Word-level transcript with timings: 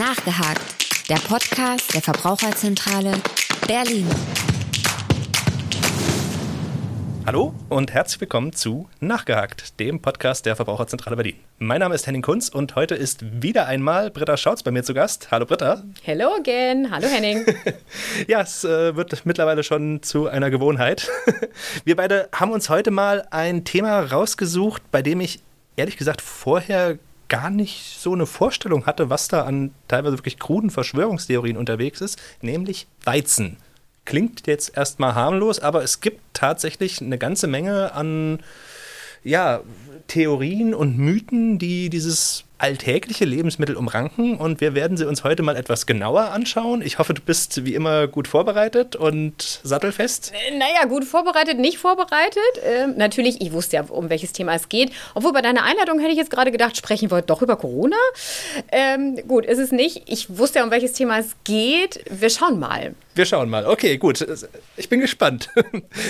Nachgehakt, 0.00 1.10
der 1.10 1.16
Podcast 1.16 1.92
der 1.92 2.00
Verbraucherzentrale 2.00 3.12
Berlin. 3.66 4.08
Hallo 7.26 7.52
und 7.68 7.92
herzlich 7.92 8.22
willkommen 8.22 8.54
zu 8.54 8.88
Nachgehakt, 9.00 9.78
dem 9.78 10.00
Podcast 10.00 10.46
der 10.46 10.56
Verbraucherzentrale 10.56 11.16
Berlin. 11.16 11.36
Mein 11.58 11.80
Name 11.80 11.94
ist 11.94 12.06
Henning 12.06 12.22
Kunz 12.22 12.48
und 12.48 12.76
heute 12.76 12.94
ist 12.94 13.42
wieder 13.42 13.66
einmal 13.66 14.10
Britta 14.10 14.38
Schautz 14.38 14.62
bei 14.62 14.70
mir 14.70 14.82
zu 14.84 14.94
Gast. 14.94 15.30
Hallo 15.30 15.44
Britta. 15.44 15.82
Hello 16.02 16.34
again. 16.34 16.90
Hallo 16.90 17.06
Henning. 17.06 17.44
ja, 18.26 18.40
es 18.40 18.64
äh, 18.64 18.96
wird 18.96 19.26
mittlerweile 19.26 19.62
schon 19.62 20.02
zu 20.02 20.28
einer 20.28 20.48
Gewohnheit. 20.48 21.10
Wir 21.84 21.96
beide 21.96 22.30
haben 22.34 22.52
uns 22.52 22.70
heute 22.70 22.90
mal 22.90 23.28
ein 23.30 23.66
Thema 23.66 24.00
rausgesucht, 24.00 24.82
bei 24.90 25.02
dem 25.02 25.20
ich 25.20 25.40
ehrlich 25.76 25.98
gesagt 25.98 26.22
vorher 26.22 26.96
gar 27.30 27.48
nicht 27.48 27.98
so 27.98 28.12
eine 28.12 28.26
Vorstellung 28.26 28.84
hatte, 28.84 29.08
was 29.08 29.28
da 29.28 29.44
an 29.44 29.72
teilweise 29.88 30.18
wirklich 30.18 30.38
kruden 30.38 30.68
Verschwörungstheorien 30.68 31.56
unterwegs 31.56 32.02
ist, 32.02 32.20
nämlich 32.42 32.86
Weizen. 33.04 33.56
Klingt 34.04 34.46
jetzt 34.46 34.76
erstmal 34.76 35.14
harmlos, 35.14 35.60
aber 35.60 35.82
es 35.82 36.00
gibt 36.00 36.20
tatsächlich 36.34 37.00
eine 37.00 37.16
ganze 37.16 37.46
Menge 37.46 37.94
an 37.94 38.40
ja, 39.22 39.60
Theorien 40.08 40.74
und 40.74 40.98
Mythen, 40.98 41.58
die 41.58 41.88
dieses 41.88 42.44
alltägliche 42.60 43.24
Lebensmittel 43.24 43.74
umranken 43.74 44.36
und 44.36 44.60
wir 44.60 44.74
werden 44.74 44.96
sie 44.96 45.06
uns 45.06 45.24
heute 45.24 45.42
mal 45.42 45.56
etwas 45.56 45.86
genauer 45.86 46.30
anschauen. 46.30 46.82
Ich 46.82 46.98
hoffe, 46.98 47.14
du 47.14 47.22
bist 47.22 47.64
wie 47.64 47.74
immer 47.74 48.06
gut 48.06 48.28
vorbereitet 48.28 48.96
und 48.96 49.60
sattelfest. 49.62 50.32
Äh, 50.48 50.58
naja, 50.58 50.84
gut 50.86 51.04
vorbereitet, 51.04 51.58
nicht 51.58 51.78
vorbereitet. 51.78 52.42
Ähm, 52.62 52.94
natürlich, 52.96 53.40
ich 53.40 53.52
wusste 53.52 53.76
ja, 53.76 53.84
um 53.88 54.10
welches 54.10 54.32
Thema 54.32 54.54
es 54.54 54.68
geht. 54.68 54.92
Obwohl 55.14 55.32
bei 55.32 55.40
deiner 55.40 55.64
Einladung 55.64 55.98
hätte 56.00 56.12
ich 56.12 56.18
jetzt 56.18 56.30
gerade 56.30 56.52
gedacht, 56.52 56.76
sprechen 56.76 57.10
wir 57.10 57.22
doch 57.22 57.40
über 57.40 57.56
Corona. 57.56 57.96
Ähm, 58.70 59.18
gut, 59.26 59.46
ist 59.46 59.58
es 59.58 59.72
nicht. 59.72 60.02
Ich 60.06 60.36
wusste 60.36 60.58
ja, 60.58 60.64
um 60.64 60.70
welches 60.70 60.92
Thema 60.92 61.18
es 61.18 61.36
geht. 61.44 62.04
Wir 62.10 62.28
schauen 62.28 62.58
mal. 62.58 62.94
Wir 63.20 63.26
schauen 63.26 63.50
mal. 63.50 63.66
Okay, 63.66 63.98
gut. 63.98 64.26
Ich 64.78 64.88
bin 64.88 65.00
gespannt. 65.00 65.50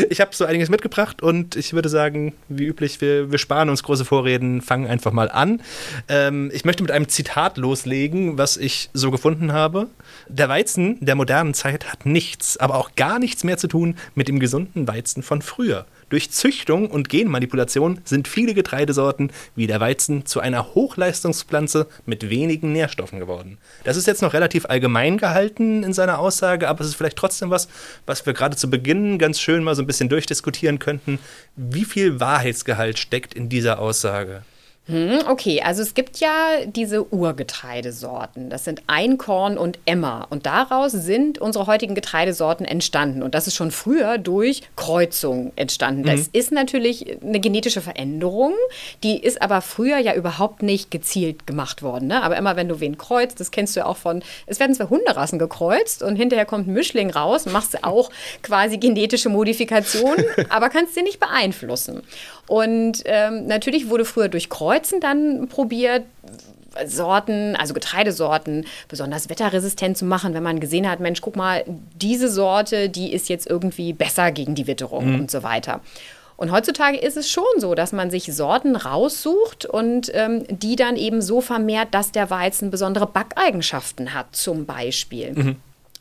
Ich 0.08 0.20
habe 0.20 0.34
so 0.34 0.44
einiges 0.44 0.68
mitgebracht 0.68 1.22
und 1.22 1.56
ich 1.56 1.72
würde 1.72 1.88
sagen, 1.88 2.34
wie 2.48 2.66
üblich, 2.66 3.00
wir, 3.00 3.32
wir 3.32 3.38
sparen 3.38 3.68
uns 3.68 3.82
große 3.82 4.04
Vorreden, 4.04 4.60
fangen 4.60 4.86
einfach 4.86 5.12
mal 5.12 5.28
an. 5.28 5.60
Ähm, 6.08 6.50
ich 6.52 6.64
möchte 6.64 6.82
mit 6.82 6.92
einem 6.92 7.08
Zitat 7.08 7.56
loslegen, 7.56 8.38
was 8.38 8.56
ich 8.56 8.90
so 8.92 9.10
gefunden 9.10 9.52
habe. 9.52 9.88
Der 10.28 10.48
Weizen 10.48 10.98
der 11.00 11.16
modernen 11.16 11.54
Zeit 11.54 11.90
hat 11.90 12.06
nichts, 12.06 12.56
aber 12.56 12.76
auch 12.76 12.94
gar 12.94 13.18
nichts 13.18 13.42
mehr 13.42 13.58
zu 13.58 13.66
tun 13.66 13.96
mit 14.14 14.28
dem 14.28 14.38
gesunden 14.38 14.86
Weizen 14.86 15.22
von 15.22 15.42
früher. 15.42 15.86
Durch 16.10 16.30
Züchtung 16.30 16.90
und 16.90 17.08
Genmanipulation 17.08 18.00
sind 18.04 18.28
viele 18.28 18.52
Getreidesorten 18.52 19.32
wie 19.54 19.68
der 19.68 19.80
Weizen 19.80 20.26
zu 20.26 20.40
einer 20.40 20.74
Hochleistungspflanze 20.74 21.86
mit 22.04 22.28
wenigen 22.28 22.72
Nährstoffen 22.72 23.20
geworden. 23.20 23.58
Das 23.84 23.96
ist 23.96 24.08
jetzt 24.08 24.20
noch 24.20 24.32
relativ 24.32 24.66
allgemein 24.66 25.18
gehalten 25.18 25.84
in 25.84 25.92
seiner 25.92 26.18
Aussage, 26.18 26.68
aber 26.68 26.82
es 26.82 26.88
ist 26.88 26.96
vielleicht 26.96 27.16
trotzdem 27.16 27.50
was, 27.50 27.68
was 28.06 28.26
wir 28.26 28.32
gerade 28.32 28.56
zu 28.56 28.68
Beginn 28.68 29.18
ganz 29.18 29.40
schön 29.40 29.62
mal 29.62 29.76
so 29.76 29.82
ein 29.82 29.86
bisschen 29.86 30.08
durchdiskutieren 30.08 30.80
könnten. 30.80 31.20
Wie 31.56 31.84
viel 31.84 32.18
Wahrheitsgehalt 32.18 32.98
steckt 32.98 33.32
in 33.32 33.48
dieser 33.48 33.78
Aussage? 33.78 34.42
Hm, 34.90 35.20
okay, 35.28 35.62
also 35.62 35.82
es 35.82 35.94
gibt 35.94 36.18
ja 36.18 36.64
diese 36.66 37.12
Urgetreidesorten. 37.12 38.50
Das 38.50 38.64
sind 38.64 38.82
Einkorn 38.88 39.56
und 39.56 39.78
Emmer. 39.86 40.26
Und 40.30 40.46
daraus 40.46 40.90
sind 40.90 41.38
unsere 41.38 41.68
heutigen 41.68 41.94
Getreidesorten 41.94 42.66
entstanden. 42.66 43.22
Und 43.22 43.36
das 43.36 43.46
ist 43.46 43.54
schon 43.54 43.70
früher 43.70 44.18
durch 44.18 44.62
Kreuzung 44.74 45.52
entstanden. 45.54 46.02
Das 46.02 46.22
mhm. 46.22 46.28
ist 46.32 46.50
natürlich 46.50 47.18
eine 47.22 47.38
genetische 47.38 47.80
Veränderung. 47.80 48.54
Die 49.04 49.22
ist 49.22 49.40
aber 49.42 49.60
früher 49.60 49.98
ja 49.98 50.14
überhaupt 50.14 50.62
nicht 50.62 50.90
gezielt 50.90 51.46
gemacht 51.46 51.82
worden. 51.82 52.08
Ne? 52.08 52.20
Aber 52.22 52.36
immer 52.36 52.56
wenn 52.56 52.68
du 52.68 52.80
wen 52.80 52.98
kreuzt, 52.98 53.38
das 53.38 53.52
kennst 53.52 53.76
du 53.76 53.80
ja 53.80 53.86
auch 53.86 53.96
von, 53.96 54.24
es 54.46 54.58
werden 54.58 54.74
zwei 54.74 54.86
Hunderassen 54.86 55.38
gekreuzt 55.38 56.02
und 56.02 56.16
hinterher 56.16 56.46
kommt 56.46 56.66
ein 56.66 56.72
Mischling 56.72 57.10
raus, 57.10 57.46
machst 57.46 57.74
du 57.74 57.84
auch 57.84 58.10
quasi 58.42 58.78
genetische 58.78 59.28
Modifikationen, 59.28 60.24
aber 60.48 60.68
kannst 60.68 60.94
sie 60.94 61.02
nicht 61.02 61.20
beeinflussen. 61.20 62.02
Und 62.50 63.02
ähm, 63.04 63.46
natürlich 63.46 63.90
wurde 63.90 64.04
früher 64.04 64.28
durch 64.28 64.48
Kreuzen 64.80 65.00
dann 65.00 65.48
probiert, 65.48 66.04
Sorten, 66.86 67.56
also 67.56 67.74
Getreidesorten, 67.74 68.64
besonders 68.88 69.28
wetterresistent 69.28 69.98
zu 69.98 70.04
machen, 70.04 70.34
wenn 70.34 70.42
man 70.42 70.60
gesehen 70.60 70.88
hat, 70.88 71.00
Mensch, 71.00 71.20
guck 71.20 71.36
mal, 71.36 71.64
diese 72.00 72.28
Sorte, 72.28 72.88
die 72.88 73.12
ist 73.12 73.28
jetzt 73.28 73.48
irgendwie 73.48 73.92
besser 73.92 74.30
gegen 74.30 74.54
die 74.54 74.66
Witterung 74.66 75.08
mhm. 75.08 75.20
und 75.20 75.30
so 75.30 75.42
weiter. 75.42 75.80
Und 76.36 76.52
heutzutage 76.52 76.96
ist 76.96 77.16
es 77.16 77.28
schon 77.28 77.44
so, 77.58 77.74
dass 77.74 77.92
man 77.92 78.10
sich 78.10 78.32
Sorten 78.32 78.76
raussucht 78.76 79.66
und 79.66 80.10
ähm, 80.14 80.44
die 80.48 80.76
dann 80.76 80.96
eben 80.96 81.20
so 81.20 81.40
vermehrt, 81.40 81.88
dass 81.92 82.12
der 82.12 82.30
Weizen 82.30 82.70
besondere 82.70 83.06
Backeigenschaften 83.06 84.14
hat, 84.14 84.34
zum 84.34 84.64
Beispiel. 84.64 85.32
Mhm. 85.32 85.56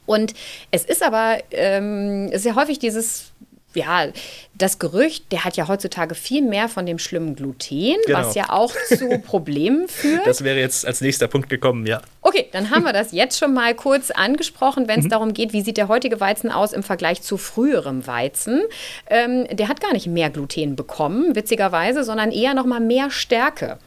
Und 0.05 0.33
es 0.71 0.85
ist 0.85 1.03
aber 1.03 1.39
ähm, 1.51 2.29
sehr 2.33 2.55
häufig 2.55 2.79
dieses 2.79 3.31
ja, 3.73 4.07
das 4.55 4.79
Gerücht, 4.79 5.31
der 5.31 5.45
hat 5.45 5.55
ja 5.55 5.67
heutzutage 5.67 6.15
viel 6.15 6.41
mehr 6.41 6.69
von 6.69 6.85
dem 6.85 6.97
schlimmen 6.97 7.35
Gluten, 7.35 7.95
genau. 8.05 8.19
was 8.19 8.35
ja 8.35 8.49
auch 8.49 8.73
zu 8.87 9.19
Problemen 9.25 9.87
führt. 9.87 10.25
Das 10.25 10.43
wäre 10.43 10.59
jetzt 10.59 10.85
als 10.85 11.01
nächster 11.01 11.27
Punkt 11.27 11.49
gekommen, 11.49 11.85
ja. 11.85 12.01
Okay, 12.21 12.47
dann 12.51 12.71
haben 12.71 12.83
wir 12.83 12.93
das 12.93 13.11
jetzt 13.11 13.37
schon 13.37 13.53
mal 13.53 13.75
kurz 13.75 14.11
angesprochen, 14.11 14.87
wenn 14.87 14.99
es 14.99 15.05
mhm. 15.05 15.09
darum 15.09 15.33
geht, 15.33 15.53
wie 15.53 15.61
sieht 15.61 15.77
der 15.77 15.87
heutige 15.87 16.19
Weizen 16.19 16.51
aus 16.51 16.73
im 16.73 16.83
Vergleich 16.83 17.21
zu 17.21 17.37
früherem 17.37 18.07
Weizen. 18.07 18.63
Ähm, 19.07 19.45
der 19.51 19.67
hat 19.67 19.81
gar 19.81 19.93
nicht 19.93 20.07
mehr 20.07 20.29
Gluten 20.29 20.75
bekommen, 20.75 21.35
witzigerweise, 21.35 22.03
sondern 22.03 22.31
eher 22.31 22.53
noch 22.55 22.65
mal 22.65 22.79
mehr 22.79 23.11
Stärke. 23.11 23.77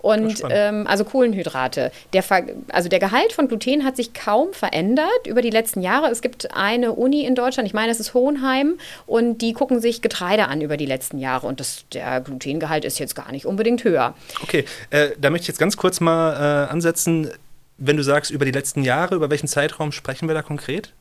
Und 0.00 0.42
ähm, 0.50 0.86
also 0.86 1.04
Kohlenhydrate. 1.04 1.90
Der, 2.12 2.22
also 2.68 2.88
der 2.88 2.98
Gehalt 3.00 3.32
von 3.32 3.48
Gluten 3.48 3.84
hat 3.84 3.96
sich 3.96 4.14
kaum 4.14 4.52
verändert 4.52 5.26
über 5.26 5.42
die 5.42 5.50
letzten 5.50 5.80
Jahre. 5.80 6.10
Es 6.10 6.22
gibt 6.22 6.54
eine 6.54 6.92
Uni 6.92 7.24
in 7.24 7.34
Deutschland, 7.34 7.66
ich 7.66 7.74
meine, 7.74 7.90
es 7.90 7.98
ist 7.98 8.14
Hohenheim, 8.14 8.78
und 9.06 9.38
die 9.38 9.52
gucken 9.52 9.80
sich 9.80 10.02
Getreide 10.02 10.48
an 10.48 10.60
über 10.60 10.76
die 10.76 10.86
letzten 10.86 11.18
Jahre. 11.18 11.46
Und 11.46 11.60
das, 11.60 11.84
der 11.92 12.20
Glutengehalt 12.20 12.84
ist 12.84 12.98
jetzt 12.98 13.16
gar 13.16 13.32
nicht 13.32 13.46
unbedingt 13.46 13.82
höher. 13.84 14.14
Okay, 14.42 14.64
äh, 14.90 15.10
da 15.18 15.30
möchte 15.30 15.44
ich 15.44 15.48
jetzt 15.48 15.58
ganz 15.58 15.76
kurz 15.76 16.00
mal 16.00 16.66
äh, 16.66 16.70
ansetzen. 16.70 17.30
Wenn 17.78 17.96
du 17.96 18.04
sagst, 18.04 18.30
über 18.30 18.44
die 18.44 18.52
letzten 18.52 18.82
Jahre, 18.82 19.14
über 19.14 19.28
welchen 19.28 19.48
Zeitraum 19.48 19.92
sprechen 19.92 20.28
wir 20.28 20.34
da 20.34 20.42
konkret? 20.42 20.92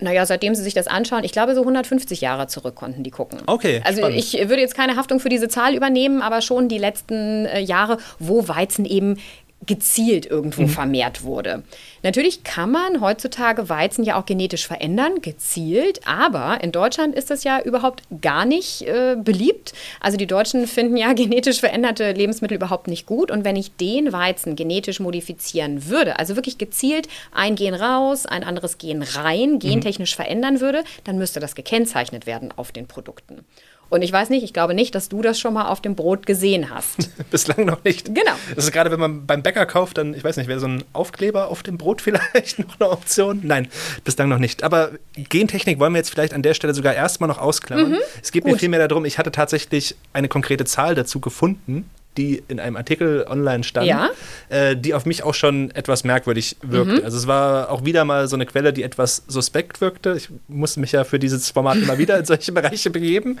Naja, 0.00 0.26
seitdem 0.26 0.54
sie 0.54 0.62
sich 0.62 0.74
das 0.74 0.88
anschauen, 0.88 1.22
ich 1.22 1.32
glaube, 1.32 1.54
so 1.54 1.60
150 1.60 2.20
Jahre 2.20 2.48
zurück 2.48 2.74
konnten 2.74 3.02
die 3.04 3.10
gucken. 3.10 3.40
Okay. 3.46 3.82
Also 3.84 3.98
spannend. 3.98 4.18
ich 4.18 4.32
würde 4.48 4.60
jetzt 4.60 4.74
keine 4.74 4.96
Haftung 4.96 5.20
für 5.20 5.28
diese 5.28 5.48
Zahl 5.48 5.74
übernehmen, 5.74 6.22
aber 6.22 6.40
schon 6.40 6.68
die 6.68 6.78
letzten 6.78 7.46
äh, 7.46 7.60
Jahre, 7.60 7.98
wo 8.18 8.48
Weizen 8.48 8.84
eben 8.84 9.18
gezielt 9.66 10.26
irgendwo 10.26 10.62
mhm. 10.62 10.68
vermehrt 10.68 11.24
wurde. 11.24 11.62
Natürlich 12.02 12.42
kann 12.42 12.70
man 12.70 13.00
heutzutage 13.00 13.68
Weizen 13.68 14.04
ja 14.04 14.20
auch 14.20 14.26
genetisch 14.26 14.66
verändern, 14.66 15.20
gezielt, 15.22 16.00
aber 16.06 16.62
in 16.62 16.72
Deutschland 16.72 17.14
ist 17.14 17.30
das 17.30 17.44
ja 17.44 17.60
überhaupt 17.60 18.02
gar 18.20 18.44
nicht 18.44 18.82
äh, 18.82 19.16
beliebt. 19.16 19.72
Also 20.00 20.16
die 20.16 20.26
Deutschen 20.26 20.66
finden 20.66 20.96
ja 20.96 21.12
genetisch 21.14 21.60
veränderte 21.60 22.12
Lebensmittel 22.12 22.56
überhaupt 22.56 22.88
nicht 22.88 23.06
gut 23.06 23.30
und 23.30 23.44
wenn 23.44 23.56
ich 23.56 23.76
den 23.76 24.12
Weizen 24.12 24.56
genetisch 24.56 25.00
modifizieren 25.00 25.88
würde, 25.88 26.18
also 26.18 26.36
wirklich 26.36 26.58
gezielt 26.58 27.08
ein 27.32 27.54
Gen 27.54 27.74
raus, 27.74 28.26
ein 28.26 28.44
anderes 28.44 28.78
Gen 28.78 29.02
rein, 29.02 29.52
mhm. 29.52 29.58
gentechnisch 29.60 30.14
mhm. 30.18 30.22
verändern 30.22 30.60
würde, 30.60 30.84
dann 31.04 31.18
müsste 31.18 31.40
das 31.40 31.54
gekennzeichnet 31.54 32.26
werden 32.26 32.52
auf 32.56 32.72
den 32.72 32.86
Produkten. 32.86 33.44
Und 33.92 34.00
ich 34.00 34.10
weiß 34.10 34.30
nicht, 34.30 34.42
ich 34.42 34.54
glaube 34.54 34.72
nicht, 34.72 34.94
dass 34.94 35.10
du 35.10 35.20
das 35.20 35.38
schon 35.38 35.52
mal 35.52 35.68
auf 35.68 35.82
dem 35.82 35.94
Brot 35.96 36.24
gesehen 36.24 36.70
hast. 36.70 37.10
Bislang 37.30 37.66
noch 37.66 37.84
nicht. 37.84 38.06
Genau. 38.06 38.32
Das 38.54 38.64
ist 38.64 38.72
gerade, 38.72 38.90
wenn 38.90 38.98
man 38.98 39.26
beim 39.26 39.42
Bäcker 39.42 39.66
kauft, 39.66 39.98
dann, 39.98 40.14
ich 40.14 40.24
weiß 40.24 40.38
nicht, 40.38 40.46
wäre 40.46 40.60
so 40.60 40.66
ein 40.66 40.82
Aufkleber 40.94 41.48
auf 41.48 41.62
dem 41.62 41.76
Brot 41.76 42.00
vielleicht 42.00 42.58
noch 42.58 42.80
eine 42.80 42.88
Option? 42.88 43.40
Nein, 43.42 43.68
bislang 44.02 44.30
noch 44.30 44.38
nicht. 44.38 44.64
Aber 44.64 44.92
Gentechnik 45.14 45.78
wollen 45.78 45.92
wir 45.92 45.98
jetzt 45.98 46.08
vielleicht 46.08 46.32
an 46.32 46.40
der 46.40 46.54
Stelle 46.54 46.72
sogar 46.72 46.94
erstmal 46.94 47.28
noch 47.28 47.36
ausklammern. 47.36 47.90
Mhm. 47.90 47.98
Es 48.22 48.32
geht 48.32 48.44
Gut. 48.44 48.52
mir 48.52 48.58
vielmehr 48.58 48.88
darum, 48.88 49.04
ich 49.04 49.18
hatte 49.18 49.30
tatsächlich 49.30 49.94
eine 50.14 50.28
konkrete 50.28 50.64
Zahl 50.64 50.94
dazu 50.94 51.20
gefunden 51.20 51.84
die 52.16 52.42
in 52.48 52.60
einem 52.60 52.76
Artikel 52.76 53.24
online 53.28 53.64
stand, 53.64 53.86
ja? 53.86 54.10
äh, 54.48 54.76
die 54.76 54.94
auf 54.94 55.06
mich 55.06 55.22
auch 55.22 55.34
schon 55.34 55.70
etwas 55.70 56.04
merkwürdig 56.04 56.56
wirkte. 56.62 56.98
Mhm. 56.98 57.04
Also 57.04 57.16
es 57.16 57.26
war 57.26 57.70
auch 57.70 57.84
wieder 57.84 58.04
mal 58.04 58.28
so 58.28 58.36
eine 58.36 58.46
Quelle, 58.46 58.72
die 58.72 58.82
etwas 58.82 59.22
suspekt 59.28 59.80
wirkte. 59.80 60.14
Ich 60.16 60.28
musste 60.48 60.80
mich 60.80 60.92
ja 60.92 61.04
für 61.04 61.18
dieses 61.18 61.50
Format 61.50 61.78
immer 61.78 61.98
wieder 61.98 62.18
in 62.18 62.24
solche 62.24 62.52
Bereiche 62.62 62.90
begeben. 62.90 63.38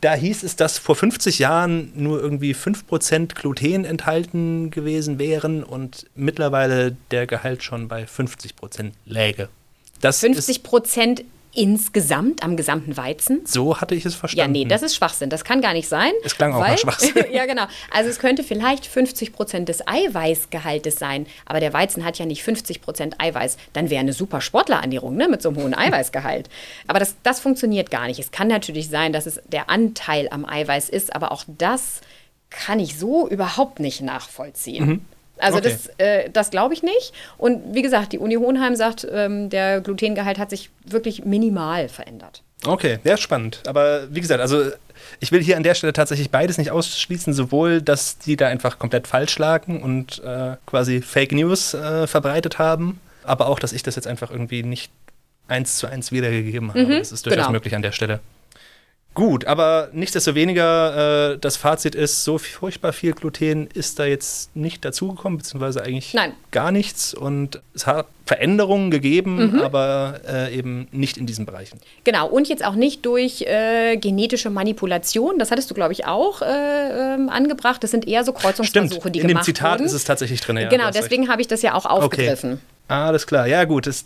Da 0.00 0.14
hieß 0.14 0.42
es, 0.42 0.56
dass 0.56 0.78
vor 0.78 0.96
50 0.96 1.38
Jahren 1.38 1.92
nur 1.94 2.20
irgendwie 2.20 2.54
5% 2.54 3.34
Gluten 3.34 3.84
enthalten 3.84 4.70
gewesen 4.70 5.18
wären 5.18 5.62
und 5.62 6.06
mittlerweile 6.14 6.96
der 7.10 7.26
Gehalt 7.26 7.62
schon 7.62 7.88
bei 7.88 8.04
50% 8.04 8.92
läge. 9.04 9.48
Das 10.00 10.20
50 10.20 10.62
Prozent 10.62 11.24
insgesamt 11.56 12.42
am 12.42 12.56
gesamten 12.56 12.96
Weizen. 12.96 13.40
So 13.44 13.80
hatte 13.80 13.94
ich 13.94 14.04
es 14.04 14.14
verstanden. 14.14 14.54
Ja, 14.54 14.64
nee, 14.64 14.68
das 14.68 14.82
ist 14.82 14.94
Schwachsinn. 14.94 15.30
Das 15.30 15.44
kann 15.44 15.60
gar 15.60 15.72
nicht 15.72 15.88
sein. 15.88 16.12
Es 16.24 16.36
klang 16.36 16.52
auch 16.52 16.60
weil, 16.60 16.72
nach 16.72 16.78
Schwachsinn. 16.78 17.14
ja, 17.32 17.46
genau. 17.46 17.66
Also 17.90 18.10
es 18.10 18.18
könnte 18.18 18.42
vielleicht 18.42 18.86
50 18.86 19.32
Prozent 19.32 19.68
des 19.68 19.86
Eiweißgehaltes 19.86 20.96
sein, 20.96 21.26
aber 21.44 21.60
der 21.60 21.72
Weizen 21.72 22.04
hat 22.04 22.18
ja 22.18 22.26
nicht 22.26 22.42
50 22.42 22.82
Prozent 22.82 23.20
Eiweiß. 23.20 23.56
Dann 23.72 23.90
wäre 23.90 24.00
eine 24.00 24.12
super 24.12 24.40
Sportlerernährung 24.40 25.16
ne, 25.16 25.28
mit 25.28 25.42
so 25.42 25.48
einem 25.48 25.58
hohen 25.58 25.74
Eiweißgehalt. 25.78 26.48
Aber 26.86 26.98
das, 26.98 27.16
das 27.22 27.40
funktioniert 27.40 27.90
gar 27.90 28.06
nicht. 28.06 28.20
Es 28.20 28.30
kann 28.30 28.48
natürlich 28.48 28.88
sein, 28.88 29.12
dass 29.12 29.26
es 29.26 29.40
der 29.46 29.70
Anteil 29.70 30.28
am 30.30 30.44
Eiweiß 30.44 30.88
ist, 30.88 31.14
aber 31.14 31.32
auch 31.32 31.44
das 31.48 32.00
kann 32.50 32.78
ich 32.78 32.98
so 32.98 33.28
überhaupt 33.28 33.80
nicht 33.80 34.02
nachvollziehen. 34.02 34.86
Mhm. 34.86 35.00
Also 35.38 35.58
Okay. 35.58 35.70
das, 35.70 35.86
äh, 35.98 36.30
das 36.30 36.50
glaube 36.50 36.74
ich 36.74 36.82
nicht. 36.82 37.12
Und 37.38 37.74
wie 37.74 37.82
gesagt, 37.82 38.12
die 38.12 38.18
Uni 38.18 38.34
Hohenheim 38.34 38.76
sagt, 38.76 39.06
ähm, 39.10 39.50
der 39.50 39.80
Glutengehalt 39.80 40.38
hat 40.38 40.50
sich 40.50 40.70
wirklich 40.84 41.24
minimal 41.24 41.88
verändert. 41.88 42.42
Okay, 42.64 42.98
ja, 43.04 43.16
spannend. 43.16 43.62
Aber 43.66 44.12
wie 44.14 44.20
gesagt, 44.20 44.40
also 44.40 44.64
ich 45.20 45.30
will 45.30 45.42
hier 45.42 45.56
an 45.56 45.62
der 45.62 45.74
Stelle 45.74 45.92
tatsächlich 45.92 46.30
beides 46.30 46.58
nicht 46.58 46.70
ausschließen, 46.70 47.32
sowohl, 47.32 47.82
dass 47.82 48.18
die 48.18 48.36
da 48.36 48.48
einfach 48.48 48.78
komplett 48.78 49.06
falsch 49.06 49.38
lagen 49.38 49.82
und 49.82 50.22
äh, 50.24 50.56
quasi 50.66 51.02
Fake 51.02 51.32
News 51.32 51.74
äh, 51.74 52.06
verbreitet 52.06 52.58
haben, 52.58 53.00
aber 53.24 53.48
auch, 53.48 53.58
dass 53.58 53.72
ich 53.72 53.82
das 53.82 53.96
jetzt 53.96 54.06
einfach 54.06 54.30
irgendwie 54.30 54.62
nicht 54.62 54.90
eins 55.48 55.76
zu 55.76 55.86
eins 55.86 56.12
wiedergegeben 56.12 56.70
habe. 56.70 56.98
das 56.98 57.12
ist 57.12 57.26
durchaus 57.26 57.46
genau. 57.46 57.52
möglich 57.52 57.74
an 57.74 57.82
der 57.82 57.92
Stelle. 57.92 58.20
Gut, 59.16 59.46
aber 59.46 59.88
nichtsdestoweniger, 59.92 61.32
äh, 61.32 61.38
das 61.38 61.56
Fazit 61.56 61.94
ist, 61.94 62.22
so 62.22 62.36
furchtbar 62.36 62.92
viel 62.92 63.12
Gluten 63.12 63.66
ist 63.72 63.98
da 63.98 64.04
jetzt 64.04 64.54
nicht 64.54 64.84
dazugekommen, 64.84 65.38
beziehungsweise 65.38 65.82
eigentlich 65.82 66.12
Nein. 66.12 66.34
gar 66.50 66.70
nichts. 66.70 67.14
Und 67.14 67.62
es 67.74 67.86
hat 67.86 68.08
Veränderungen 68.26 68.90
gegeben, 68.90 69.52
Mhm. 69.54 69.60
aber 69.62 70.20
äh, 70.28 70.54
eben 70.54 70.86
nicht 70.92 71.16
in 71.16 71.24
diesen 71.24 71.46
Bereichen. 71.46 71.80
Genau, 72.04 72.28
und 72.28 72.48
jetzt 72.48 72.62
auch 72.62 72.74
nicht 72.74 73.06
durch 73.06 73.40
äh, 73.40 73.96
genetische 73.96 74.50
Manipulation. 74.50 75.38
Das 75.38 75.50
hattest 75.50 75.70
du, 75.70 75.74
glaube 75.74 75.94
ich, 75.94 76.04
auch 76.04 76.42
äh, 76.42 77.14
ähm, 77.14 77.30
angebracht. 77.30 77.82
Das 77.82 77.92
sind 77.92 78.06
eher 78.06 78.22
so 78.22 78.34
Kreuzungsversuche, 78.34 79.00
Stimmt, 79.00 79.14
die 79.14 79.20
in 79.20 79.28
dem 79.28 79.28
gemacht 79.28 79.46
Zitat 79.46 79.72
wurden. 79.78 79.86
ist 79.86 79.92
es 79.94 80.04
tatsächlich 80.04 80.42
drin. 80.42 80.58
Ja, 80.58 80.68
genau, 80.68 80.90
deswegen 80.90 81.30
habe 81.30 81.40
ich 81.40 81.48
das 81.48 81.62
ja 81.62 81.72
auch 81.74 81.86
aufgegriffen. 81.86 82.60
Alles 82.88 83.26
klar, 83.26 83.46
ja 83.46 83.64
gut. 83.64 83.86
Es, 83.86 84.04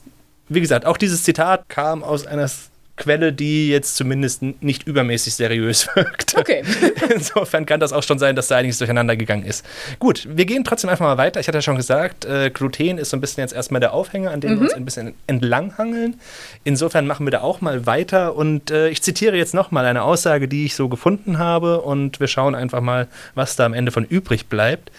wie 0.49 0.61
gesagt, 0.61 0.87
auch 0.87 0.97
dieses 0.97 1.25
Zitat 1.25 1.69
kam 1.69 2.05
aus 2.05 2.27
einer 2.29 2.49
Quelle, 2.97 3.33
die 3.33 3.71
jetzt 3.71 3.97
zumindest 3.97 4.43
nicht 4.43 4.87
übermäßig 4.87 5.35
seriös 5.35 5.89
wirkt. 5.95 6.37
Okay. 6.37 6.63
Insofern 7.15 7.67
kann 7.67 7.81
das 7.81 7.93
auch 7.93 8.03
schon 8.03 8.19
sein, 8.19 8.37
dass 8.37 8.49
da 8.49 8.57
einiges 8.57 8.79
durcheinander 8.79 9.17
gegangen 9.17 9.45
ist. 9.45 9.65
Gut, 9.99 10.29
wir 10.31 10.45
gehen 10.45 10.65
trotzdem 10.65 10.91
einfach 10.91 11.07
mal 11.07 11.19
weiter. 11.19 11.41
Ich 11.41 11.49
hatte 11.49 11.59
ja 11.59 11.63
schon 11.63 11.77
gesagt, 11.77 12.25
äh, 12.25 12.51
Gluten 12.51 12.99
ist 12.99 13.11
so 13.11 13.17
ein 13.17 13.21
bisschen 13.21 13.43
jetzt 13.43 13.55
erstmal 13.55 13.81
der 13.81 13.95
Aufhänger, 13.95 14.31
an 14.31 14.41
dem 14.41 14.57
wir 14.57 14.63
uns 14.63 14.75
ein 14.75 14.85
bisschen 14.85 15.15
entlanghangeln. 15.27 16.21
Insofern 16.65 17.07
machen 17.07 17.27
wir 17.27 17.31
da 17.31 17.41
auch 17.41 17.61
mal 17.61 17.87
weiter 17.87 18.37
und 18.37 18.71
äh, 18.71 18.89
ich 18.89 19.03
zitiere 19.03 19.37
jetzt 19.37 19.55
nochmal 19.55 19.87
eine 19.87 20.03
Aussage, 20.03 20.49
die 20.49 20.67
ich 20.67 20.75
so 20.75 20.89
gefunden 20.89 21.39
habe 21.39 21.81
und 21.81 22.21
wir 22.21 22.29
schauen 22.29 22.55
einfach 22.55 22.81
mal, 22.81 23.09
was 23.35 23.57
da 23.57 23.65
am 23.65 23.73
Ende 23.73 23.93
von 23.93 24.05
übrig 24.05 24.47
bleibt. 24.47 24.91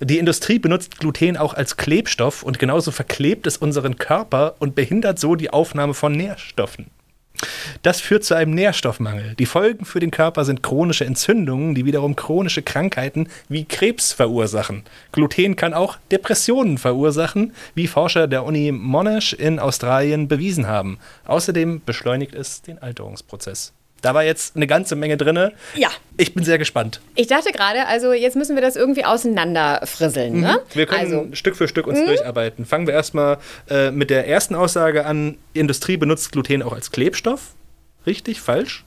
Die 0.00 0.18
Industrie 0.18 0.60
benutzt 0.60 1.00
Gluten 1.00 1.36
auch 1.36 1.54
als 1.54 1.76
Klebstoff 1.76 2.44
und 2.44 2.60
genauso 2.60 2.92
verklebt 2.92 3.48
es 3.48 3.56
unseren 3.56 3.96
Körper 3.96 4.54
und 4.60 4.76
behindert 4.76 5.18
so 5.18 5.34
die 5.34 5.50
Aufnahme 5.50 5.92
von 5.92 6.12
Nährstoffen. 6.12 6.86
Das 7.82 8.00
führt 8.00 8.24
zu 8.24 8.34
einem 8.34 8.52
Nährstoffmangel. 8.52 9.34
Die 9.38 9.46
Folgen 9.46 9.84
für 9.84 10.00
den 10.00 10.10
Körper 10.10 10.44
sind 10.44 10.62
chronische 10.62 11.04
Entzündungen, 11.04 11.74
die 11.74 11.84
wiederum 11.84 12.16
chronische 12.16 12.62
Krankheiten 12.62 13.28
wie 13.48 13.64
Krebs 13.64 14.12
verursachen. 14.12 14.84
Gluten 15.12 15.56
kann 15.56 15.74
auch 15.74 15.96
Depressionen 16.10 16.78
verursachen, 16.78 17.52
wie 17.74 17.86
Forscher 17.86 18.26
der 18.26 18.44
Uni 18.44 18.72
Monash 18.72 19.32
in 19.32 19.58
Australien 19.58 20.28
bewiesen 20.28 20.66
haben. 20.66 20.98
Außerdem 21.26 21.82
beschleunigt 21.84 22.34
es 22.34 22.62
den 22.62 22.80
Alterungsprozess. 22.80 23.72
Da 24.00 24.14
war 24.14 24.24
jetzt 24.24 24.56
eine 24.56 24.66
ganze 24.66 24.96
Menge 24.96 25.16
drin. 25.16 25.52
Ja. 25.74 25.88
Ich 26.16 26.34
bin 26.34 26.44
sehr 26.44 26.58
gespannt. 26.58 27.00
Ich 27.14 27.26
dachte 27.26 27.52
gerade, 27.52 27.86
also 27.86 28.12
jetzt 28.12 28.36
müssen 28.36 28.54
wir 28.54 28.62
das 28.62 28.76
irgendwie 28.76 29.04
auseinanderfrisseln. 29.04 30.40
Ne? 30.40 30.60
Wir 30.72 30.86
können 30.86 31.00
also, 31.00 31.28
Stück 31.34 31.56
für 31.56 31.68
Stück 31.68 31.86
uns 31.86 32.04
durcharbeiten. 32.04 32.64
Fangen 32.64 32.86
wir 32.86 32.94
erstmal 32.94 33.38
äh, 33.68 33.90
mit 33.90 34.10
der 34.10 34.28
ersten 34.28 34.54
Aussage 34.54 35.04
an. 35.04 35.36
Die 35.54 35.60
Industrie 35.60 35.96
benutzt 35.96 36.32
Gluten 36.32 36.62
auch 36.62 36.72
als 36.72 36.90
Klebstoff. 36.90 37.54
Richtig? 38.06 38.40
Falsch? 38.40 38.84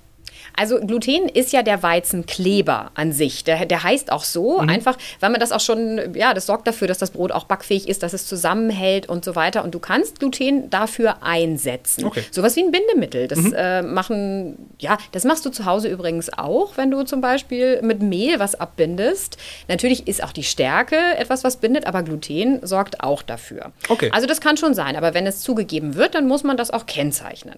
Also 0.55 0.79
Gluten 0.79 1.27
ist 1.29 1.53
ja 1.53 1.63
der 1.63 1.81
Weizenkleber 1.83 2.91
an 2.95 3.11
sich. 3.11 3.43
Der, 3.43 3.65
der 3.65 3.83
heißt 3.83 4.11
auch 4.11 4.23
so, 4.23 4.61
Mhm. 4.61 4.69
einfach, 4.69 4.97
weil 5.19 5.29
man 5.29 5.39
das 5.39 5.51
auch 5.51 5.59
schon, 5.59 6.13
ja, 6.15 6.33
das 6.33 6.45
sorgt 6.45 6.67
dafür, 6.67 6.87
dass 6.87 6.97
das 6.97 7.11
Brot 7.11 7.31
auch 7.31 7.45
backfähig 7.45 7.87
ist, 7.87 8.03
dass 8.03 8.13
es 8.13 8.25
zusammenhält 8.27 9.07
und 9.09 9.25
so 9.25 9.35
weiter. 9.35 9.63
Und 9.63 9.73
du 9.73 9.79
kannst 9.79 10.19
Gluten 10.19 10.69
dafür 10.69 11.23
einsetzen. 11.23 12.05
Okay. 12.05 12.21
Mhm. 12.21 12.25
Sowas 12.33 12.55
wie 12.55 12.63
ein 12.63 12.71
Bindemittel. 12.71 13.27
Das 13.27 13.39
äh, 13.53 13.81
machen, 13.81 14.57
ja, 14.79 14.97
das 15.11 15.23
machst 15.23 15.45
du 15.45 15.49
zu 15.49 15.65
Hause 15.65 15.87
übrigens 15.87 16.31
auch, 16.37 16.77
wenn 16.77 16.91
du 16.91 17.03
zum 17.03 17.21
Beispiel 17.21 17.81
mit 17.81 18.01
Mehl 18.01 18.39
was 18.39 18.55
abbindest. 18.55 19.37
Natürlich 19.67 20.07
ist 20.07 20.23
auch 20.23 20.31
die 20.33 20.43
Stärke 20.43 20.97
etwas, 21.17 21.43
was 21.43 21.57
bindet, 21.57 21.85
aber 21.87 22.03
Gluten 22.03 22.59
sorgt 22.65 23.03
auch 23.03 23.21
dafür. 23.21 23.71
Okay. 23.89 24.09
Also 24.13 24.27
das 24.27 24.41
kann 24.41 24.57
schon 24.57 24.73
sein, 24.73 24.95
aber 24.95 25.13
wenn 25.13 25.25
es 25.27 25.41
zugegeben 25.41 25.95
wird, 25.95 26.15
dann 26.15 26.27
muss 26.27 26.43
man 26.43 26.57
das 26.57 26.71
auch 26.71 26.85
kennzeichnen. 26.85 27.55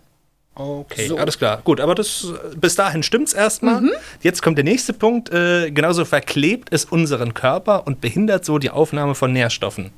Okay, 0.55 1.07
So. 1.07 1.17
alles 1.17 1.37
klar. 1.37 1.61
Gut, 1.63 1.79
aber 1.79 1.95
das, 1.95 2.27
bis 2.55 2.75
dahin 2.75 3.01
stimmt's 3.01 3.33
erstmal. 3.33 3.81
Jetzt 4.21 4.41
kommt 4.43 4.57
der 4.57 4.65
nächste 4.65 4.93
Punkt. 4.93 5.31
Äh, 5.31 5.71
genauso 5.71 6.05
verklebt 6.05 6.69
es 6.71 6.85
unseren 6.85 7.33
Körper 7.33 7.87
und 7.87 8.01
behindert 8.01 8.45
so 8.45 8.59
die 8.59 8.69
Aufnahme 8.69 9.15
von 9.15 9.33
Nährstoffen. 9.33 9.91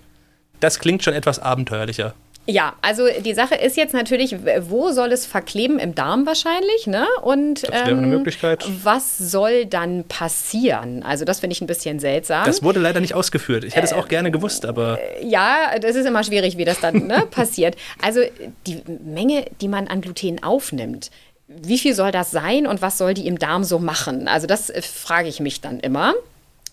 Das 0.62 0.80
klingt 0.80 1.04
schon 1.04 1.13
etwas 1.13 1.40
abenteuerlicher. 1.40 2.13
Ja, 2.47 2.75
also 2.81 3.07
die 3.24 3.33
Sache 3.33 3.56
ist 3.56 3.75
jetzt 3.75 3.94
natürlich, 3.94 4.36
wo 4.69 4.92
soll 4.92 5.12
es 5.12 5.25
verkleben? 5.25 5.80
Im 5.80 5.95
Darm 5.95 6.27
wahrscheinlich, 6.27 6.86
ne? 6.86 7.07
Und 7.24 7.63
Das 7.63 7.71
wäre 7.71 7.86
eine 7.97 8.06
Möglichkeit. 8.07 8.63
was 8.83 9.18
soll 9.18 9.65
dann 9.65 10.03
passieren? 10.03 11.01
Also 11.01 11.25
das 11.25 11.39
finde 11.39 11.53
ich 11.53 11.62
ein 11.62 11.68
bisschen 11.68 12.00
seltsam. 12.00 12.45
Das 12.45 12.62
wurde 12.62 12.80
leider 12.80 13.00
nicht 13.00 13.15
ausgeführt. 13.15 13.63
Ich 13.63 13.75
hätte 13.75 13.86
es 13.88 13.94
auch 13.94 14.07
gerne 14.07 14.30
gewusst, 14.30 14.65
aber 14.65 15.00
ja, 15.24 15.80
das 15.80 15.95
ist 15.95 16.06
immer 16.06 16.24
schwierig, 16.24 16.56
wie 16.57 16.65
das 16.65 16.80
dann 16.80 17.07
ne, 17.07 17.25
passiert. 17.31 17.77
Also 18.00 18.21
die 18.68 18.83
Menge, 19.03 19.45
die 19.62 19.68
man 19.68 19.88
an 19.88 20.01
Gluten 20.01 20.44
aufnimmt, 20.44 21.09
wie 21.48 21.80
viel 21.80 21.95
soll 21.95 22.12
das 22.12 22.30
sein 22.30 22.68
und 22.68 22.81
was 22.81 23.00
soll 23.00 23.15
die 23.15 23.25
im 23.27 23.39
Darm 23.39 23.63
so 23.63 23.80
machen? 23.80 24.27
Also 24.27 24.45
das 24.45 24.69
äh, 24.69 24.81
frage 24.83 25.30
ich 25.30 25.39
mich 25.39 25.62
dann 25.62 25.80
immer. 25.80 26.13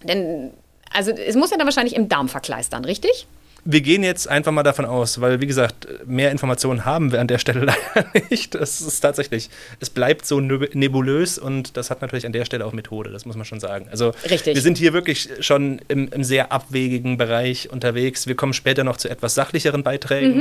Denn, 0.02 0.50
also 0.92 1.12
es 1.12 1.34
muss 1.36 1.50
ja 1.50 1.56
dann 1.56 1.66
wahrscheinlich 1.66 1.94
im 1.96 2.08
Darm 2.08 2.28
verkleistern, 2.28 2.84
richtig? 2.84 3.26
Wir 3.64 3.81
gehen 3.81 4.03
jetzt 4.03 4.29
einfach 4.29 4.50
mal 4.50 4.62
davon 4.64 4.85
aus, 4.85 5.20
weil 5.20 5.41
wie 5.41 5.47
gesagt, 5.47 5.87
mehr 6.05 6.31
Informationen 6.32 6.85
haben 6.85 7.12
wir 7.12 7.20
an 7.20 7.29
der 7.29 7.38
Stelle 7.38 7.61
leider 7.64 8.09
nicht. 8.31 8.55
Das 8.56 8.81
ist 8.81 9.00
tatsächlich, 9.00 9.50
es 9.79 9.88
bleibt 9.91 10.26
so 10.26 10.38
neb- 10.41 10.75
nebulös 10.75 11.38
und 11.38 11.76
das 11.76 11.91
hat 11.91 12.03
natürlich 12.03 12.26
an 12.26 12.32
der 12.32 12.44
Stelle 12.44 12.67
auch 12.67 12.73
Methode, 12.73 13.11
das 13.11 13.25
muss 13.25 13.37
man 13.37 13.44
schon 13.44 13.61
sagen. 13.61 13.87
Also 13.91 14.12
Richtig. 14.29 14.55
wir 14.56 14.62
sind 14.62 14.79
hier 14.79 14.93
wirklich 14.93 15.29
schon 15.41 15.81
im, 15.88 16.09
im 16.09 16.25
sehr 16.25 16.50
abwegigen 16.50 17.17
Bereich 17.19 17.70
unterwegs. 17.70 18.26
Wir 18.26 18.35
kommen 18.35 18.53
später 18.53 18.82
noch 18.85 18.97
zu 18.97 19.09
etwas 19.09 19.35
sachlicheren 19.35 19.82
Beiträgen. 19.85 20.41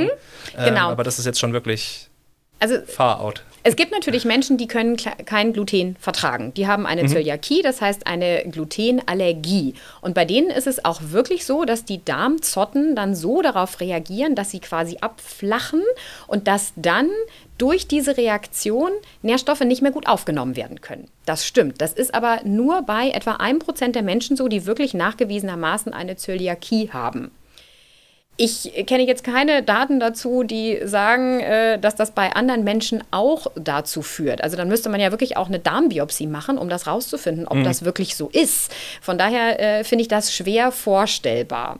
Ähm, 0.56 0.64
genau. 0.64 0.90
aber 0.90 1.04
das 1.04 1.18
ist 1.20 1.26
jetzt 1.26 1.38
schon 1.38 1.52
wirklich 1.52 2.08
Also 2.58 2.76
far 2.86 3.20
out. 3.20 3.44
Es 3.64 3.76
gibt 3.76 3.92
natürlich 3.92 4.24
Menschen, 4.24 4.56
die 4.56 4.66
können 4.66 4.96
kein 4.96 5.52
Gluten 5.52 5.94
vertragen. 6.00 6.52
Die 6.54 6.66
haben 6.66 6.84
eine 6.84 7.06
Zöliakie, 7.06 7.62
das 7.62 7.80
heißt 7.80 8.08
eine 8.08 8.42
Glutenallergie. 8.50 9.74
Und 10.00 10.14
bei 10.14 10.24
denen 10.24 10.50
ist 10.50 10.66
es 10.66 10.84
auch 10.84 11.00
wirklich 11.00 11.46
so, 11.46 11.64
dass 11.64 11.84
die 11.84 12.04
Darmzotten 12.04 12.96
dann 12.96 13.14
so 13.14 13.40
darauf 13.40 13.80
reagieren, 13.80 14.34
dass 14.34 14.50
sie 14.50 14.58
quasi 14.58 14.98
abflachen 15.00 15.82
und 16.26 16.48
dass 16.48 16.72
dann 16.74 17.08
durch 17.56 17.86
diese 17.86 18.16
Reaktion 18.16 18.90
Nährstoffe 19.22 19.60
nicht 19.60 19.82
mehr 19.82 19.92
gut 19.92 20.08
aufgenommen 20.08 20.56
werden 20.56 20.80
können. 20.80 21.06
Das 21.24 21.46
stimmt. 21.46 21.80
Das 21.80 21.92
ist 21.92 22.14
aber 22.14 22.40
nur 22.44 22.82
bei 22.82 23.10
etwa 23.10 23.34
einem 23.34 23.60
Prozent 23.60 23.94
der 23.94 24.02
Menschen 24.02 24.36
so, 24.36 24.48
die 24.48 24.66
wirklich 24.66 24.92
nachgewiesenermaßen 24.92 25.94
eine 25.94 26.16
Zöliakie 26.16 26.90
haben. 26.92 27.30
Ich 28.38 28.72
kenne 28.86 29.06
jetzt 29.06 29.24
keine 29.24 29.62
Daten 29.62 30.00
dazu, 30.00 30.42
die 30.42 30.80
sagen, 30.84 31.40
äh, 31.40 31.78
dass 31.78 31.94
das 31.96 32.12
bei 32.12 32.32
anderen 32.32 32.64
Menschen 32.64 33.04
auch 33.10 33.46
dazu 33.54 34.00
führt. 34.02 34.42
Also 34.42 34.56
dann 34.56 34.68
müsste 34.68 34.88
man 34.88 35.00
ja 35.00 35.10
wirklich 35.10 35.36
auch 35.36 35.48
eine 35.48 35.58
Darmbiopsie 35.58 36.26
machen, 36.26 36.56
um 36.56 36.68
das 36.68 36.86
rauszufinden, 36.86 37.46
ob 37.46 37.62
das 37.62 37.84
wirklich 37.84 38.16
so 38.16 38.30
ist. 38.32 38.72
Von 39.02 39.18
daher 39.18 39.60
äh, 39.60 39.84
finde 39.84 40.02
ich 40.02 40.08
das 40.08 40.34
schwer 40.34 40.72
vorstellbar. 40.72 41.78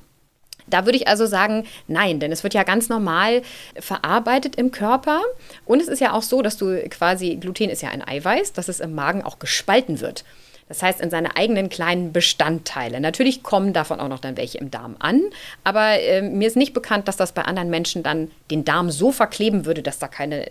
Da 0.67 0.85
würde 0.87 0.97
ich 0.97 1.09
also 1.09 1.27
sagen, 1.27 1.67
nein, 1.89 2.21
denn 2.21 2.33
es 2.33 2.43
wird 2.43 2.55
ja 2.55 2.63
ganz 2.63 2.89
normal 2.89 3.43
verarbeitet 3.79 4.57
im 4.57 4.71
Körper. 4.71 5.21
Und 5.65 5.81
es 5.81 5.89
ist 5.89 6.01
ja 6.01 6.13
auch 6.13 6.23
so, 6.23 6.43
dass 6.43 6.57
du 6.57 6.83
quasi, 6.89 7.37
Gluten 7.37 7.71
ist 7.71 7.83
ja 7.83 7.91
ein 7.91 8.07
Eiweiß, 8.07 8.53
dass 8.53 8.69
es 8.69 8.81
im 8.81 8.95
Magen 8.95 9.23
auch 9.23 9.39
gespalten 9.39 10.01
wird. 10.01 10.25
Das 10.69 10.83
heißt, 10.83 11.01
in 11.01 11.11
seine 11.11 11.37
eigenen 11.37 11.69
kleinen 11.69 12.13
Bestandteile. 12.13 13.01
Natürlich 13.01 13.43
kommen 13.43 13.73
davon 13.73 14.01
auch 14.01 14.09
noch 14.09 14.21
dann 14.21 14.37
welche 14.37 14.59
im 14.59 14.71
Darm 14.71 14.97
an, 14.99 15.21
aber 15.65 16.01
äh, 16.01 16.23
mir 16.23 16.47
ist 16.49 16.57
nicht 16.57 16.73
bekannt, 16.73 17.09
dass 17.09 17.17
das 17.17 17.33
bei 17.33 17.43
anderen 17.43 17.71
Menschen 17.71 18.03
dann 18.03 18.31
den 18.51 18.65
Darm 18.65 18.91
so 18.91 19.13
verkleben 19.13 19.67
würde, 19.67 19.83
dass 19.83 19.99
da 19.99 20.09
keine 20.09 20.51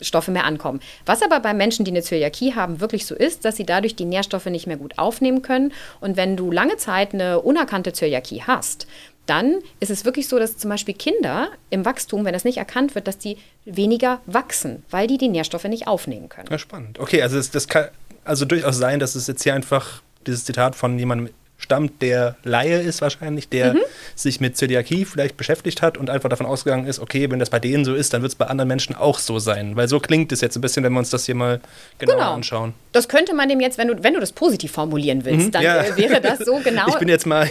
Stoffe 0.00 0.30
mehr 0.30 0.44
ankommen. 0.44 0.80
Was 1.06 1.22
aber 1.22 1.40
bei 1.40 1.54
Menschen, 1.54 1.84
die 1.84 1.90
eine 1.90 2.02
Zöliakie 2.02 2.54
haben, 2.54 2.80
wirklich 2.80 3.06
so 3.06 3.14
ist, 3.14 3.44
dass 3.44 3.56
sie 3.56 3.66
dadurch 3.66 3.96
die 3.96 4.04
Nährstoffe 4.04 4.46
nicht 4.46 4.66
mehr 4.66 4.76
gut 4.76 4.98
aufnehmen 4.98 5.42
können. 5.42 5.72
Und 6.00 6.16
wenn 6.16 6.36
du 6.36 6.50
lange 6.50 6.76
Zeit 6.76 7.14
eine 7.14 7.40
unerkannte 7.40 7.92
Zöliakie 7.92 8.42
hast, 8.46 8.86
dann 9.26 9.58
ist 9.78 9.90
es 9.90 10.04
wirklich 10.04 10.26
so, 10.28 10.38
dass 10.38 10.56
zum 10.56 10.70
Beispiel 10.70 10.94
Kinder 10.94 11.50
im 11.68 11.84
Wachstum, 11.84 12.24
wenn 12.24 12.32
das 12.32 12.44
nicht 12.44 12.56
erkannt 12.56 12.94
wird, 12.94 13.06
dass 13.06 13.18
die 13.18 13.36
weniger 13.66 14.20
wachsen, 14.24 14.84
weil 14.90 15.06
die 15.06 15.18
die 15.18 15.28
Nährstoffe 15.28 15.64
nicht 15.64 15.86
aufnehmen 15.86 16.30
können. 16.30 16.48
Ja, 16.50 16.58
spannend. 16.58 16.98
Okay, 16.98 17.20
also 17.20 17.36
es, 17.36 17.50
das 17.50 17.68
kann 17.68 17.88
also 18.28 18.44
durchaus 18.44 18.76
sein, 18.76 19.00
dass 19.00 19.14
es 19.14 19.26
jetzt 19.26 19.42
hier 19.42 19.54
einfach 19.54 20.02
dieses 20.26 20.44
Zitat 20.44 20.76
von 20.76 20.98
jemandem 20.98 21.30
stammt, 21.58 22.00
der 22.02 22.36
Laie 22.44 22.80
ist 22.80 23.02
wahrscheinlich, 23.02 23.48
der 23.48 23.74
mhm. 23.74 23.80
sich 24.14 24.40
mit 24.40 24.56
Zöliakie 24.56 25.04
vielleicht 25.04 25.36
beschäftigt 25.36 25.82
hat 25.82 25.98
und 25.98 26.08
einfach 26.08 26.28
davon 26.28 26.46
ausgegangen 26.46 26.86
ist, 26.86 27.00
okay, 27.00 27.28
wenn 27.30 27.40
das 27.40 27.50
bei 27.50 27.58
denen 27.58 27.84
so 27.84 27.94
ist, 27.94 28.14
dann 28.14 28.22
wird 28.22 28.30
es 28.30 28.36
bei 28.36 28.46
anderen 28.46 28.68
Menschen 28.68 28.94
auch 28.94 29.18
so 29.18 29.40
sein. 29.40 29.74
Weil 29.74 29.88
so 29.88 29.98
klingt 29.98 30.30
es 30.30 30.40
jetzt 30.40 30.56
ein 30.56 30.60
bisschen, 30.60 30.84
wenn 30.84 30.92
wir 30.92 31.00
uns 31.00 31.10
das 31.10 31.26
hier 31.26 31.34
mal 31.34 31.60
genauer 31.98 32.16
genau. 32.16 32.34
anschauen. 32.34 32.74
Das 32.92 33.08
könnte 33.08 33.34
man 33.34 33.48
dem 33.48 33.60
jetzt, 33.60 33.76
wenn 33.76 33.88
du, 33.88 34.02
wenn 34.02 34.14
du 34.14 34.20
das 34.20 34.32
positiv 34.32 34.70
formulieren 34.70 35.24
willst, 35.24 35.46
mhm, 35.46 35.50
dann 35.50 35.62
ja. 35.62 35.96
wäre 35.96 36.20
das 36.20 36.38
so 36.38 36.60
genau. 36.64 36.86
Ich 36.86 36.98
bin 36.98 37.08
jetzt 37.08 37.26
mal 37.26 37.50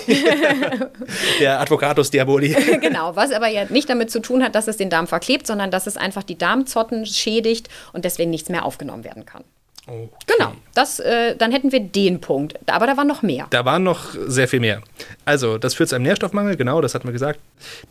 der 1.42 1.60
Advocatus 1.60 2.10
Diaboli. 2.10 2.56
genau, 2.82 3.16
was 3.16 3.32
aber 3.34 3.50
ja 3.50 3.66
nicht 3.66 3.90
damit 3.90 4.10
zu 4.10 4.22
tun 4.22 4.42
hat, 4.42 4.56
dass 4.56 4.70
es 4.70 4.78
den 4.78 4.90
Darm 4.90 5.08
verklebt, 5.08 5.46
sondern 5.46 5.70
dass 5.70 5.86
es 5.86 5.98
einfach 5.98 6.24
die 6.24 6.38
Darmzotten 6.38 7.06
schädigt 7.06 7.68
und 7.92 8.06
deswegen 8.06 8.32
nichts 8.32 8.48
mehr 8.48 8.64
aufgenommen 8.64 9.04
werden 9.04 9.26
kann. 9.26 9.44
Okay. 9.88 10.10
Genau, 10.28 10.52
das, 10.76 11.00
äh, 11.00 11.36
dann 11.38 11.52
hätten 11.52 11.72
wir 11.72 11.80
den 11.80 12.20
Punkt. 12.20 12.60
Aber 12.70 12.88
da 12.88 12.98
war 12.98 13.06
noch 13.06 13.22
mehr. 13.22 13.48
Da 13.50 13.64
war 13.64 13.80
noch 13.80 14.14
sehr 14.28 14.48
viel 14.48 14.60
mehr. 14.60 14.82
Also, 15.24 15.58
das 15.58 15.76
führt 15.76 15.90
zu 15.90 15.96
einem 15.96 16.04
Nährstoffmangel, 16.04 16.58
genau, 16.58 16.82
das 16.82 16.94
hat 16.94 17.06
man 17.06 17.14
gesagt. 17.14 17.40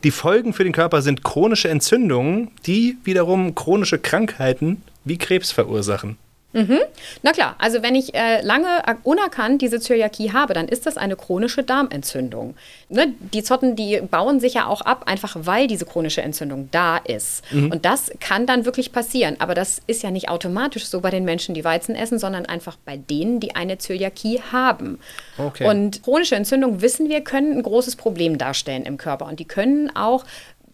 Die 0.05 0.11
Folgen 0.11 0.53
für 0.53 0.65
den 0.65 0.73
Körper 0.75 1.01
sind 1.01 1.25
chronische 1.25 1.69
Entzündungen, 1.69 2.51
die 2.67 2.99
wiederum 3.05 3.55
chronische 3.55 3.99
Krankheiten 3.99 4.83
wie 5.05 5.17
Krebs 5.17 5.53
verursachen. 5.53 6.19
Mhm. 6.57 6.79
Na 7.23 7.33
klar, 7.33 7.55
also 7.59 7.83
wenn 7.83 7.95
ich 7.95 8.15
äh, 8.15 8.41
lange 8.41 8.83
unerkannt 9.03 9.61
diese 9.61 9.79
Zöliakie 9.79 10.33
habe, 10.33 10.55
dann 10.55 10.69
ist 10.69 10.87
das 10.87 10.97
eine 10.97 11.15
chronische 11.15 11.63
Darmentzündung. 11.63 12.55
Ne? 12.89 13.13
Die 13.33 13.43
Zotten, 13.43 13.77
die 13.77 14.01
bauen 14.01 14.41
sich 14.41 14.55
ja 14.55 14.67
auch 14.67 14.81
ab, 14.81 15.03
einfach 15.07 15.37
weil 15.41 15.67
diese 15.67 15.85
chronische 15.85 16.23
Entzündung 16.23 16.71
da 16.71 16.97
ist. 16.97 17.45
Mhm. 17.53 17.73
Und 17.73 17.85
das 17.85 18.11
kann 18.21 18.47
dann 18.47 18.65
wirklich 18.65 18.91
passieren. 18.91 19.37
Aber 19.39 19.55
das 19.55 19.83
ist 19.87 20.03
ja 20.03 20.11
nicht 20.11 20.31
automatisch 20.31 20.87
so 20.87 21.01
bei 21.01 21.11
den 21.11 21.25
Menschen, 21.27 21.55
die 21.55 21.65
Weizen 21.65 21.95
essen, 21.95 22.19
sondern 22.19 22.47
einfach 22.47 22.79
bei 22.87 22.97
denen, 22.97 23.39
die 23.39 23.55
eine 23.55 23.77
Zöliakie 23.77 24.41
haben. 24.51 24.99
Okay. 25.37 25.69
Und 25.69 26.03
chronische 26.03 26.37
Entzündungen, 26.37 26.81
wissen 26.81 27.11
wir, 27.11 27.21
können 27.21 27.53
ein 27.53 27.63
großes 27.63 27.97
Problem 27.97 28.39
darstellen 28.39 28.85
im 28.87 28.97
Körper. 28.97 29.27
Und 29.27 29.41
die 29.41 29.45
können 29.45 29.95
auch 29.95 30.25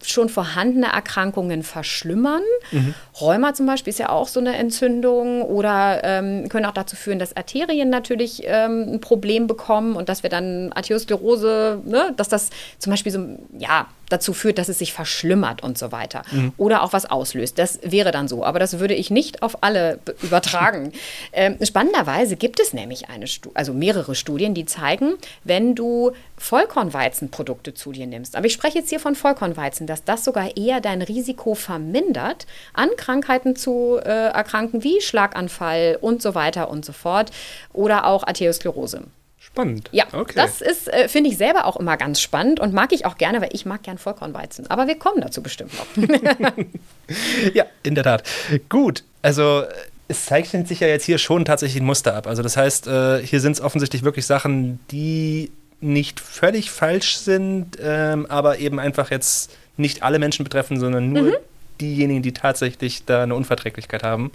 schon 0.03 0.29
vorhandene 0.29 0.87
Erkrankungen 0.87 1.63
verschlimmern. 1.63 2.41
Mhm. 2.71 2.93
Rheuma 3.19 3.53
zum 3.53 3.65
Beispiel 3.65 3.91
ist 3.91 3.99
ja 3.99 4.09
auch 4.09 4.27
so 4.27 4.39
eine 4.39 4.55
Entzündung 4.55 5.41
oder 5.41 6.01
ähm, 6.03 6.49
können 6.49 6.65
auch 6.65 6.73
dazu 6.73 6.95
führen, 6.95 7.19
dass 7.19 7.35
Arterien 7.35 7.89
natürlich 7.89 8.43
ähm, 8.45 8.93
ein 8.93 9.01
Problem 9.01 9.47
bekommen 9.47 9.95
und 9.95 10.09
dass 10.09 10.23
wir 10.23 10.29
dann 10.29 10.71
Arteriosklerose, 10.73 11.81
ne, 11.85 12.13
dass 12.17 12.29
das 12.29 12.49
zum 12.79 12.91
Beispiel 12.91 13.11
so, 13.11 13.25
ja, 13.57 13.87
dazu 14.13 14.33
führt, 14.33 14.57
dass 14.57 14.69
es 14.69 14.79
sich 14.79 14.93
verschlimmert 14.93 15.63
und 15.63 15.77
so 15.77 15.91
weiter. 15.91 16.21
Mhm. 16.31 16.53
Oder 16.57 16.83
auch 16.83 16.93
was 16.93 17.05
auslöst. 17.05 17.59
Das 17.59 17.79
wäre 17.83 18.11
dann 18.11 18.27
so. 18.27 18.45
Aber 18.45 18.59
das 18.59 18.79
würde 18.79 18.93
ich 18.93 19.09
nicht 19.09 19.41
auf 19.41 19.63
alle 19.63 19.99
übertragen. 20.21 20.93
ähm, 21.33 21.57
spannenderweise 21.61 22.35
gibt 22.35 22.59
es 22.59 22.73
nämlich 22.73 23.09
eine, 23.09 23.25
also 23.53 23.73
mehrere 23.73 24.15
Studien, 24.15 24.53
die 24.53 24.65
zeigen, 24.65 25.15
wenn 25.43 25.75
du 25.75 26.11
Vollkornweizenprodukte 26.37 27.73
zu 27.73 27.91
dir 27.91 28.05
nimmst, 28.05 28.35
aber 28.35 28.45
ich 28.45 28.53
spreche 28.53 28.79
jetzt 28.79 28.89
hier 28.89 28.99
von 28.99 29.15
Vollkornweizen, 29.15 29.87
dass 29.87 30.03
das 30.03 30.25
sogar 30.25 30.57
eher 30.57 30.81
dein 30.81 31.01
Risiko 31.01 31.55
vermindert, 31.55 32.45
an 32.73 32.89
Krankheiten 32.97 33.55
zu 33.55 33.99
äh, 34.03 34.09
erkranken, 34.09 34.83
wie 34.83 35.01
Schlaganfall 35.01 35.97
und 36.01 36.21
so 36.21 36.35
weiter 36.35 36.69
und 36.69 36.83
so 36.83 36.91
fort 36.91 37.31
oder 37.71 38.05
auch 38.05 38.27
Arteriosklerose. 38.27 39.03
Spannend. 39.45 39.89
Ja, 39.91 40.05
okay. 40.13 40.33
das 40.35 40.61
ist, 40.61 40.87
äh, 40.87 41.09
finde 41.09 41.29
ich 41.29 41.37
selber 41.37 41.65
auch 41.65 41.75
immer 41.75 41.97
ganz 41.97 42.21
spannend 42.21 42.61
und 42.61 42.73
mag 42.73 42.93
ich 42.93 43.05
auch 43.05 43.17
gerne, 43.17 43.41
weil 43.41 43.49
ich 43.51 43.65
mag 43.65 43.83
gern 43.83 43.97
Vollkornweizen. 43.97 44.69
Aber 44.71 44.87
wir 44.87 44.95
kommen 44.95 45.19
dazu 45.19 45.43
bestimmt 45.43 45.73
noch. 45.77 46.07
ja, 47.53 47.65
in 47.83 47.93
der 47.93 48.05
Tat. 48.05 48.23
Gut, 48.69 49.03
also 49.21 49.63
es 50.07 50.25
zeichnet 50.25 50.69
sich 50.69 50.79
ja 50.79 50.87
jetzt 50.87 51.03
hier 51.03 51.17
schon 51.17 51.43
tatsächlich 51.43 51.81
ein 51.81 51.85
Muster 51.85 52.15
ab. 52.15 52.25
Also 52.25 52.41
das 52.41 52.55
heißt, 52.55 52.87
äh, 52.87 53.19
hier 53.19 53.41
sind 53.41 53.51
es 53.51 53.61
offensichtlich 53.61 54.03
wirklich 54.03 54.25
Sachen, 54.25 54.79
die 54.91 55.51
nicht 55.81 56.21
völlig 56.21 56.71
falsch 56.71 57.17
sind, 57.17 57.77
ähm, 57.81 58.25
aber 58.27 58.59
eben 58.59 58.79
einfach 58.79 59.11
jetzt 59.11 59.51
nicht 59.75 60.03
alle 60.03 60.19
Menschen 60.19 60.45
betreffen, 60.45 60.79
sondern 60.79 61.11
nur 61.11 61.23
mhm. 61.23 61.35
diejenigen, 61.81 62.21
die 62.21 62.31
tatsächlich 62.31 63.03
da 63.05 63.23
eine 63.23 63.35
Unverträglichkeit 63.35 64.03
haben. 64.03 64.31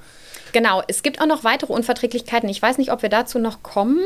Genau, 0.53 0.83
es 0.87 1.03
gibt 1.03 1.21
auch 1.21 1.27
noch 1.27 1.45
weitere 1.45 1.73
Unverträglichkeiten. 1.73 2.49
Ich 2.49 2.61
weiß 2.61 2.77
nicht, 2.77 2.93
ob 2.93 3.03
wir 3.03 3.09
dazu 3.09 3.39
noch 3.39 3.63
kommen. 3.63 4.05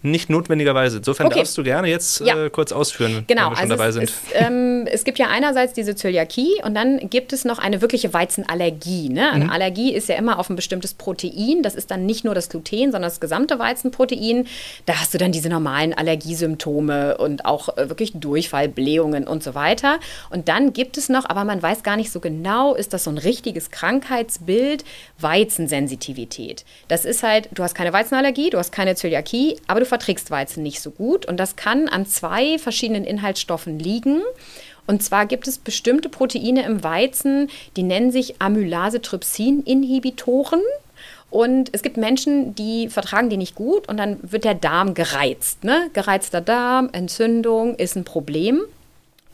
Nicht 0.00 0.30
notwendigerweise. 0.30 0.98
Insofern 0.98 1.26
okay. 1.26 1.40
darfst 1.40 1.58
du 1.58 1.64
gerne 1.64 1.88
jetzt 1.88 2.20
ja. 2.20 2.44
äh, 2.46 2.50
kurz 2.50 2.70
ausführen, 2.70 3.24
genau. 3.26 3.46
wenn 3.46 3.50
wir 3.50 3.56
schon 3.56 3.62
also 3.64 3.74
dabei 3.74 3.90
sind. 3.90 4.04
Es, 4.04 4.12
ähm, 4.32 4.67
es, 4.92 5.04
gibt 5.04 5.18
ja 5.18 5.28
einerseits 5.28 5.72
diese 5.72 5.94
Zöliakie 5.94 6.62
und 6.64 6.74
dann 6.74 7.10
gibt 7.10 7.32
es 7.32 7.44
noch 7.44 7.58
eine 7.58 7.80
wirkliche 7.80 8.12
Weizenallergie. 8.12 9.08
Ne? 9.08 9.30
Eine 9.30 9.44
mhm. 9.44 9.50
Allergie 9.50 9.92
ist 9.92 10.08
ja 10.08 10.16
immer 10.16 10.38
auf 10.38 10.50
ein 10.50 10.56
bestimmtes 10.56 10.94
Protein. 10.94 11.62
Das 11.62 11.74
ist 11.74 11.90
dann 11.90 12.06
nicht 12.06 12.24
nur 12.24 12.34
das 12.34 12.48
Gluten, 12.48 12.92
sondern 12.92 13.02
das 13.02 13.20
gesamte 13.20 13.58
Weizenprotein. 13.58 14.46
Da 14.86 14.94
hast 14.94 15.14
du 15.14 15.18
dann 15.18 15.32
diese 15.32 15.48
normalen 15.48 15.94
Allergiesymptome 15.94 17.18
und 17.18 17.44
auch 17.44 17.76
äh, 17.76 17.88
wirklich 17.88 18.12
Durchfall, 18.14 18.68
Blähungen 18.68 19.26
und 19.26 19.42
so 19.42 19.54
weiter. 19.54 19.98
Und 20.30 20.48
dann 20.48 20.72
gibt 20.72 20.98
es 20.98 21.08
noch, 21.08 21.28
aber 21.28 21.44
man 21.44 21.62
weiß 21.62 21.82
gar 21.82 21.96
nicht 21.96 22.10
so 22.10 22.20
genau, 22.20 22.74
ist 22.74 22.92
das 22.92 23.04
so 23.04 23.10
ein 23.10 23.18
richtiges 23.18 23.70
Krankheitsbild, 23.70 24.84
Weizensensitivität. 25.18 26.64
Das 26.88 27.04
ist 27.04 27.22
halt, 27.22 27.48
du 27.52 27.62
hast 27.62 27.74
keine 27.74 27.92
Weizenallergie, 27.92 28.50
du 28.50 28.58
hast 28.58 28.72
keine 28.72 28.94
Zöliakie, 28.94 29.56
aber 29.66 29.80
du 29.80 29.86
verträgst 29.86 30.30
Weizen 30.30 30.62
nicht 30.62 30.80
so 30.80 30.90
gut. 30.90 31.26
Und 31.26 31.38
das 31.38 31.56
kann 31.56 31.88
an 31.88 32.06
zwei 32.06 32.58
verschiedenen 32.58 33.04
Inhaltsstoffen 33.04 33.78
liegen. 33.78 34.22
Und 34.88 35.00
zwar 35.02 35.26
gibt 35.26 35.46
es 35.46 35.58
bestimmte 35.58 36.08
Proteine 36.08 36.64
im 36.64 36.82
Weizen, 36.82 37.48
die 37.76 37.84
nennen 37.84 38.10
sich 38.10 38.40
Amylase-Trypsin-Inhibitoren. 38.40 40.62
Und 41.30 41.68
es 41.72 41.82
gibt 41.82 41.98
Menschen, 41.98 42.54
die 42.54 42.88
vertragen 42.88 43.28
die 43.28 43.36
nicht 43.36 43.54
gut 43.54 43.86
und 43.86 43.98
dann 43.98 44.16
wird 44.22 44.44
der 44.44 44.54
Darm 44.54 44.94
gereizt. 44.94 45.62
Ne? 45.62 45.90
Gereizter 45.92 46.40
Darm, 46.40 46.88
Entzündung 46.92 47.74
ist 47.76 47.96
ein 47.96 48.04
Problem. 48.04 48.62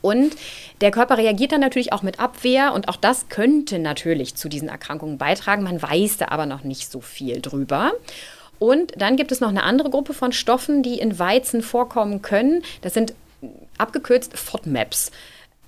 Und 0.01 0.35
der 0.81 0.91
Körper 0.91 1.17
reagiert 1.17 1.53
dann 1.53 1.61
natürlich 1.61 1.93
auch 1.93 2.03
mit 2.03 2.19
Abwehr 2.19 2.73
und 2.73 2.89
auch 2.89 2.97
das 2.97 3.29
könnte 3.29 3.79
natürlich 3.79 4.35
zu 4.35 4.49
diesen 4.49 4.67
Erkrankungen 4.67 5.17
beitragen. 5.17 5.63
Man 5.63 5.81
weiß 5.81 6.17
da 6.17 6.27
aber 6.27 6.45
noch 6.45 6.65
nicht 6.65 6.91
so 6.91 6.99
viel 6.99 7.39
drüber. 7.39 7.93
Und 8.59 8.91
dann 8.97 9.15
gibt 9.15 9.31
es 9.31 9.39
noch 9.39 9.49
eine 9.49 9.63
andere 9.63 9.89
Gruppe 9.89 10.13
von 10.13 10.33
Stoffen, 10.33 10.83
die 10.83 10.99
in 10.99 11.17
Weizen 11.17 11.61
vorkommen 11.61 12.21
können. 12.21 12.61
Das 12.81 12.93
sind 12.93 13.13
abgekürzt 13.77 14.37
FODMAPs. 14.37 15.11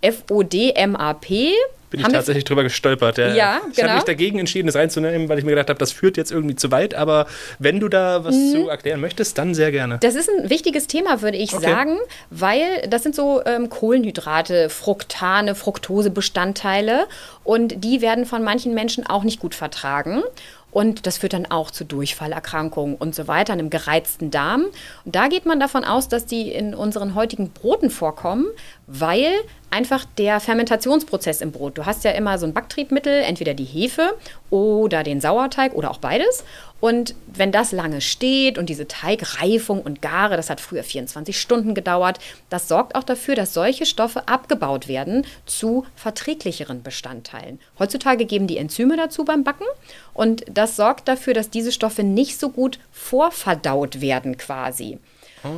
F-O-D-M-A-P. 0.02 1.54
Bin 1.90 2.02
ich 2.02 2.08
tatsächlich 2.08 2.44
drüber 2.44 2.64
gestolpert. 2.64 3.18
Ja, 3.18 3.34
ja 3.34 3.62
ich 3.70 3.76
genau. 3.76 3.90
habe 3.90 3.98
mich 4.00 4.04
dagegen 4.04 4.40
entschieden, 4.40 4.68
das 4.68 4.76
reinzunehmen, 4.76 5.30
weil 5.30 5.40
ich 5.40 5.46
mir 5.46 5.52
gedacht 5.52 5.70
habe, 5.70 5.80
das 5.80 5.94
führt 5.94 6.18
jetzt 6.18 6.32
irgendwie 6.32 6.56
zu 6.58 6.70
weit. 6.70 6.94
Aber 6.94 7.28
wenn 7.60 7.80
du 7.80 7.88
da 7.88 8.26
was 8.26 8.36
mhm. 8.36 8.52
zu 8.52 8.68
erklären 8.68 9.00
möchtest, 9.00 9.38
dann 9.38 9.56
sehr 9.56 9.72
gerne. 9.72 9.98
Das 10.02 10.16
ist 10.16 10.30
ein 10.30 10.50
wichtiges 10.50 10.88
Thema, 10.88 11.22
würde 11.22 11.38
ich 11.38 11.54
okay. 11.54 11.66
sagen, 11.66 11.98
weil 12.30 12.88
das 12.90 13.04
sind 13.04 13.16
so 13.16 13.42
ähm, 13.46 13.70
Kohlenhydrate, 13.70 14.70
Fructane, 14.70 15.56
Fructosebestandteile 15.56 17.08
und 17.46 17.82
die 17.86 18.02
werden 18.02 18.26
von 18.26 18.44
manchen 18.44 18.74
Menschen 18.74 19.08
auch 19.08 19.24
nicht 19.24 19.40
gut 19.40 19.56
vertragen. 19.56 20.24
Und 20.70 21.08
das 21.08 21.18
führt 21.18 21.34
dann 21.34 21.46
auch 21.46 21.72
zu 21.72 21.86
Durchfallerkrankungen 21.86 22.96
und 22.98 23.16
so 23.16 23.28
weiter, 23.28 23.54
einem 23.54 23.70
gereizten 23.70 24.30
Darm. 24.30 24.66
Und 25.06 25.16
da 25.16 25.28
geht 25.28 25.46
man 25.46 25.60
davon 25.60 25.84
aus, 25.84 26.08
dass 26.08 26.26
die 26.26 26.52
in 26.52 26.76
unseren 26.76 27.16
heutigen 27.16 27.50
Broten 27.50 27.90
vorkommen, 27.90 28.46
weil 28.88 29.34
einfach 29.70 30.06
der 30.18 30.40
Fermentationsprozess 30.40 31.42
im 31.42 31.52
Brot. 31.52 31.78
Du 31.78 31.86
hast 31.86 32.06
ja 32.06 32.12
immer 32.12 32.40
so 32.40 32.46
ein 32.46 32.54
Backtriebmittel, 32.54 33.22
entweder 33.22 33.54
die 33.54 33.66
Hefe 33.66 34.14
oder 34.50 35.04
den 35.04 35.20
Sauerteig 35.20 35.74
oder 35.74 35.92
auch 35.92 35.98
beides. 35.98 36.46
Und 36.80 37.16
wenn 37.28 37.52
das 37.52 37.72
lange 37.74 38.02
steht 38.02 38.58
und 38.58 38.70
diese 38.70 38.88
Teigreifung 38.88 39.82
und 39.82 40.02
Gare, 40.02 40.38
das 40.38 40.50
hat 40.50 40.62
früher 40.62 40.84
24 40.84 41.40
Stunden 41.40 41.74
gedauert, 41.74 42.20
das 42.50 42.68
sorgt 42.68 42.96
auch 42.96 43.04
dafür, 43.04 43.36
dass 43.36 43.54
solche 43.54 43.86
Stoffe 43.86 44.28
abgebaut 44.28 44.88
werden 44.88 45.26
zu 45.46 45.86
verträglicheren 45.96 46.82
Bestandteilen. 46.82 47.60
Heutzutage 47.80 48.26
geben 48.26 48.48
die 48.48 48.58
Enzyme 48.58 48.96
dazu 48.96 49.26
beim 49.26 49.44
Backen 49.44 49.66
und 50.14 50.46
das 50.50 50.76
sorgt 50.76 51.08
dafür, 51.08 51.34
dass 51.34 51.50
diese 51.50 51.72
Stoffe 51.72 52.04
nicht 52.04 52.40
so 52.40 52.50
gut 52.50 52.80
vorverdaut 52.92 54.00
werden 54.00 54.38
quasi. 54.38 55.00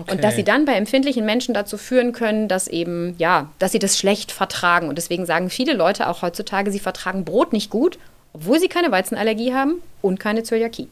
Okay. 0.01 0.11
Und 0.11 0.23
dass 0.23 0.35
sie 0.35 0.43
dann 0.43 0.65
bei 0.65 0.73
empfindlichen 0.73 1.25
Menschen 1.25 1.53
dazu 1.53 1.77
führen 1.77 2.11
können, 2.11 2.47
dass 2.47 2.67
eben, 2.67 3.15
ja, 3.17 3.49
dass 3.59 3.71
sie 3.71 3.79
das 3.79 3.97
schlecht 3.97 4.31
vertragen. 4.31 4.89
Und 4.89 4.97
deswegen 4.97 5.25
sagen 5.25 5.49
viele 5.49 5.73
Leute 5.73 6.07
auch 6.07 6.21
heutzutage, 6.21 6.71
sie 6.71 6.79
vertragen 6.79 7.25
Brot 7.25 7.53
nicht 7.53 7.69
gut, 7.69 7.97
obwohl 8.33 8.59
sie 8.59 8.67
keine 8.67 8.91
Weizenallergie 8.91 9.53
haben 9.53 9.81
und 10.01 10.19
keine 10.19 10.43
Zöliakie. 10.43 10.87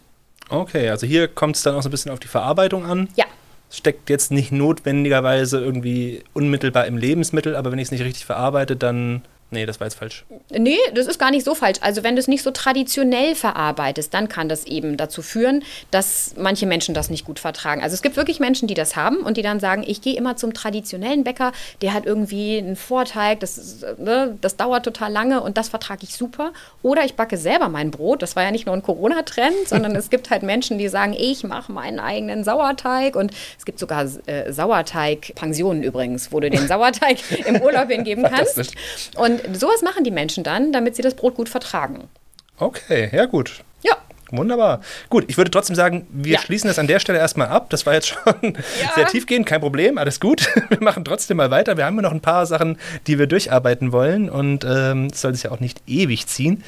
Okay, 0.49 0.89
also 0.89 1.05
hier 1.05 1.27
kommt 1.27 1.55
es 1.55 1.63
dann 1.63 1.75
auch 1.75 1.81
so 1.81 1.89
ein 1.89 1.91
bisschen 1.91 2.11
auf 2.11 2.19
die 2.19 2.27
Verarbeitung 2.27 2.85
an. 2.85 3.09
Ja. 3.15 3.25
Es 3.69 3.77
steckt 3.77 4.09
jetzt 4.09 4.31
nicht 4.31 4.51
notwendigerweise 4.51 5.59
irgendwie 5.59 6.23
unmittelbar 6.33 6.85
im 6.87 6.97
Lebensmittel, 6.97 7.55
aber 7.55 7.71
wenn 7.71 7.79
ich 7.79 7.87
es 7.87 7.91
nicht 7.91 8.03
richtig 8.03 8.25
verarbeite, 8.25 8.77
dann 8.77 9.23
Nee, 9.49 9.65
das 9.65 9.79
war 9.79 9.87
jetzt 9.87 9.97
falsch. 9.97 10.25
Nee, 10.49 10.77
das 10.93 11.07
ist 11.07 11.19
gar 11.19 11.31
nicht 11.31 11.45
so 11.45 11.55
falsch. 11.55 11.77
Also 11.79 12.03
wenn 12.03 12.15
du 12.15 12.19
es 12.19 12.27
nicht 12.27 12.43
so 12.43 12.51
traditionell 12.51 13.33
verarbeitest, 13.33 14.13
dann 14.13 14.27
kann 14.27 14.49
das 14.49 14.65
eben 14.65 14.97
dazu 14.97 15.21
führen, 15.21 15.63
dass 15.89 16.33
manche 16.37 16.65
Menschen 16.65 16.93
das 16.93 17.09
nicht 17.09 17.23
gut 17.23 17.39
vertragen. 17.39 17.81
Also 17.81 17.93
es 17.93 18.01
gibt 18.01 18.17
wirklich 18.17 18.41
Menschen, 18.41 18.67
die 18.67 18.73
das 18.73 18.97
haben 18.97 19.19
und 19.19 19.37
die 19.37 19.41
dann 19.41 19.61
sagen, 19.61 19.85
ich 19.87 20.01
gehe 20.01 20.17
immer 20.17 20.35
zum 20.35 20.53
traditionellen 20.53 21.23
Bäcker, 21.23 21.53
der 21.81 21.93
hat 21.93 22.05
irgendwie 22.05 22.57
einen 22.57 22.75
Vorteig, 22.75 23.39
das, 23.39 23.85
ne, 23.97 24.37
das 24.41 24.57
dauert 24.57 24.83
total 24.83 25.13
lange 25.13 25.41
und 25.41 25.57
das 25.57 25.69
vertrage 25.69 26.03
ich 26.03 26.13
super. 26.13 26.51
Oder 26.83 27.05
ich 27.05 27.13
backe 27.13 27.37
selber 27.37 27.69
mein 27.69 27.89
Brot. 27.89 28.21
Das 28.21 28.35
war 28.35 28.43
ja 28.43 28.51
nicht 28.51 28.65
nur 28.65 28.75
ein 28.75 28.83
Corona-Trend, 28.83 29.55
sondern 29.67 29.95
es 29.95 30.09
gibt 30.09 30.29
halt 30.29 30.43
Menschen, 30.43 30.77
die 30.77 30.89
sagen, 30.89 31.15
ich 31.17 31.45
mache 31.45 31.71
meinen 31.71 31.99
eigenen 31.99 32.43
Sauerteig 32.43 33.15
und 33.15 33.31
es 33.57 33.63
gibt 33.63 33.79
sogar 33.79 34.05
äh, 34.25 34.51
Sauerteig-Pensionen 34.51 35.83
übrigens, 35.83 36.33
wo 36.33 36.41
du 36.41 36.49
den 36.49 36.67
Sauerteig 36.67 37.19
im 37.45 37.61
Urlaub 37.61 37.87
hingeben 37.89 38.23
kannst. 38.23 38.73
Und 39.15 39.36
sowas 39.53 39.81
machen 39.81 40.03
die 40.03 40.11
Menschen 40.11 40.43
dann, 40.43 40.71
damit 40.71 40.95
sie 40.95 41.01
das 41.01 41.15
Brot 41.15 41.35
gut 41.35 41.49
vertragen. 41.49 42.09
Okay, 42.57 43.09
ja 43.13 43.25
gut. 43.25 43.63
Ja. 43.83 43.97
Wunderbar. 44.31 44.81
Gut, 45.09 45.25
ich 45.27 45.37
würde 45.37 45.51
trotzdem 45.51 45.75
sagen, 45.75 46.05
wir 46.11 46.33
ja. 46.33 46.39
schließen 46.39 46.67
das 46.67 46.79
an 46.79 46.87
der 46.87 46.99
Stelle 46.99 47.19
erstmal 47.19 47.47
ab. 47.47 47.69
Das 47.69 47.85
war 47.85 47.93
jetzt 47.93 48.07
schon 48.07 48.33
ja. 48.81 48.91
sehr 48.95 49.07
tiefgehend, 49.07 49.45
kein 49.45 49.61
Problem, 49.61 49.97
alles 49.97 50.19
gut. 50.19 50.49
Wir 50.69 50.81
machen 50.81 51.05
trotzdem 51.05 51.37
mal 51.37 51.51
weiter. 51.51 51.77
Wir 51.77 51.85
haben 51.85 51.95
ja 51.95 52.01
noch 52.01 52.11
ein 52.11 52.21
paar 52.21 52.45
Sachen, 52.45 52.77
die 53.07 53.19
wir 53.19 53.27
durcharbeiten 53.27 53.91
wollen 53.91 54.29
und 54.29 54.65
ähm, 54.67 55.07
es 55.11 55.21
soll 55.21 55.33
sich 55.33 55.43
ja 55.43 55.51
auch 55.51 55.59
nicht 55.59 55.81
ewig 55.87 56.27
ziehen. 56.27 56.63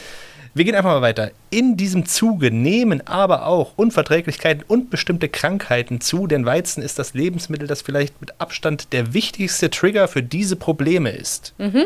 Wir 0.54 0.66
gehen 0.66 0.76
einfach 0.76 0.92
mal 0.92 1.02
weiter. 1.02 1.32
In 1.52 1.78
diesem 1.78 2.06
Zuge 2.06 2.52
nehmen 2.52 3.06
aber 3.08 3.46
auch 3.46 3.74
Unverträglichkeiten 3.76 4.64
und 4.68 4.90
bestimmte 4.90 5.30
Krankheiten 5.30 6.02
zu, 6.02 6.28
denn 6.28 6.46
Weizen 6.46 6.82
ist 6.82 6.98
das 6.98 7.14
Lebensmittel, 7.14 7.68
das 7.68 7.82
vielleicht 7.82 8.20
mit 8.20 8.40
Abstand 8.42 8.92
der 8.92 9.14
wichtigste 9.14 9.70
Trigger 9.70 10.08
für 10.08 10.24
diese 10.24 10.56
Probleme 10.56 11.12
ist. 11.12 11.54
Mhm. 11.60 11.86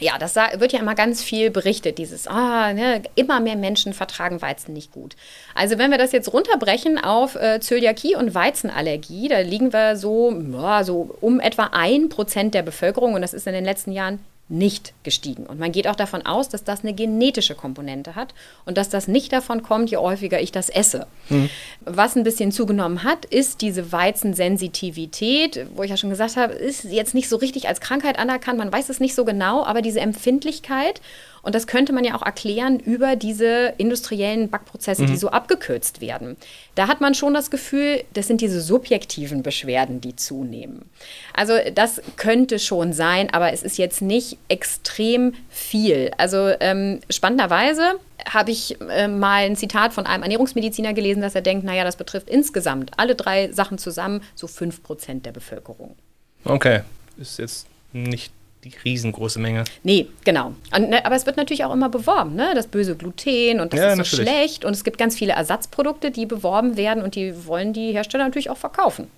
Ja, 0.00 0.16
das 0.18 0.36
wird 0.36 0.72
ja 0.72 0.78
immer 0.78 0.94
ganz 0.94 1.24
viel 1.24 1.50
berichtet, 1.50 1.98
dieses, 1.98 2.28
ah, 2.28 2.72
ne, 2.72 3.02
immer 3.16 3.40
mehr 3.40 3.56
Menschen 3.56 3.92
vertragen 3.92 4.40
Weizen 4.40 4.72
nicht 4.72 4.92
gut. 4.92 5.16
Also 5.54 5.76
wenn 5.76 5.90
wir 5.90 5.98
das 5.98 6.12
jetzt 6.12 6.32
runterbrechen 6.32 7.02
auf 7.02 7.34
äh, 7.34 7.58
Zöliakie 7.58 8.14
und 8.14 8.34
Weizenallergie, 8.34 9.28
da 9.28 9.40
liegen 9.40 9.72
wir 9.72 9.96
so, 9.96 10.32
ja, 10.52 10.84
so 10.84 11.16
um 11.20 11.40
etwa 11.40 11.70
ein 11.72 12.08
Prozent 12.10 12.54
der 12.54 12.62
Bevölkerung 12.62 13.14
und 13.14 13.22
das 13.22 13.34
ist 13.34 13.48
in 13.48 13.54
den 13.54 13.64
letzten 13.64 13.90
Jahren 13.90 14.20
nicht 14.48 14.94
gestiegen. 15.02 15.46
Und 15.46 15.58
man 15.58 15.72
geht 15.72 15.86
auch 15.88 15.96
davon 15.96 16.24
aus, 16.24 16.48
dass 16.48 16.64
das 16.64 16.80
eine 16.80 16.94
genetische 16.94 17.54
Komponente 17.54 18.14
hat 18.14 18.34
und 18.64 18.78
dass 18.78 18.88
das 18.88 19.06
nicht 19.06 19.32
davon 19.32 19.62
kommt, 19.62 19.90
je 19.90 19.98
häufiger 19.98 20.40
ich 20.40 20.52
das 20.52 20.70
esse. 20.70 21.06
Mhm. 21.28 21.50
Was 21.84 22.16
ein 22.16 22.24
bisschen 22.24 22.50
zugenommen 22.50 23.04
hat, 23.04 23.26
ist 23.26 23.60
diese 23.60 23.92
Weizensensitivität, 23.92 25.66
wo 25.74 25.82
ich 25.82 25.90
ja 25.90 25.96
schon 25.96 26.10
gesagt 26.10 26.36
habe, 26.36 26.54
ist 26.54 26.84
jetzt 26.84 27.14
nicht 27.14 27.28
so 27.28 27.36
richtig 27.36 27.68
als 27.68 27.80
Krankheit 27.80 28.18
anerkannt, 28.18 28.58
man 28.58 28.72
weiß 28.72 28.88
es 28.88 29.00
nicht 29.00 29.14
so 29.14 29.24
genau, 29.24 29.64
aber 29.64 29.82
diese 29.82 30.00
Empfindlichkeit 30.00 31.00
und 31.48 31.54
das 31.54 31.66
könnte 31.66 31.94
man 31.94 32.04
ja 32.04 32.14
auch 32.14 32.20
erklären 32.20 32.78
über 32.78 33.16
diese 33.16 33.72
industriellen 33.78 34.50
Backprozesse, 34.50 35.04
mhm. 35.04 35.06
die 35.06 35.16
so 35.16 35.30
abgekürzt 35.30 36.02
werden. 36.02 36.36
Da 36.74 36.88
hat 36.88 37.00
man 37.00 37.14
schon 37.14 37.32
das 37.32 37.50
Gefühl, 37.50 38.04
das 38.12 38.26
sind 38.26 38.42
diese 38.42 38.60
subjektiven 38.60 39.42
Beschwerden, 39.42 40.02
die 40.02 40.14
zunehmen. 40.14 40.90
Also 41.32 41.54
das 41.74 42.02
könnte 42.16 42.58
schon 42.58 42.92
sein, 42.92 43.32
aber 43.32 43.50
es 43.50 43.62
ist 43.62 43.78
jetzt 43.78 44.02
nicht 44.02 44.36
extrem 44.50 45.32
viel. 45.48 46.10
Also 46.18 46.50
ähm, 46.60 47.00
spannenderweise 47.08 47.94
habe 48.28 48.50
ich 48.50 48.78
äh, 48.82 49.08
mal 49.08 49.44
ein 49.44 49.56
Zitat 49.56 49.94
von 49.94 50.04
einem 50.04 50.24
Ernährungsmediziner 50.24 50.92
gelesen, 50.92 51.22
dass 51.22 51.34
er 51.34 51.40
denkt, 51.40 51.64
naja, 51.64 51.82
das 51.82 51.96
betrifft 51.96 52.28
insgesamt 52.28 52.90
alle 52.98 53.14
drei 53.14 53.50
Sachen 53.52 53.78
zusammen 53.78 54.20
so 54.34 54.48
5% 54.48 55.22
der 55.22 55.32
Bevölkerung. 55.32 55.96
Okay, 56.44 56.82
ist 57.16 57.38
jetzt 57.38 57.66
nicht 57.94 58.34
die 58.64 58.72
riesengroße 58.84 59.38
Menge. 59.38 59.64
Nee, 59.82 60.08
genau. 60.24 60.54
Und, 60.74 60.90
ne, 60.90 61.04
aber 61.04 61.14
es 61.14 61.26
wird 61.26 61.36
natürlich 61.36 61.64
auch 61.64 61.72
immer 61.72 61.88
beworben, 61.88 62.34
ne? 62.34 62.52
Das 62.54 62.66
böse 62.66 62.96
Gluten 62.96 63.60
und 63.60 63.72
das 63.72 63.80
ja, 63.80 63.86
ist 63.88 63.92
so 63.92 63.98
natürlich. 63.98 64.28
schlecht. 64.28 64.64
Und 64.64 64.72
es 64.72 64.84
gibt 64.84 64.98
ganz 64.98 65.16
viele 65.16 65.32
Ersatzprodukte, 65.32 66.10
die 66.10 66.26
beworben 66.26 66.76
werden 66.76 67.02
und 67.02 67.14
die 67.14 67.46
wollen 67.46 67.72
die 67.72 67.92
Hersteller 67.92 68.24
natürlich 68.24 68.50
auch 68.50 68.56
verkaufen. 68.56 69.08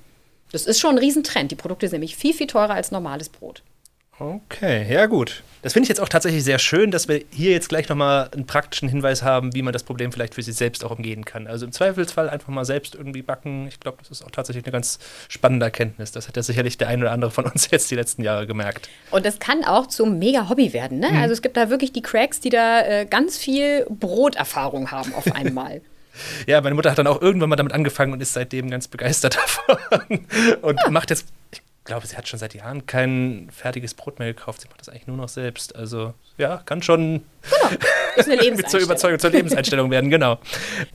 Das 0.52 0.66
ist 0.66 0.80
schon 0.80 0.96
ein 0.96 0.98
Riesentrend. 0.98 1.50
Die 1.50 1.56
Produkte 1.56 1.88
sind 1.88 2.00
nämlich 2.00 2.16
viel, 2.16 2.34
viel 2.34 2.46
teurer 2.46 2.74
als 2.74 2.90
normales 2.90 3.28
Brot. 3.28 3.62
Okay, 4.18 4.92
ja 4.92 5.06
gut. 5.06 5.42
Das 5.62 5.74
finde 5.74 5.84
ich 5.84 5.88
jetzt 5.90 6.00
auch 6.00 6.08
tatsächlich 6.08 6.42
sehr 6.42 6.58
schön, 6.58 6.90
dass 6.90 7.08
wir 7.08 7.22
hier 7.30 7.50
jetzt 7.50 7.68
gleich 7.68 7.88
nochmal 7.88 8.30
einen 8.32 8.46
praktischen 8.46 8.88
Hinweis 8.88 9.22
haben, 9.22 9.54
wie 9.54 9.62
man 9.62 9.72
das 9.72 9.82
Problem 9.82 10.10
vielleicht 10.10 10.34
für 10.34 10.42
sich 10.42 10.54
selbst 10.54 10.84
auch 10.84 10.90
umgehen 10.90 11.24
kann. 11.24 11.46
Also 11.46 11.66
im 11.66 11.72
Zweifelsfall 11.72 12.30
einfach 12.30 12.48
mal 12.48 12.64
selbst 12.64 12.94
irgendwie 12.94 13.22
backen. 13.22 13.66
Ich 13.68 13.78
glaube, 13.78 13.98
das 14.00 14.10
ist 14.10 14.24
auch 14.24 14.30
tatsächlich 14.30 14.64
eine 14.64 14.72
ganz 14.72 14.98
spannende 15.28 15.66
Erkenntnis. 15.66 16.12
Das 16.12 16.28
hat 16.28 16.36
ja 16.36 16.42
sicherlich 16.42 16.78
der 16.78 16.88
ein 16.88 17.00
oder 17.00 17.12
andere 17.12 17.30
von 17.30 17.44
uns 17.50 17.70
jetzt 17.70 17.90
die 17.90 17.96
letzten 17.96 18.22
Jahre 18.22 18.46
gemerkt. 18.46 18.88
Und 19.10 19.26
das 19.26 19.38
kann 19.38 19.64
auch 19.64 19.86
zum 19.86 20.18
Mega-Hobby 20.18 20.72
werden. 20.72 20.98
Ne? 20.98 21.10
Mhm. 21.10 21.18
Also 21.18 21.32
es 21.34 21.42
gibt 21.42 21.56
da 21.56 21.68
wirklich 21.68 21.92
die 21.92 22.02
Cracks, 22.02 22.40
die 22.40 22.50
da 22.50 22.80
äh, 22.82 23.06
ganz 23.06 23.36
viel 23.36 23.86
Broterfahrung 23.90 24.90
haben 24.90 25.14
auf 25.14 25.30
einmal. 25.34 25.82
Ja, 26.46 26.60
meine 26.60 26.74
Mutter 26.74 26.90
hat 26.90 26.98
dann 26.98 27.06
auch 27.06 27.20
irgendwann 27.20 27.50
mal 27.50 27.56
damit 27.56 27.72
angefangen 27.72 28.12
und 28.12 28.20
ist 28.20 28.32
seitdem 28.32 28.70
ganz 28.70 28.88
begeistert 28.88 29.36
davon. 29.68 30.26
Und 30.62 30.80
ja. 30.82 30.90
macht 30.90 31.10
jetzt, 31.10 31.26
glaube, 31.90 32.06
sie 32.06 32.16
hat 32.16 32.28
schon 32.28 32.38
seit 32.38 32.54
Jahren 32.54 32.86
kein 32.86 33.48
fertiges 33.50 33.94
Brot 33.94 34.20
mehr 34.20 34.28
gekauft. 34.28 34.60
Sie 34.60 34.68
macht 34.68 34.80
das 34.80 34.88
eigentlich 34.88 35.08
nur 35.08 35.16
noch 35.16 35.28
selbst. 35.28 35.74
Also, 35.74 36.14
ja, 36.38 36.58
kann 36.64 36.82
schon 36.82 37.22
genau. 37.42 37.82
ist 38.14 38.28
eine 38.28 38.36
Lebenseinstellung. 38.40 38.68
zur 38.68 38.80
Überzeugung, 38.80 39.18
zur 39.18 39.30
Lebenseinstellung 39.30 39.90
werden, 39.90 40.08
genau. 40.08 40.38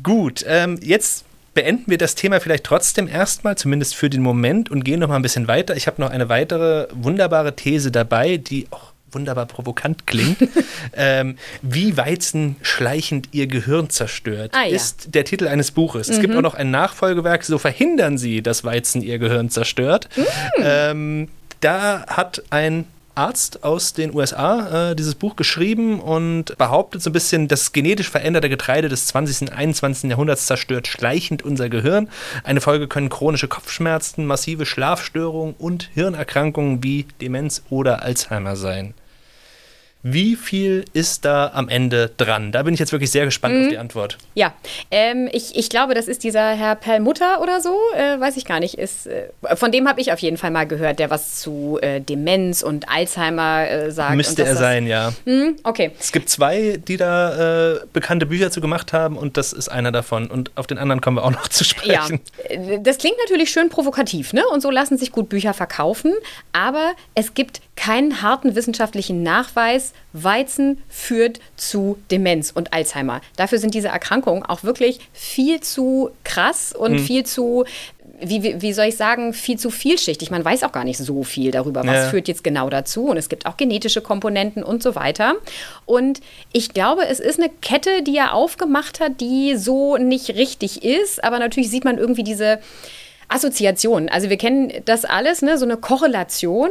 Gut, 0.02 0.46
ähm, 0.48 0.80
jetzt 0.82 1.26
beenden 1.54 1.92
wir 1.92 1.98
das 1.98 2.16
Thema 2.16 2.40
vielleicht 2.40 2.64
trotzdem 2.64 3.10
erstmal, 3.10 3.58
zumindest 3.58 3.94
für 3.94 4.10
den 4.10 4.22
Moment, 4.22 4.72
und 4.72 4.86
gehen 4.86 5.02
noch 5.02 5.10
mal 5.10 5.18
ein 5.18 5.22
bisschen 5.22 5.50
weiter. 5.50 5.76
Ich 5.76 5.88
habe 5.88 6.02
noch 6.02 6.12
eine 6.12 6.30
weitere 6.30 6.88
wunderbare 6.94 7.54
These 7.58 7.92
dabei, 7.92 8.38
die 8.38 8.68
auch 8.72 8.94
wunderbar 9.16 9.46
provokant 9.48 10.06
klingt, 10.06 10.38
ähm, 10.94 11.38
wie 11.62 11.98
Weizen 11.98 12.58
schleichend 12.62 13.30
ihr 13.32 13.48
Gehirn 13.48 13.90
zerstört, 13.90 14.52
ah, 14.54 14.66
ja. 14.66 14.76
ist 14.76 15.16
der 15.16 15.26
Titel 15.26 15.48
eines 15.48 15.72
Buches. 15.72 16.08
Mhm. 16.10 16.14
Es 16.14 16.20
gibt 16.20 16.34
mhm. 16.34 16.40
auch 16.40 16.44
noch 16.44 16.56
ein 16.56 16.70
Nachfolgewerk, 16.70 17.44
so 17.44 17.58
verhindern 17.58 18.18
sie, 18.18 18.42
dass 18.42 18.64
Weizen 18.64 19.02
ihr 19.02 19.18
Gehirn 19.18 19.50
zerstört. 19.50 20.10
Mhm. 20.16 20.26
Ähm, 20.62 21.28
da 21.62 22.06
hat 22.08 22.44
ein 22.52 22.86
Arzt 23.16 23.64
aus 23.64 23.94
den 23.94 24.14
USA 24.14 24.92
äh, 24.92 24.96
dieses 24.96 25.16
Buch 25.16 25.36
geschrieben 25.36 26.02
und 26.02 26.58
behauptet 26.58 27.02
so 27.02 27.10
ein 27.10 27.14
bisschen, 27.14 27.48
das 27.48 27.72
genetisch 27.72 28.10
veränderte 28.10 28.50
Getreide 28.50 28.90
des 28.90 29.08
20. 29.08 29.44
und 29.44 29.54
21. 29.54 30.10
Jahrhunderts 30.10 30.46
zerstört 30.46 30.88
schleichend 30.88 31.42
unser 31.42 31.70
Gehirn. 31.70 32.10
Eine 32.44 32.62
Folge 32.62 32.88
können 32.88 33.10
chronische 33.10 33.48
Kopfschmerzen, 33.48 34.26
massive 34.26 34.66
Schlafstörungen 34.66 35.56
und 35.58 35.90
Hirnerkrankungen 35.94 36.84
wie 36.84 37.06
Demenz 37.22 37.64
oder 37.70 38.04
Alzheimer 38.04 38.56
sein. 38.56 38.94
Wie 40.08 40.36
viel 40.36 40.86
ist 40.94 41.26
da 41.26 41.50
am 41.56 41.68
Ende 41.68 42.12
dran? 42.16 42.52
Da 42.52 42.62
bin 42.62 42.76
ich 42.76 42.80
jetzt 42.80 42.92
wirklich 42.92 43.10
sehr 43.10 43.26
gespannt 43.26 43.56
mhm. 43.56 43.64
auf 43.64 43.70
die 43.70 43.78
Antwort. 43.80 44.20
Ja, 44.36 44.54
ähm, 44.92 45.28
ich, 45.32 45.56
ich 45.56 45.68
glaube, 45.68 45.96
das 45.96 46.08
ist 46.08 46.24
dieser 46.24 46.52
Herr 46.52 46.76
Perlmutter 46.76 47.42
oder 47.42 47.60
so, 47.60 47.76
äh, 47.96 48.20
weiß 48.20 48.38
ich 48.38 48.46
gar 48.46 48.60
nicht. 48.60 48.76
Ist, 48.76 49.08
äh, 49.08 49.30
von 49.56 49.72
dem 49.72 49.90
habe 49.90 50.00
ich 50.00 50.14
auf 50.14 50.20
jeden 50.20 50.38
Fall 50.38 50.52
mal 50.52 50.68
gehört, 50.68 51.00
der 51.00 51.10
was 51.10 51.42
zu 51.42 51.80
äh, 51.82 52.02
Demenz 52.02 52.62
und 52.62 52.88
Alzheimer 52.88 53.68
äh, 53.68 53.92
sagt. 53.92 54.16
Müsste 54.16 54.46
er 54.46 54.56
sein, 54.56 54.86
ja. 54.86 55.12
Mhm, 55.26 55.56
okay. 55.64 55.90
Es 56.00 56.12
gibt 56.12 56.30
zwei, 56.30 56.78
die 56.88 56.98
da 56.98 57.72
äh, 57.74 57.80
bekannte 57.92 58.28
Bücher 58.28 58.52
zu 58.52 58.62
gemacht 58.62 58.94
haben 58.94 59.18
und 59.18 59.38
das 59.38 59.54
ist 59.54 59.70
einer 59.70 59.92
davon. 59.92 60.28
Und 60.28 60.52
auf 60.54 60.68
den 60.68 60.78
anderen 60.78 61.02
kommen 61.02 61.18
wir 61.18 61.24
auch 61.24 61.32
noch 61.32 61.48
zu 61.48 61.64
sprechen. 61.64 62.22
Ja, 62.48 62.56
äh, 62.56 62.80
das 62.80 63.00
klingt 63.00 63.18
natürlich 63.24 63.50
schön 63.50 63.70
provokativ, 63.70 64.34
ne? 64.34 64.44
Und 64.54 64.62
so 64.62 64.70
lassen 64.70 65.00
sich 65.00 65.12
gut 65.12 65.30
Bücher 65.30 65.56
verkaufen. 65.56 66.14
Aber 66.54 66.92
es 67.16 67.34
gibt 67.34 67.62
keinen 67.76 68.22
harten 68.22 68.56
wissenschaftlichen 68.56 69.22
Nachweis, 69.22 69.94
Weizen 70.14 70.82
führt 70.88 71.40
zu 71.58 71.98
Demenz 72.10 72.52
und 72.52 72.74
Alzheimer. 72.74 73.22
Dafür 73.36 73.60
sind 73.60 73.74
diese 73.74 73.90
Erkrankungen 73.90 74.44
auch 74.44 74.64
wirklich 74.64 75.00
viel 75.14 75.60
zu 75.60 76.12
krass 76.24 76.74
und 76.74 76.94
mhm. 76.94 77.00
viel 77.00 77.26
zu 77.26 77.66
wie, 78.22 78.44
wie, 78.44 78.62
wie, 78.62 78.74
soll 78.74 78.86
ich 78.86 78.96
sagen, 78.96 79.34
viel 79.34 79.60
zu 79.60 79.70
vielschichtig. 79.70 80.32
Man 80.32 80.46
weiß 80.46 80.64
auch 80.64 80.72
gar 80.72 80.84
nicht 80.84 80.98
so 80.98 81.24
viel 81.24 81.52
darüber, 81.52 81.82
was 81.86 81.96
ja. 81.96 82.10
führt 82.10 82.28
jetzt 82.28 82.44
genau 82.44 82.70
dazu. 82.70 83.08
Und 83.08 83.18
es 83.18 83.30
gibt 83.30 83.46
auch 83.46 83.58
genetische 83.58 84.02
Komponenten 84.02 84.64
und 84.64 84.82
so 84.82 84.96
weiter. 84.96 85.34
Und 85.86 86.22
ich 86.54 86.74
glaube, 86.74 87.06
es 87.08 87.20
ist 87.20 87.40
eine 87.40 87.50
Kette, 87.62 88.04
die 88.04 88.16
er 88.16 88.34
aufgemacht 88.34 89.00
hat, 89.00 89.20
die 89.20 89.58
so 89.58 89.98
nicht 89.98 90.30
richtig 90.30 90.84
ist. 90.84 91.24
Aber 91.24 91.40
natürlich 91.40 91.70
sieht 91.70 91.84
man 91.84 91.98
irgendwie 91.98 92.24
diese 92.24 92.60
Assoziationen. 93.28 94.10
Also 94.10 94.30
wir 94.30 94.38
kennen 94.38 94.72
das 94.86 95.06
alles, 95.06 95.42
ne? 95.42 95.58
so 95.58 95.66
eine 95.66 95.78
Korrelation. 95.78 96.70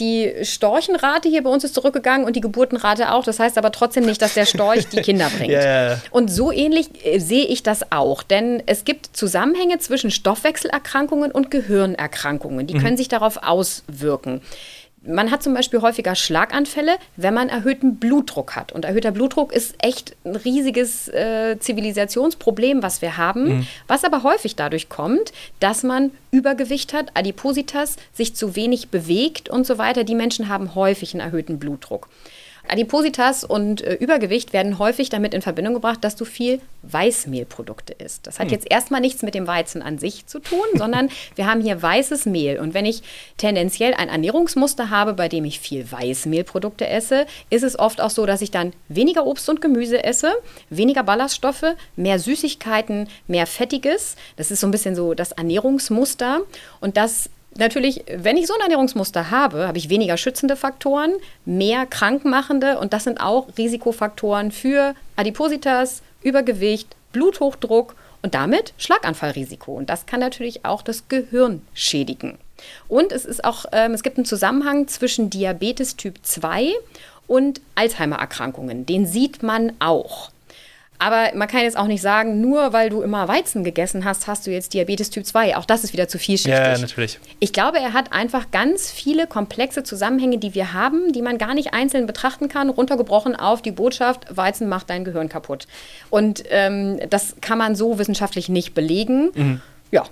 Die 0.00 0.32
Storchenrate 0.42 1.28
hier 1.28 1.42
bei 1.42 1.50
uns 1.50 1.64
ist 1.64 1.74
zurückgegangen 1.74 2.26
und 2.26 2.36
die 2.36 2.40
Geburtenrate 2.40 3.12
auch. 3.12 3.24
Das 3.24 3.38
heißt 3.38 3.58
aber 3.58 3.72
trotzdem 3.72 4.04
nicht, 4.04 4.20
dass 4.20 4.34
der 4.34 4.46
Storch 4.46 4.88
die 4.88 5.00
Kinder 5.00 5.30
bringt. 5.36 5.52
yeah. 5.52 6.00
Und 6.10 6.30
so 6.30 6.50
ähnlich 6.52 6.88
äh, 7.04 7.18
sehe 7.18 7.44
ich 7.44 7.62
das 7.62 7.92
auch. 7.92 8.22
Denn 8.22 8.62
es 8.66 8.84
gibt 8.84 9.16
Zusammenhänge 9.16 9.78
zwischen 9.78 10.10
Stoffwechselerkrankungen 10.10 11.30
und 11.30 11.50
Gehirnerkrankungen. 11.50 12.66
Die 12.66 12.74
mhm. 12.74 12.82
können 12.82 12.96
sich 12.96 13.08
darauf 13.08 13.42
auswirken. 13.42 14.40
Man 15.04 15.30
hat 15.30 15.42
zum 15.42 15.52
Beispiel 15.54 15.80
häufiger 15.80 16.14
Schlaganfälle, 16.14 16.96
wenn 17.16 17.34
man 17.34 17.48
erhöhten 17.48 17.96
Blutdruck 17.96 18.54
hat. 18.54 18.70
Und 18.70 18.84
erhöhter 18.84 19.10
Blutdruck 19.10 19.52
ist 19.52 19.74
echt 19.78 20.14
ein 20.24 20.36
riesiges 20.36 21.08
äh, 21.08 21.58
Zivilisationsproblem, 21.58 22.82
was 22.82 23.02
wir 23.02 23.16
haben, 23.16 23.44
mhm. 23.44 23.66
was 23.88 24.04
aber 24.04 24.22
häufig 24.22 24.54
dadurch 24.54 24.88
kommt, 24.88 25.32
dass 25.58 25.82
man 25.82 26.12
Übergewicht 26.30 26.92
hat, 26.92 27.10
Adipositas, 27.14 27.96
sich 28.12 28.34
zu 28.34 28.54
wenig 28.54 28.90
bewegt 28.90 29.48
und 29.48 29.66
so 29.66 29.76
weiter. 29.76 30.04
Die 30.04 30.14
Menschen 30.14 30.48
haben 30.48 30.74
häufig 30.76 31.14
einen 31.14 31.20
erhöhten 31.20 31.58
Blutdruck. 31.58 32.08
Adipositas 32.72 33.44
und 33.44 33.82
äh, 33.82 33.94
Übergewicht 33.94 34.52
werden 34.52 34.78
häufig 34.78 35.10
damit 35.10 35.34
in 35.34 35.42
Verbindung 35.42 35.74
gebracht, 35.74 36.02
dass 36.02 36.16
du 36.16 36.24
viel 36.24 36.60
Weißmehlprodukte 36.82 37.92
isst. 37.92 38.26
Das 38.26 38.38
hat 38.38 38.46
hm. 38.46 38.54
jetzt 38.54 38.70
erstmal 38.70 39.00
nichts 39.00 39.22
mit 39.22 39.34
dem 39.34 39.46
Weizen 39.46 39.82
an 39.82 39.98
sich 39.98 40.26
zu 40.26 40.38
tun, 40.40 40.64
sondern 40.74 41.10
wir 41.34 41.46
haben 41.46 41.60
hier 41.60 41.80
weißes 41.80 42.26
Mehl. 42.26 42.58
Und 42.58 42.74
wenn 42.74 42.86
ich 42.86 43.02
tendenziell 43.36 43.94
ein 43.94 44.08
Ernährungsmuster 44.08 44.90
habe, 44.90 45.12
bei 45.12 45.28
dem 45.28 45.44
ich 45.44 45.60
viel 45.60 45.90
Weißmehlprodukte 45.90 46.88
esse, 46.88 47.26
ist 47.50 47.62
es 47.62 47.78
oft 47.78 48.00
auch 48.00 48.10
so, 48.10 48.26
dass 48.26 48.42
ich 48.42 48.50
dann 48.50 48.72
weniger 48.88 49.26
Obst 49.26 49.48
und 49.48 49.60
Gemüse 49.60 50.02
esse, 50.02 50.32
weniger 50.70 51.02
Ballaststoffe, 51.02 51.74
mehr 51.96 52.18
Süßigkeiten, 52.18 53.08
mehr 53.26 53.46
Fettiges. 53.46 54.16
Das 54.36 54.50
ist 54.50 54.60
so 54.60 54.66
ein 54.66 54.70
bisschen 54.72 54.96
so 54.96 55.14
das 55.14 55.32
Ernährungsmuster. 55.32 56.40
Und 56.80 56.96
das 56.96 57.28
natürlich, 57.56 58.04
wenn 58.14 58.36
ich 58.36 58.46
so 58.46 58.54
ein 58.54 58.60
Ernährungsmuster 58.60 59.30
habe, 59.30 59.68
habe 59.68 59.78
ich 59.78 59.88
weniger 59.88 60.16
schützende 60.16 60.56
Faktoren, 60.56 61.12
mehr 61.44 61.86
krankmachende 61.86 62.78
und 62.78 62.92
das 62.92 63.04
sind 63.04 63.20
auch 63.20 63.48
Risikofaktoren 63.56 64.50
für 64.52 64.94
Adipositas, 65.16 66.02
Übergewicht, 66.22 66.96
Bluthochdruck 67.12 67.94
und 68.22 68.34
damit 68.34 68.72
Schlaganfallrisiko. 68.78 69.72
Und 69.72 69.90
das 69.90 70.06
kann 70.06 70.20
natürlich 70.20 70.64
auch 70.64 70.82
das 70.82 71.08
Gehirn 71.08 71.62
schädigen. 71.74 72.38
Und 72.88 73.12
es 73.12 73.24
ist 73.24 73.44
auch, 73.44 73.66
ähm, 73.72 73.92
es 73.92 74.02
gibt 74.02 74.18
einen 74.18 74.24
Zusammenhang 74.24 74.88
zwischen 74.88 75.30
Diabetes 75.30 75.96
Typ 75.96 76.16
2 76.22 76.72
und 77.26 77.60
Alzheimer-Erkrankungen. 77.74 78.86
Den 78.86 79.06
sieht 79.06 79.42
man 79.42 79.72
auch. 79.78 80.30
Aber 81.02 81.34
man 81.34 81.48
kann 81.48 81.62
jetzt 81.62 81.76
auch 81.76 81.88
nicht 81.88 82.00
sagen, 82.00 82.40
nur 82.40 82.72
weil 82.72 82.88
du 82.88 83.02
immer 83.02 83.26
Weizen 83.26 83.64
gegessen 83.64 84.04
hast, 84.04 84.28
hast 84.28 84.46
du 84.46 84.52
jetzt 84.52 84.72
Diabetes 84.72 85.10
Typ 85.10 85.26
2. 85.26 85.56
Auch 85.56 85.64
das 85.64 85.82
ist 85.82 85.92
wieder 85.92 86.06
zu 86.06 86.16
vielschichtig. 86.16 86.54
Ja, 86.54 86.78
natürlich. 86.78 87.18
Ich 87.40 87.52
glaube, 87.52 87.78
er 87.78 87.92
hat 87.92 88.12
einfach 88.12 88.52
ganz 88.52 88.88
viele 88.88 89.26
komplexe 89.26 89.82
Zusammenhänge, 89.82 90.38
die 90.38 90.54
wir 90.54 90.72
haben, 90.72 91.12
die 91.12 91.20
man 91.20 91.38
gar 91.38 91.54
nicht 91.54 91.74
einzeln 91.74 92.06
betrachten 92.06 92.48
kann, 92.48 92.70
runtergebrochen 92.70 93.34
auf 93.34 93.62
die 93.62 93.72
Botschaft, 93.72 94.26
Weizen 94.30 94.68
macht 94.68 94.90
dein 94.90 95.02
Gehirn 95.02 95.28
kaputt. 95.28 95.66
Und 96.08 96.44
ähm, 96.50 97.00
das 97.10 97.34
kann 97.40 97.58
man 97.58 97.74
so 97.74 97.98
wissenschaftlich 97.98 98.48
nicht 98.48 98.72
belegen. 98.72 99.30
Mhm. 99.34 99.60
Ja. 99.90 100.04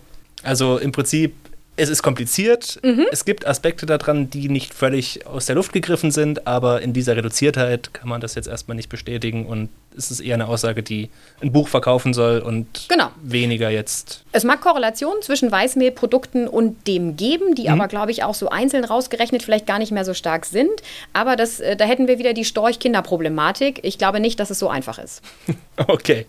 Also 0.42 0.76
im 0.78 0.90
Prinzip 0.90 1.34
es 1.76 1.88
ist 1.88 2.02
kompliziert. 2.02 2.80
Mhm. 2.82 3.06
Es 3.12 3.24
gibt 3.24 3.46
Aspekte 3.46 3.86
daran, 3.86 4.28
die 4.28 4.48
nicht 4.48 4.74
völlig 4.74 5.24
aus 5.24 5.46
der 5.46 5.54
Luft 5.54 5.72
gegriffen 5.72 6.10
sind, 6.10 6.48
aber 6.48 6.82
in 6.82 6.92
dieser 6.92 7.16
Reduziertheit 7.16 7.94
kann 7.94 8.08
man 8.08 8.20
das 8.20 8.34
jetzt 8.34 8.48
erstmal 8.48 8.74
nicht 8.76 8.88
bestätigen 8.88 9.46
und 9.46 9.68
es 9.96 10.10
ist 10.10 10.20
eher 10.20 10.34
eine 10.34 10.48
Aussage, 10.48 10.82
die 10.82 11.10
ein 11.42 11.52
Buch 11.52 11.68
verkaufen 11.68 12.14
soll 12.14 12.40
und 12.40 12.86
genau. 12.88 13.10
weniger 13.22 13.70
jetzt. 13.70 14.24
Es 14.32 14.44
mag 14.44 14.60
Korrelationen 14.60 15.22
zwischen 15.22 15.50
Weißmehlprodukten 15.50 16.48
und 16.48 16.86
dem 16.86 17.16
geben, 17.16 17.54
die 17.54 17.64
mhm. 17.64 17.74
aber, 17.80 17.88
glaube 17.88 18.10
ich, 18.10 18.22
auch 18.22 18.34
so 18.34 18.48
einzeln 18.48 18.84
rausgerechnet 18.84 19.42
vielleicht 19.42 19.66
gar 19.66 19.78
nicht 19.78 19.92
mehr 19.92 20.04
so 20.04 20.14
stark 20.14 20.46
sind. 20.46 20.70
Aber 21.12 21.36
das, 21.36 21.60
äh, 21.60 21.76
da 21.76 21.84
hätten 21.84 22.06
wir 22.08 22.18
wieder 22.18 22.32
die 22.32 22.44
Storch-Kinder-Problematik. 22.44 23.80
Ich 23.82 23.98
glaube 23.98 24.20
nicht, 24.20 24.38
dass 24.38 24.50
es 24.50 24.58
so 24.58 24.68
einfach 24.68 24.98
ist. 24.98 25.22
okay. 25.76 26.26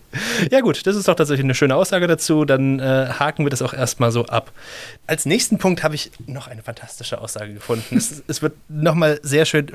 Ja, 0.50 0.60
gut, 0.60 0.86
das 0.86 0.96
ist 0.96 1.08
doch 1.08 1.14
tatsächlich 1.14 1.44
eine 1.44 1.54
schöne 1.54 1.76
Aussage 1.76 2.06
dazu. 2.06 2.44
Dann 2.44 2.80
äh, 2.80 3.08
haken 3.18 3.44
wir 3.44 3.50
das 3.50 3.62
auch 3.62 3.74
erstmal 3.74 4.10
so 4.10 4.26
ab. 4.26 4.52
Als 5.06 5.26
nächsten 5.26 5.58
Punkt 5.58 5.82
habe 5.82 5.94
ich 5.94 6.10
noch 6.26 6.48
eine 6.48 6.62
fantastische 6.62 7.20
Aussage 7.20 7.54
gefunden. 7.54 7.96
es, 7.96 8.22
es 8.26 8.42
wird 8.42 8.54
nochmal 8.68 9.20
sehr 9.22 9.44
schön 9.44 9.70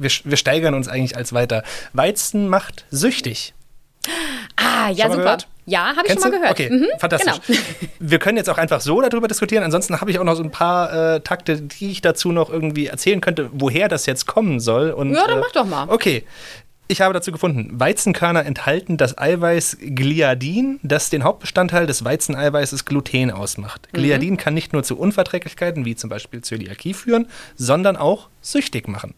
wir, 0.00 0.10
wir 0.24 0.36
steigern 0.36 0.74
uns 0.74 0.88
eigentlich 0.88 1.16
als 1.16 1.32
weiter. 1.32 1.62
Weizen 1.92 2.48
macht 2.48 2.84
süchtig. 2.90 3.54
Ah, 4.56 4.90
ja, 4.90 5.06
super. 5.06 5.22
Gehört? 5.22 5.48
Ja, 5.66 5.94
habe 5.94 6.06
ich 6.06 6.12
schon 6.12 6.22
mal 6.22 6.30
gehört. 6.30 6.50
Okay, 6.52 6.70
mhm, 6.70 6.86
fantastisch. 6.98 7.34
Genau. 7.46 7.60
Wir 8.00 8.18
können 8.18 8.36
jetzt 8.36 8.50
auch 8.50 8.58
einfach 8.58 8.80
so 8.80 9.00
darüber 9.00 9.28
diskutieren. 9.28 9.62
Ansonsten 9.62 10.00
habe 10.00 10.10
ich 10.10 10.18
auch 10.18 10.24
noch 10.24 10.34
so 10.34 10.42
ein 10.42 10.50
paar 10.50 11.14
äh, 11.14 11.20
Takte, 11.20 11.60
die 11.60 11.90
ich 11.90 12.00
dazu 12.00 12.32
noch 12.32 12.50
irgendwie 12.50 12.86
erzählen 12.86 13.20
könnte, 13.20 13.50
woher 13.52 13.88
das 13.88 14.06
jetzt 14.06 14.26
kommen 14.26 14.58
soll. 14.58 14.90
Und, 14.90 15.14
ja, 15.14 15.26
dann 15.26 15.38
äh, 15.38 15.40
mach 15.40 15.52
doch 15.52 15.66
mal. 15.66 15.88
Okay. 15.88 16.24
Ich 16.88 17.00
habe 17.00 17.14
dazu 17.14 17.30
gefunden, 17.30 17.68
Weizenkörner 17.78 18.44
enthalten 18.44 18.96
das 18.96 19.16
Eiweiß 19.16 19.76
Gliadin, 19.80 20.80
das 20.82 21.08
den 21.08 21.22
Hauptbestandteil 21.22 21.86
des 21.86 22.04
Weizeneiweißes 22.04 22.84
Gluten 22.84 23.30
ausmacht. 23.30 23.86
Mhm. 23.92 23.98
Gliadin 23.98 24.36
kann 24.36 24.54
nicht 24.54 24.72
nur 24.72 24.82
zu 24.82 24.98
Unverträglichkeiten 24.98 25.84
wie 25.84 25.94
zum 25.94 26.10
Beispiel 26.10 26.40
Zöliakie 26.40 26.94
führen, 26.94 27.28
sondern 27.54 27.96
auch 27.96 28.28
süchtig 28.40 28.88
machen. 28.88 29.14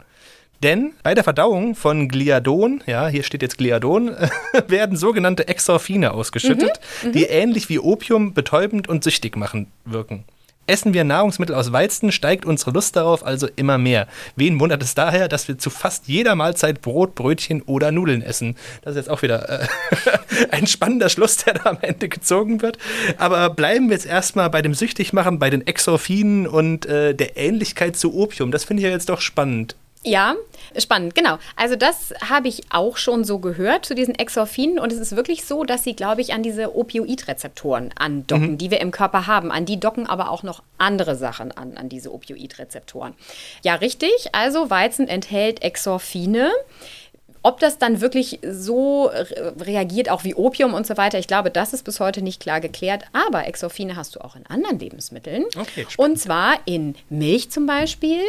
Denn 0.62 0.92
bei 1.02 1.14
der 1.14 1.24
Verdauung 1.24 1.74
von 1.74 2.08
Gliadon, 2.08 2.82
ja, 2.86 3.08
hier 3.08 3.24
steht 3.24 3.42
jetzt 3.42 3.58
Gliadon, 3.58 4.16
werden 4.68 4.96
sogenannte 4.96 5.48
Exorphine 5.48 6.12
ausgeschüttet, 6.12 6.80
mhm, 7.02 7.08
mhm, 7.08 7.12
die 7.12 7.24
ähnlich 7.24 7.68
wie 7.68 7.80
Opium 7.80 8.32
betäubend 8.32 8.88
und 8.88 9.02
süchtig 9.02 9.36
machen 9.36 9.66
wirken. 9.84 10.24
Essen 10.68 10.94
wir 10.94 11.02
Nahrungsmittel 11.02 11.56
aus 11.56 11.72
Weizen, 11.72 12.12
steigt 12.12 12.44
unsere 12.44 12.70
Lust 12.70 12.94
darauf 12.94 13.26
also 13.26 13.48
immer 13.56 13.78
mehr. 13.78 14.06
Wen 14.36 14.60
wundert 14.60 14.80
es 14.80 14.94
daher, 14.94 15.26
dass 15.26 15.48
wir 15.48 15.58
zu 15.58 15.70
fast 15.70 16.06
jeder 16.06 16.36
Mahlzeit 16.36 16.80
Brot, 16.80 17.16
Brötchen 17.16 17.62
oder 17.62 17.90
Nudeln 17.90 18.22
essen? 18.22 18.56
Das 18.82 18.92
ist 18.92 18.98
jetzt 18.98 19.10
auch 19.10 19.22
wieder 19.22 19.62
äh, 19.62 19.66
ein 20.52 20.68
spannender 20.68 21.08
Schluss, 21.08 21.38
der 21.38 21.54
da 21.54 21.70
am 21.70 21.78
Ende 21.80 22.08
gezogen 22.08 22.62
wird. 22.62 22.78
Aber 23.18 23.50
bleiben 23.50 23.88
wir 23.88 23.96
jetzt 23.96 24.06
erstmal 24.06 24.50
bei 24.50 24.62
dem 24.62 24.72
Süchtigmachen, 24.72 25.40
bei 25.40 25.50
den 25.50 25.66
Exorphinen 25.66 26.46
und 26.46 26.86
äh, 26.86 27.12
der 27.12 27.36
Ähnlichkeit 27.36 27.96
zu 27.96 28.14
Opium. 28.14 28.52
Das 28.52 28.62
finde 28.62 28.82
ich 28.82 28.86
ja 28.86 28.92
jetzt 28.92 29.08
doch 29.08 29.20
spannend. 29.20 29.74
Ja, 30.04 30.34
spannend, 30.76 31.14
genau. 31.14 31.38
Also 31.54 31.76
das 31.76 32.12
habe 32.28 32.48
ich 32.48 32.64
auch 32.70 32.96
schon 32.96 33.22
so 33.22 33.38
gehört 33.38 33.86
zu 33.86 33.94
diesen 33.94 34.16
Exorphinen 34.16 34.80
und 34.80 34.92
es 34.92 34.98
ist 34.98 35.14
wirklich 35.14 35.44
so, 35.44 35.62
dass 35.62 35.84
sie, 35.84 35.94
glaube 35.94 36.20
ich, 36.20 36.32
an 36.32 36.42
diese 36.42 36.76
Opioidrezeptoren 36.76 37.90
andocken, 37.96 38.52
mhm. 38.52 38.58
die 38.58 38.72
wir 38.72 38.80
im 38.80 38.90
Körper 38.90 39.28
haben. 39.28 39.52
An 39.52 39.64
die 39.64 39.78
docken 39.78 40.08
aber 40.08 40.30
auch 40.30 40.42
noch 40.42 40.62
andere 40.76 41.14
Sachen 41.14 41.52
an, 41.52 41.76
an 41.76 41.88
diese 41.88 42.12
Opioidrezeptoren. 42.12 43.14
Ja, 43.62 43.76
richtig. 43.76 44.30
Also 44.32 44.70
Weizen 44.70 45.06
enthält 45.06 45.62
Exorphine. 45.62 46.50
Ob 47.44 47.58
das 47.58 47.78
dann 47.78 48.00
wirklich 48.00 48.38
so 48.48 49.10
reagiert, 49.60 50.08
auch 50.08 50.22
wie 50.22 50.34
Opium 50.34 50.74
und 50.74 50.86
so 50.86 50.96
weiter, 50.96 51.18
ich 51.18 51.26
glaube, 51.26 51.50
das 51.50 51.72
ist 51.72 51.84
bis 51.84 51.98
heute 51.98 52.22
nicht 52.22 52.40
klar 52.40 52.60
geklärt. 52.60 53.04
Aber 53.12 53.48
Exorphine 53.48 53.96
hast 53.96 54.14
du 54.14 54.20
auch 54.20 54.36
in 54.36 54.46
anderen 54.46 54.78
Lebensmitteln. 54.78 55.44
Okay, 55.58 55.86
und 55.96 56.20
zwar 56.20 56.54
in 56.66 56.94
Milch 57.10 57.50
zum 57.50 57.66
Beispiel, 57.66 58.20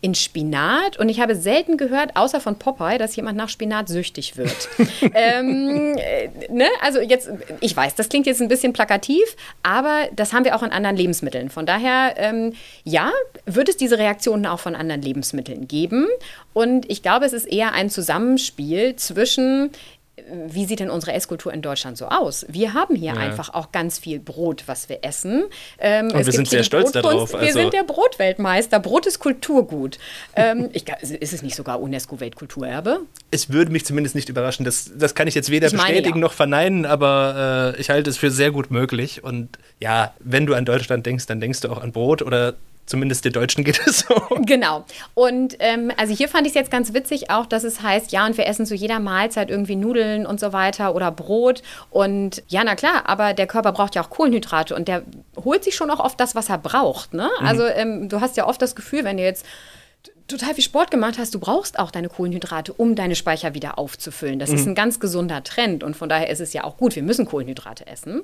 in 0.00 0.14
Spinat. 0.14 0.98
Und 0.98 1.10
ich 1.10 1.20
habe 1.20 1.36
selten 1.36 1.76
gehört, 1.76 2.16
außer 2.16 2.40
von 2.40 2.58
Popeye, 2.58 2.96
dass 2.96 3.14
jemand 3.14 3.36
nach 3.36 3.50
Spinat 3.50 3.88
süchtig 3.88 4.38
wird. 4.38 4.68
ähm, 5.14 5.94
äh, 5.98 6.30
ne? 6.50 6.66
Also 6.80 7.00
jetzt, 7.00 7.30
ich 7.60 7.76
weiß, 7.76 7.94
das 7.94 8.08
klingt 8.08 8.26
jetzt 8.26 8.40
ein 8.40 8.48
bisschen 8.48 8.72
plakativ, 8.72 9.36
aber 9.62 10.08
das 10.16 10.32
haben 10.32 10.46
wir 10.46 10.56
auch 10.56 10.62
in 10.62 10.72
anderen 10.72 10.96
Lebensmitteln. 10.96 11.50
Von 11.50 11.66
daher, 11.66 12.14
ähm, 12.16 12.54
ja, 12.84 13.10
wird 13.44 13.68
es 13.68 13.76
diese 13.76 13.98
Reaktionen 13.98 14.46
auch 14.46 14.60
von 14.60 14.74
anderen 14.74 15.02
Lebensmitteln 15.02 15.68
geben. 15.68 16.06
Und 16.54 16.90
ich 16.90 17.02
glaube, 17.02 17.26
es 17.26 17.34
ist 17.34 17.46
eher 17.46 17.72
ein 17.72 17.90
Zusammenspiel 17.90 18.61
zwischen 18.96 19.70
wie 20.30 20.66
sieht 20.66 20.80
denn 20.80 20.90
unsere 20.90 21.12
Esskultur 21.12 21.52
in 21.52 21.62
Deutschland 21.62 21.96
so 21.96 22.06
aus? 22.06 22.44
Wir 22.48 22.74
haben 22.74 22.94
hier 22.94 23.14
ja. 23.14 23.20
einfach 23.20 23.54
auch 23.54 23.72
ganz 23.72 23.98
viel 23.98 24.20
Brot, 24.20 24.64
was 24.66 24.88
wir 24.88 24.98
essen. 25.02 25.44
Ähm, 25.78 26.10
und 26.10 26.26
wir 26.26 26.32
sind 26.32 26.48
sehr 26.48 26.64
stolz 26.64 26.92
darauf. 26.92 27.34
Also 27.34 27.46
wir 27.46 27.52
sind 27.52 27.72
der 27.72 27.82
Brotweltmeister. 27.82 28.78
Brot 28.78 29.06
ist 29.06 29.18
Kulturgut. 29.18 29.98
ähm, 30.36 30.68
ich, 30.72 30.84
ist 31.00 31.32
es 31.32 31.42
nicht 31.42 31.56
sogar 31.56 31.80
UNESCO-Weltkulturerbe? 31.80 33.00
Es 33.30 33.50
würde 33.50 33.72
mich 33.72 33.86
zumindest 33.86 34.14
nicht 34.14 34.28
überraschen. 34.28 34.64
Das, 34.64 34.90
das 34.94 35.14
kann 35.14 35.28
ich 35.28 35.34
jetzt 35.34 35.50
weder 35.50 35.68
ich 35.68 35.72
bestätigen 35.72 36.18
ja. 36.18 36.20
noch 36.20 36.32
verneinen, 36.32 36.84
aber 36.84 37.74
äh, 37.76 37.80
ich 37.80 37.90
halte 37.90 38.10
es 38.10 38.18
für 38.18 38.30
sehr 38.30 38.50
gut 38.50 38.70
möglich. 38.70 39.24
Und 39.24 39.58
ja, 39.80 40.14
wenn 40.20 40.46
du 40.46 40.54
an 40.54 40.64
Deutschland 40.64 41.06
denkst, 41.06 41.26
dann 41.26 41.40
denkst 41.40 41.60
du 41.60 41.70
auch 41.70 41.80
an 41.80 41.92
Brot 41.92 42.22
oder 42.22 42.54
Zumindest 42.84 43.24
den 43.24 43.32
Deutschen 43.32 43.64
geht 43.64 43.80
es 43.86 44.00
so. 44.00 44.14
Genau. 44.44 44.84
Und 45.14 45.56
ähm, 45.60 45.92
also 45.96 46.14
hier 46.14 46.28
fand 46.28 46.46
ich 46.46 46.50
es 46.50 46.54
jetzt 46.54 46.70
ganz 46.70 46.92
witzig 46.92 47.30
auch, 47.30 47.46
dass 47.46 47.64
es 47.64 47.80
heißt, 47.80 48.12
ja, 48.12 48.26
und 48.26 48.36
wir 48.36 48.46
essen 48.46 48.66
zu 48.66 48.74
jeder 48.74 48.98
Mahlzeit 48.98 49.50
irgendwie 49.50 49.76
Nudeln 49.76 50.26
und 50.26 50.40
so 50.40 50.52
weiter 50.52 50.94
oder 50.94 51.10
Brot. 51.12 51.62
Und 51.90 52.42
ja, 52.48 52.62
na 52.64 52.74
klar, 52.74 53.04
aber 53.06 53.34
der 53.34 53.46
Körper 53.46 53.72
braucht 53.72 53.94
ja 53.94 54.02
auch 54.02 54.10
Kohlenhydrate 54.10 54.74
und 54.74 54.88
der 54.88 55.02
holt 55.36 55.62
sich 55.64 55.74
schon 55.74 55.90
auch 55.90 56.00
oft 56.00 56.18
das, 56.18 56.34
was 56.34 56.48
er 56.48 56.58
braucht. 56.58 57.14
Ne? 57.14 57.30
Mhm. 57.40 57.46
Also 57.46 57.64
ähm, 57.66 58.08
du 58.08 58.20
hast 58.20 58.36
ja 58.36 58.46
oft 58.46 58.60
das 58.60 58.74
Gefühl, 58.74 59.04
wenn 59.04 59.16
du 59.16 59.22
jetzt 59.22 59.46
total 60.26 60.54
viel 60.54 60.64
Sport 60.64 60.90
gemacht 60.90 61.18
hast, 61.18 61.34
du 61.34 61.38
brauchst 61.38 61.78
auch 61.78 61.90
deine 61.90 62.08
Kohlenhydrate, 62.08 62.72
um 62.72 62.94
deine 62.94 63.14
Speicher 63.14 63.54
wieder 63.54 63.78
aufzufüllen. 63.78 64.38
Das 64.38 64.50
mhm. 64.50 64.56
ist 64.56 64.66
ein 64.66 64.74
ganz 64.74 64.98
gesunder 64.98 65.44
Trend 65.44 65.84
und 65.84 65.96
von 65.96 66.08
daher 66.08 66.30
ist 66.30 66.40
es 66.40 66.52
ja 66.52 66.64
auch 66.64 66.76
gut, 66.76 66.96
wir 66.96 67.02
müssen 67.02 67.26
Kohlenhydrate 67.26 67.86
essen, 67.86 68.22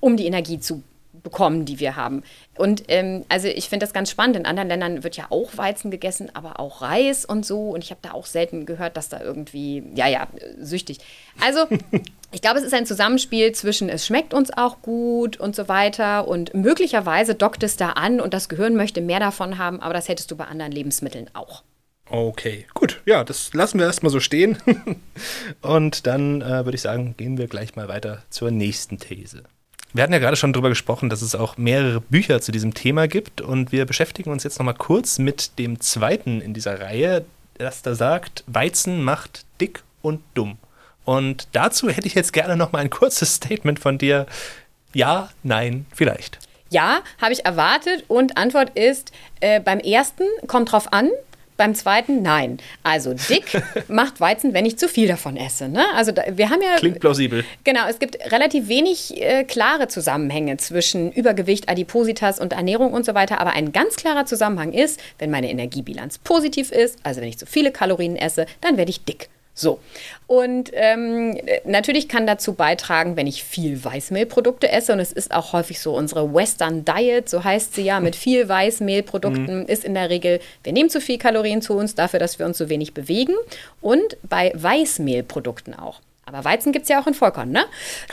um 0.00 0.16
die 0.16 0.26
Energie 0.26 0.58
zu 0.58 0.82
bekommen, 1.22 1.64
die 1.64 1.80
wir 1.80 1.96
haben. 1.96 2.22
Und 2.56 2.84
ähm, 2.88 3.24
also 3.28 3.48
ich 3.48 3.68
finde 3.68 3.84
das 3.84 3.92
ganz 3.92 4.10
spannend. 4.10 4.36
In 4.36 4.46
anderen 4.46 4.68
Ländern 4.68 5.04
wird 5.04 5.16
ja 5.16 5.26
auch 5.30 5.56
Weizen 5.56 5.90
gegessen, 5.90 6.30
aber 6.34 6.60
auch 6.60 6.82
Reis 6.82 7.24
und 7.24 7.46
so. 7.46 7.70
Und 7.70 7.84
ich 7.84 7.90
habe 7.90 8.00
da 8.02 8.12
auch 8.12 8.26
selten 8.26 8.66
gehört, 8.66 8.96
dass 8.96 9.08
da 9.08 9.20
irgendwie, 9.20 9.82
ja, 9.94 10.08
ja, 10.08 10.26
süchtig. 10.58 10.98
Also 11.40 11.66
ich 12.32 12.42
glaube, 12.42 12.58
es 12.58 12.64
ist 12.64 12.74
ein 12.74 12.86
Zusammenspiel 12.86 13.52
zwischen, 13.52 13.88
es 13.88 14.06
schmeckt 14.06 14.34
uns 14.34 14.50
auch 14.56 14.82
gut 14.82 15.36
und 15.38 15.56
so 15.56 15.68
weiter. 15.68 16.28
Und 16.28 16.54
möglicherweise 16.54 17.34
dockt 17.34 17.62
es 17.62 17.76
da 17.76 17.90
an 17.90 18.20
und 18.20 18.34
das 18.34 18.48
Gehirn 18.48 18.76
möchte 18.76 19.00
mehr 19.00 19.20
davon 19.20 19.58
haben, 19.58 19.80
aber 19.80 19.94
das 19.94 20.08
hättest 20.08 20.30
du 20.30 20.36
bei 20.36 20.44
anderen 20.44 20.72
Lebensmitteln 20.72 21.30
auch. 21.34 21.62
Okay, 22.10 22.66
gut. 22.74 23.00
Ja, 23.06 23.24
das 23.24 23.54
lassen 23.54 23.78
wir 23.78 23.86
erstmal 23.86 24.12
so 24.12 24.20
stehen. 24.20 24.58
und 25.62 26.06
dann 26.06 26.42
äh, 26.42 26.64
würde 26.64 26.74
ich 26.74 26.82
sagen, 26.82 27.14
gehen 27.16 27.38
wir 27.38 27.46
gleich 27.46 27.74
mal 27.74 27.88
weiter 27.88 28.22
zur 28.28 28.50
nächsten 28.50 28.98
These. 28.98 29.44
Wir 29.94 30.02
hatten 30.02 30.12
ja 30.14 30.18
gerade 30.18 30.36
schon 30.36 30.54
darüber 30.54 30.70
gesprochen, 30.70 31.10
dass 31.10 31.20
es 31.20 31.34
auch 31.34 31.58
mehrere 31.58 32.00
Bücher 32.00 32.40
zu 32.40 32.50
diesem 32.50 32.72
Thema 32.72 33.08
gibt 33.08 33.42
und 33.42 33.72
wir 33.72 33.84
beschäftigen 33.84 34.30
uns 34.30 34.42
jetzt 34.42 34.58
nochmal 34.58 34.74
kurz 34.74 35.18
mit 35.18 35.58
dem 35.58 35.80
zweiten 35.80 36.40
in 36.40 36.54
dieser 36.54 36.80
Reihe. 36.80 37.26
das 37.58 37.82
da 37.82 37.94
sagt, 37.94 38.42
Weizen 38.46 39.04
macht 39.04 39.44
dick 39.60 39.82
und 40.00 40.22
dumm. 40.32 40.56
Und 41.04 41.48
dazu 41.52 41.90
hätte 41.90 42.06
ich 42.06 42.14
jetzt 42.14 42.32
gerne 42.32 42.56
noch 42.56 42.72
mal 42.72 42.78
ein 42.78 42.90
kurzes 42.90 43.34
Statement 43.34 43.78
von 43.78 43.98
dir. 43.98 44.26
Ja, 44.94 45.30
nein, 45.42 45.84
vielleicht. 45.94 46.38
Ja, 46.70 47.02
habe 47.20 47.34
ich 47.34 47.44
erwartet 47.44 48.04
und 48.08 48.38
Antwort 48.38 48.70
ist, 48.78 49.12
äh, 49.40 49.60
beim 49.60 49.78
ersten 49.78 50.24
kommt 50.46 50.72
drauf 50.72 50.90
an, 50.92 51.10
beim 51.62 51.76
zweiten 51.76 52.22
nein. 52.22 52.58
Also 52.82 53.14
dick 53.14 53.62
macht 53.88 54.18
Weizen, 54.18 54.52
wenn 54.52 54.66
ich 54.66 54.78
zu 54.78 54.88
viel 54.88 55.06
davon 55.06 55.36
esse. 55.36 55.68
Ne? 55.68 55.84
Also 55.94 56.10
da, 56.10 56.24
wir 56.32 56.50
haben 56.50 56.60
ja 56.60 56.74
klingt 56.74 56.98
plausibel. 56.98 57.44
Genau, 57.62 57.86
es 57.88 58.00
gibt 58.00 58.18
relativ 58.32 58.66
wenig 58.66 59.22
äh, 59.22 59.44
klare 59.44 59.86
Zusammenhänge 59.86 60.56
zwischen 60.56 61.12
Übergewicht, 61.12 61.68
Adipositas 61.68 62.40
und 62.40 62.52
Ernährung 62.52 62.92
und 62.92 63.06
so 63.06 63.14
weiter. 63.14 63.40
Aber 63.40 63.52
ein 63.52 63.70
ganz 63.70 63.94
klarer 63.94 64.26
Zusammenhang 64.26 64.72
ist, 64.72 64.98
wenn 65.20 65.30
meine 65.30 65.52
Energiebilanz 65.52 66.18
positiv 66.18 66.72
ist, 66.72 66.98
also 67.04 67.20
wenn 67.20 67.28
ich 67.28 67.38
zu 67.38 67.46
viele 67.46 67.70
Kalorien 67.70 68.16
esse, 68.16 68.46
dann 68.60 68.76
werde 68.76 68.90
ich 68.90 69.04
dick. 69.04 69.28
So. 69.54 69.80
Und 70.26 70.70
ähm, 70.72 71.38
natürlich 71.64 72.08
kann 72.08 72.26
dazu 72.26 72.54
beitragen, 72.54 73.16
wenn 73.16 73.26
ich 73.26 73.44
viel 73.44 73.84
Weißmehlprodukte 73.84 74.70
esse. 74.70 74.92
Und 74.92 75.00
es 75.00 75.12
ist 75.12 75.34
auch 75.34 75.52
häufig 75.52 75.80
so, 75.80 75.94
unsere 75.94 76.32
Western 76.32 76.84
Diet, 76.84 77.28
so 77.28 77.44
heißt 77.44 77.74
sie 77.74 77.82
ja, 77.82 78.00
mit 78.00 78.16
viel 78.16 78.48
Weißmehlprodukten 78.48 79.60
mhm. 79.60 79.66
ist 79.66 79.84
in 79.84 79.94
der 79.94 80.08
Regel, 80.08 80.40
wir 80.64 80.72
nehmen 80.72 80.88
zu 80.88 81.00
viel 81.00 81.18
Kalorien 81.18 81.60
zu 81.60 81.74
uns 81.74 81.94
dafür, 81.94 82.18
dass 82.18 82.38
wir 82.38 82.46
uns 82.46 82.56
so 82.56 82.68
wenig 82.68 82.94
bewegen. 82.94 83.34
Und 83.80 84.16
bei 84.22 84.52
Weißmehlprodukten 84.54 85.78
auch. 85.78 86.00
Aber 86.24 86.44
Weizen 86.44 86.72
gibt 86.72 86.84
es 86.84 86.88
ja 86.88 87.00
auch 87.00 87.06
in 87.06 87.14
Vollkorn, 87.14 87.50
ne? 87.50 87.64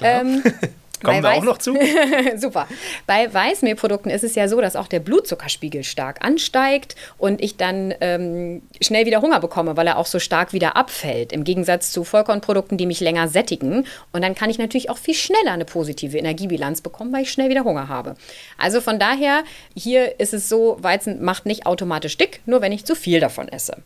Ähm, 0.02 0.44
Kommen 1.04 1.24
wir 1.24 1.34
auch 1.34 1.44
noch 1.44 1.58
zu? 1.58 1.78
Super. 2.38 2.68
Bei 3.08 3.34
Weißmehlprodukten 3.34 4.12
ist 4.12 4.24
es 4.24 4.36
ja 4.36 4.48
so, 4.48 4.60
dass 4.62 4.76
auch 4.76 4.88
der 4.88 5.00
Blutzuckerspiegel 5.00 5.84
stark 5.84 6.26
ansteigt 6.26 6.96
und 7.18 7.42
ich 7.42 7.58
dann 7.58 7.94
ähm, 8.02 8.62
schnell 8.82 9.06
wieder 9.06 9.22
Hunger 9.22 9.40
bekomme, 9.40 9.78
weil 9.78 9.88
er 9.88 9.98
auch 9.98 10.06
so 10.06 10.20
stark 10.20 10.54
wieder 10.54 10.76
abfällt. 10.76 11.32
Im 11.32 11.44
Gegensatz 11.44 11.92
zu 11.92 12.04
Vollkornprodukten, 12.04 12.78
die 12.78 12.86
mich 12.86 13.00
länger 13.00 13.28
sättigen. 13.28 13.86
Und 14.12 14.22
dann 14.22 14.36
kann 14.36 14.50
ich 14.50 14.58
natürlich 14.58 14.90
auch 14.90 14.98
viel 14.98 15.14
schneller 15.16 15.52
eine 15.52 15.66
positive 15.66 16.18
Energiebilanz 16.18 16.82
bekommen, 16.82 17.14
weil 17.14 17.24
ich 17.24 17.32
schnell 17.32 17.50
wieder 17.50 17.64
Hunger 17.64 17.88
habe. 17.88 18.16
Also 18.58 18.82
von 18.82 19.00
daher, 19.00 19.44
hier 19.76 20.20
ist 20.20 20.34
es 20.34 20.50
so, 20.50 20.78
Weizen 20.82 21.24
macht 21.24 21.46
nicht 21.46 21.66
automatisch 21.66 22.18
dick, 22.18 22.42
nur 22.46 22.62
wenn 22.62 22.72
ich 22.72 22.86
zu 22.86 22.96
viel 22.96 23.20
davon 23.20 23.48
esse. 23.48 23.78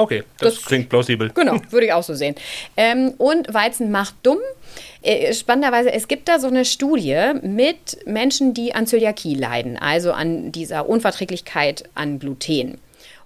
Okay, 0.00 0.24
das, 0.38 0.54
das, 0.54 0.64
klingt 0.64 0.88
plausibel. 0.88 1.30
Genau, 1.34 1.60
würde 1.70 1.86
ich 1.86 1.92
auch 1.92 2.02
so 2.02 2.14
sehen. 2.14 2.34
Ähm, 2.76 3.12
und 3.18 3.52
Weizen 3.52 3.90
macht 3.90 4.14
dumm. 4.22 4.38
Äh, 5.02 5.34
spannenderweise, 5.34 5.92
es 5.92 6.08
gibt 6.08 6.26
da 6.28 6.38
so 6.38 6.46
eine 6.46 6.64
Studie 6.64 7.32
mit 7.42 7.98
Menschen, 8.06 8.54
die 8.54 8.74
an 8.74 8.86
Zöliakie 8.86 9.34
leiden, 9.34 9.76
also 9.76 10.12
an 10.12 10.52
dieser 10.52 10.88
Unverträglichkeit 10.88 11.84
an 11.94 12.18
Gluten. 12.18 12.78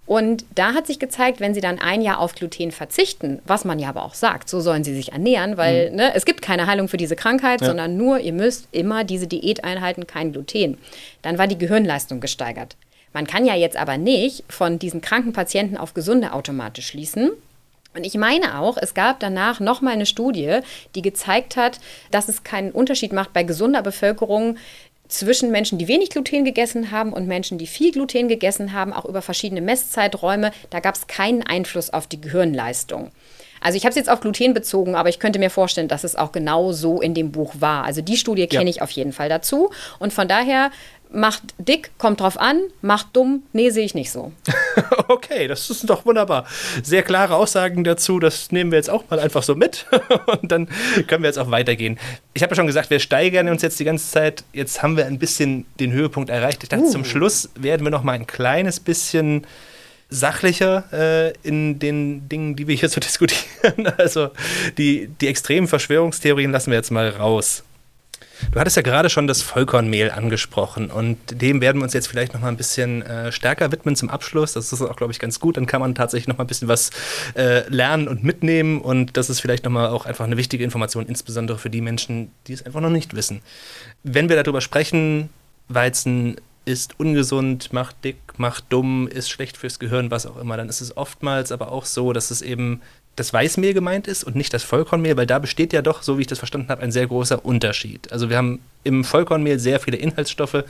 Und 0.07 0.45
da 0.55 0.75
hat 0.75 0.87
sich 0.87 0.99
gezeigt, 0.99 1.41
wenn 1.41 1.55
sie 1.55 1.61
dann 1.61 1.79
ein 1.79 2.03
Jahr 2.03 2.19
auf 2.19 2.35
Gluten 2.35 2.73
verzichten, 2.73 3.41
was 3.47 3.65
man 3.65 3.79
ja 3.79 3.89
aber 3.89 4.05
auch 4.05 4.15
sagt, 4.15 4.51
so 4.51 4.61
sollen 4.61 4.85
sie 4.85 4.95
sich 4.95 5.13
ernähren, 5.13 5.57
weil 5.57 5.91
mhm. 5.91 5.97
ne, 5.97 6.15
es 6.15 6.27
gibt 6.27 6.43
keine 6.43 6.67
Heilung 6.67 6.89
für 6.89 6.99
diese 6.99 7.17
Krankheit, 7.17 7.61
ja. 7.61 7.69
sondern 7.69 7.97
nur, 7.97 8.19
ihr 8.19 8.33
müsst 8.33 8.69
immer 8.73 9.05
diese 9.05 9.27
Diät 9.27 9.65
einhalten, 9.65 10.07
kein 10.07 10.33
Gluten. 10.33 10.77
Dann 11.23 11.39
war 11.39 11.47
die 11.47 11.57
Gehirnleistung 11.57 12.21
gesteigert. 12.21 12.77
Man 13.14 13.27
kann 13.27 13.46
ja 13.46 13.55
jetzt 13.55 13.79
aber 13.79 13.96
nicht 13.96 14.44
von 14.50 14.79
diesen 14.79 15.00
kranken 15.00 15.33
Patienten 15.33 15.79
auf 15.79 15.94
Gesunde 15.94 16.35
automatisch 16.35 16.88
schließen. 16.88 17.31
Und 17.94 18.05
ich 18.05 18.14
meine 18.14 18.59
auch, 18.59 18.77
es 18.77 18.92
gab 18.92 19.20
danach 19.20 19.61
nochmal 19.61 19.92
eine 19.94 20.05
Studie, 20.05 20.59
die 20.96 21.03
gezeigt 21.03 21.57
hat, 21.57 21.79
dass 22.11 22.29
es 22.29 22.42
keinen 22.42 22.72
Unterschied 22.72 23.12
macht 23.12 23.33
bei 23.33 23.44
gesunder 23.44 23.83
Bevölkerung 23.83 24.57
zwischen 25.07 25.53
Menschen, 25.53 25.79
die 25.79 25.87
wenig 25.87 26.11
Gluten 26.11 26.44
gegessen 26.44 26.90
haben 26.90 27.12
und 27.12 27.29
Menschen, 27.29 27.57
die 27.57 27.68
viel 27.68 27.92
Gluten 27.92 28.27
gegessen 28.27 28.72
haben, 28.72 28.92
auch 28.92 29.05
über 29.05 29.22
verschiedene 29.22 29.61
Messzeiträume. 29.61 30.50
Da 30.70 30.81
gab 30.81 30.96
es 30.96 31.07
keinen 31.07 31.42
Einfluss 31.42 31.90
auf 31.90 32.09
die 32.09 32.20
Gehirnleistung. 32.20 33.12
Also 33.61 33.77
ich 33.77 33.85
habe 33.85 33.90
es 33.90 33.96
jetzt 33.96 34.11
auf 34.11 34.20
Gluten 34.20 34.55
bezogen, 34.55 34.94
aber 34.94 35.09
ich 35.09 35.18
könnte 35.20 35.38
mir 35.38 35.50
vorstellen, 35.50 35.88
dass 35.88 36.05
es 36.05 36.16
auch 36.16 36.33
genau 36.33 36.72
so 36.72 37.00
in 37.00 37.14
dem 37.14 37.33
Buch 37.33 37.55
war. 37.61 37.85
Also 37.85 38.03
die 38.03 38.16
Studie 38.16 38.46
kenne 38.46 38.64
ja. 38.64 38.70
ich 38.70 38.83
auf 38.83 38.90
jeden 38.90 39.12
Fall 39.12 39.29
dazu. 39.29 39.70
Und 39.98 40.12
von 40.12 40.27
daher 40.27 40.70
macht 41.11 41.43
dick, 41.59 41.90
kommt 41.99 42.21
drauf 42.21 42.38
an, 42.38 42.61
macht 42.83 43.09
dumm, 43.12 43.43
nee, 43.53 43.71
sehe 43.71 43.85
ich 43.85 43.95
nicht 43.95 44.11
so. 44.11 44.33
okay, 45.09 45.47
das 45.49 45.71
ist 45.71 45.88
doch 45.88 46.05
wunderbar. 46.05 46.47
Sehr 46.83 47.03
klare 47.03 47.37
Aussagen 47.37 47.85
dazu, 47.85 48.19
das 48.19 48.51
nehmen 48.53 48.71
wir 48.71 48.79
jetzt 48.79 48.90
auch 48.90 49.05
mal 49.11 49.21
einfach 49.21 49.43
so 49.43 49.55
mit 49.55 49.87
und 50.27 50.51
dann 50.51 50.69
können 51.07 51.23
wir 51.23 51.29
jetzt 51.29 51.38
auch 51.38 51.51
weitergehen. 51.51 51.99
Ich 52.35 52.43
habe 52.43 52.53
ja 52.53 52.57
schon 52.57 52.67
gesagt, 52.67 52.90
wir 52.90 53.01
steigern 53.01 53.49
uns 53.49 53.62
jetzt 53.62 53.79
die 53.79 53.85
ganze 53.85 54.11
Zeit. 54.11 54.45
Jetzt 54.53 54.83
haben 54.83 54.97
wir 54.97 55.07
ein 55.07 55.19
bisschen 55.19 55.67
den 55.79 55.93
Höhepunkt 55.93 56.31
erreicht. 56.31 56.62
Ich 56.62 56.69
dachte, 56.69 56.85
uh. 56.85 56.90
zum 56.90 57.05
Schluss 57.05 57.51
werden 57.55 57.85
wir 57.85 57.90
noch 57.90 58.03
mal 58.03 58.12
ein 58.12 58.27
kleines 58.27 58.81
bisschen 58.81 59.47
sachlicher 60.11 60.85
äh, 60.93 61.33
in 61.43 61.79
den 61.79 62.29
Dingen, 62.29 62.57
die 62.57 62.69
wir 62.69 62.77
hier 62.77 62.88
so 62.88 63.01
diskutieren. 63.01 63.93
Also 63.97 64.31
die, 64.79 65.09
die 65.21 65.29
extremen 65.29 65.69
Verschwörungstheorien 65.69 66.51
lassen 66.51 66.71
wir 66.71 66.79
jetzt 66.79 66.90
mal 66.90 67.09
raus. 67.09 67.64
Du 68.53 68.61
hattest 68.61 68.77
ja 68.77 68.83
gerade 68.83 69.11
schon 69.11 69.27
das 69.27 69.42
Vollkornmehl 69.42 70.11
angesprochen 70.11 70.90
und 70.90 71.18
dem 71.40 71.61
werden 71.61 71.79
wir 71.79 71.85
uns 71.85 71.92
jetzt 71.92 72.09
vielleicht 72.09 72.35
noch 72.35 72.40
mal 72.40 72.49
ein 72.49 72.57
bisschen 72.57 73.03
äh, 73.03 73.33
stärker 73.33 73.70
widmen 73.73 73.97
zum 73.97 74.11
Abschluss. 74.11 74.53
Das 74.53 74.73
ist 74.73 74.83
auch, 74.83 74.97
glaube 74.97 75.12
ich, 75.12 75.18
ganz 75.18 75.40
gut. 75.40 75.57
Dann 75.57 75.66
kann 75.66 75.81
man 75.81 75.94
tatsächlich 75.94 76.29
noch 76.29 76.38
mal 76.38 76.44
ein 76.44 76.49
bisschen 76.49 76.68
was 76.68 76.90
äh, 77.35 77.68
lernen 77.68 78.09
und 78.09 78.25
mitnehmen 78.25 78.81
und 78.81 79.16
das 79.16 79.31
ist 79.31 79.40
vielleicht 79.40 79.64
noch 79.64 79.73
mal 79.73 79.88
auch 79.88 80.07
einfach 80.07 80.25
eine 80.25 80.37
wichtige 80.37 80.64
Information, 80.64 81.07
insbesondere 81.07 81.59
für 81.59 81.70
die 81.70 81.81
Menschen, 81.81 82.31
die 82.47 82.53
es 82.53 82.64
einfach 82.64 82.81
noch 82.81 82.90
nicht 82.90 83.14
wissen. 83.14 83.40
Wenn 84.03 84.29
wir 84.29 84.42
darüber 84.42 84.61
sprechen, 84.61 85.31
Weizen 85.68 86.37
ist 86.64 86.99
ungesund, 86.99 87.73
macht 87.73 88.05
dick, 88.05 88.16
macht 88.37 88.64
dumm, 88.70 89.07
ist 89.07 89.31
schlecht 89.31 89.57
fürs 89.57 89.79
Gehirn, 89.79 90.11
was 90.11 90.27
auch 90.27 90.38
immer, 90.38 90.57
dann 90.57 90.68
ist 90.68 90.81
es 90.81 90.97
oftmals 90.97 91.53
aber 91.53 91.70
auch 91.70 91.85
so, 91.85 92.12
dass 92.12 92.31
es 92.31 92.42
eben 92.42 92.81
das 93.16 93.33
Weißmehl 93.33 93.74
gemeint 93.74 94.09
ist 94.09 94.24
und 94.24 94.37
nicht 94.37 94.53
das 94.53 94.62
Vollkornmehl, 94.62 95.16
weil 95.16 95.27
da 95.27 95.38
besteht 95.38 95.72
ja 95.72 95.83
doch, 95.83 96.03
so 96.03 96.18
wie 96.18 96.22
ich 96.22 96.27
das 96.27 96.38
verstanden 96.38 96.68
habe, 96.68 96.83
ein 96.83 96.92
sehr 96.92 97.07
großer 97.07 97.44
Unterschied. 97.44 98.11
Also 98.12 98.29
wir 98.29 98.37
haben 98.37 98.61
im 98.83 99.05
Vollkornmehl 99.05 99.59
sehr 99.59 99.81
viele 99.81 99.96
Inhaltsstoffe, 99.96 100.64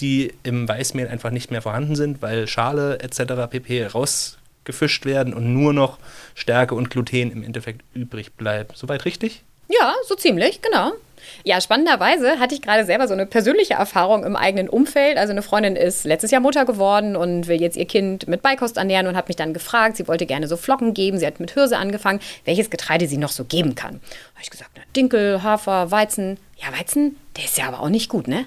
die 0.00 0.32
im 0.44 0.68
Weißmehl 0.68 1.08
einfach 1.08 1.30
nicht 1.30 1.50
mehr 1.50 1.62
vorhanden 1.62 1.96
sind, 1.96 2.22
weil 2.22 2.46
Schale 2.46 3.00
etc. 3.00 3.50
pp. 3.50 3.86
rausgefischt 3.86 5.04
werden 5.06 5.34
und 5.34 5.52
nur 5.52 5.72
noch 5.72 5.98
Stärke 6.34 6.74
und 6.74 6.90
Gluten 6.90 7.32
im 7.32 7.42
Endeffekt 7.42 7.82
übrig 7.94 8.32
bleibt. 8.34 8.76
Soweit 8.76 9.04
richtig? 9.04 9.42
Ja, 9.68 9.94
so 10.06 10.14
ziemlich, 10.14 10.62
genau. 10.62 10.92
Ja, 11.44 11.60
spannenderweise 11.60 12.38
hatte 12.38 12.54
ich 12.54 12.62
gerade 12.62 12.84
selber 12.84 13.08
so 13.08 13.14
eine 13.14 13.26
persönliche 13.26 13.74
Erfahrung 13.74 14.24
im 14.24 14.36
eigenen 14.36 14.68
Umfeld. 14.68 15.18
Also 15.18 15.32
eine 15.32 15.42
Freundin 15.42 15.76
ist 15.76 16.04
letztes 16.04 16.30
Jahr 16.30 16.40
Mutter 16.40 16.64
geworden 16.64 17.16
und 17.16 17.48
will 17.48 17.60
jetzt 17.60 17.76
ihr 17.76 17.86
Kind 17.86 18.28
mit 18.28 18.42
Beikost 18.42 18.76
ernähren 18.76 19.06
und 19.06 19.16
hat 19.16 19.28
mich 19.28 19.36
dann 19.36 19.54
gefragt, 19.54 19.96
sie 19.96 20.08
wollte 20.08 20.26
gerne 20.26 20.48
so 20.48 20.56
Flocken 20.56 20.94
geben. 20.94 21.18
Sie 21.18 21.26
hat 21.26 21.40
mit 21.40 21.52
Hirse 21.52 21.76
angefangen, 21.76 22.20
welches 22.44 22.70
Getreide 22.70 23.06
sie 23.06 23.18
noch 23.18 23.30
so 23.30 23.44
geben 23.44 23.74
kann. 23.74 23.94
Habe 24.34 24.42
ich 24.42 24.50
gesagt, 24.50 24.70
na, 24.76 24.82
Dinkel, 24.96 25.42
Hafer, 25.42 25.90
Weizen. 25.90 26.38
Ja, 26.56 26.76
Weizen, 26.78 27.16
der 27.36 27.44
ist 27.44 27.56
ja 27.56 27.68
aber 27.68 27.80
auch 27.80 27.88
nicht 27.88 28.08
gut, 28.08 28.26
ne? 28.26 28.46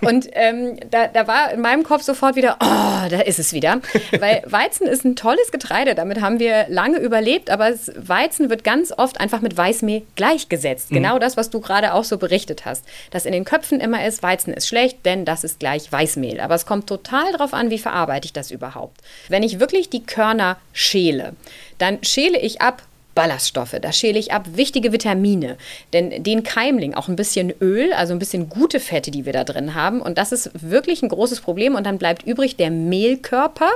Und 0.00 0.28
ähm, 0.32 0.78
da, 0.90 1.06
da 1.06 1.26
war 1.26 1.52
in 1.52 1.60
meinem 1.60 1.82
Kopf 1.82 2.02
sofort 2.02 2.36
wieder, 2.36 2.56
oh, 2.60 3.08
da 3.08 3.20
ist 3.20 3.38
es 3.38 3.52
wieder. 3.52 3.80
Weil 4.18 4.42
Weizen 4.46 4.86
ist 4.86 5.04
ein 5.04 5.16
tolles 5.16 5.50
Getreide, 5.52 5.94
damit 5.94 6.20
haben 6.20 6.38
wir 6.38 6.66
lange 6.68 6.98
überlebt, 6.98 7.50
aber 7.50 7.70
Weizen 7.96 8.50
wird 8.50 8.64
ganz 8.64 8.92
oft 8.96 9.20
einfach 9.20 9.40
mit 9.40 9.56
Weißmehl 9.56 10.02
gleichgesetzt. 10.16 10.90
Mhm. 10.90 10.96
Genau 10.96 11.18
das, 11.18 11.36
was 11.36 11.50
du 11.50 11.60
gerade 11.60 11.94
auch 11.94 12.04
so 12.04 12.18
berichtet 12.18 12.64
hast. 12.64 12.84
Dass 13.10 13.26
in 13.26 13.32
den 13.32 13.44
Köpfen 13.44 13.80
immer 13.80 14.04
ist, 14.06 14.22
Weizen 14.22 14.52
ist 14.54 14.68
schlecht, 14.68 15.04
denn 15.04 15.24
das 15.24 15.44
ist 15.44 15.60
gleich 15.60 15.90
Weißmehl. 15.90 16.40
Aber 16.40 16.54
es 16.54 16.66
kommt 16.66 16.86
total 16.86 17.32
darauf 17.32 17.54
an, 17.54 17.70
wie 17.70 17.78
verarbeite 17.78 18.26
ich 18.26 18.32
das 18.32 18.50
überhaupt. 18.50 19.00
Wenn 19.28 19.42
ich 19.42 19.60
wirklich 19.60 19.90
die 19.90 20.04
Körner 20.04 20.56
schäle, 20.72 21.34
dann 21.78 21.98
schäle 22.02 22.38
ich 22.38 22.60
ab, 22.60 22.82
Ballaststoffe, 23.14 23.76
da 23.80 23.92
schäle 23.92 24.18
ich 24.18 24.32
ab 24.32 24.46
wichtige 24.54 24.92
Vitamine, 24.92 25.56
denn 25.92 26.22
den 26.22 26.42
Keimling, 26.42 26.94
auch 26.94 27.08
ein 27.08 27.16
bisschen 27.16 27.52
Öl, 27.60 27.92
also 27.92 28.12
ein 28.12 28.18
bisschen 28.18 28.48
gute 28.48 28.80
Fette, 28.80 29.10
die 29.10 29.26
wir 29.26 29.32
da 29.32 29.44
drin 29.44 29.74
haben 29.74 30.00
und 30.00 30.18
das 30.18 30.32
ist 30.32 30.50
wirklich 30.54 31.02
ein 31.02 31.08
großes 31.08 31.40
Problem. 31.40 31.74
Und 31.74 31.84
dann 31.84 31.98
bleibt 31.98 32.24
übrig 32.24 32.56
der 32.56 32.70
Mehlkörper, 32.70 33.70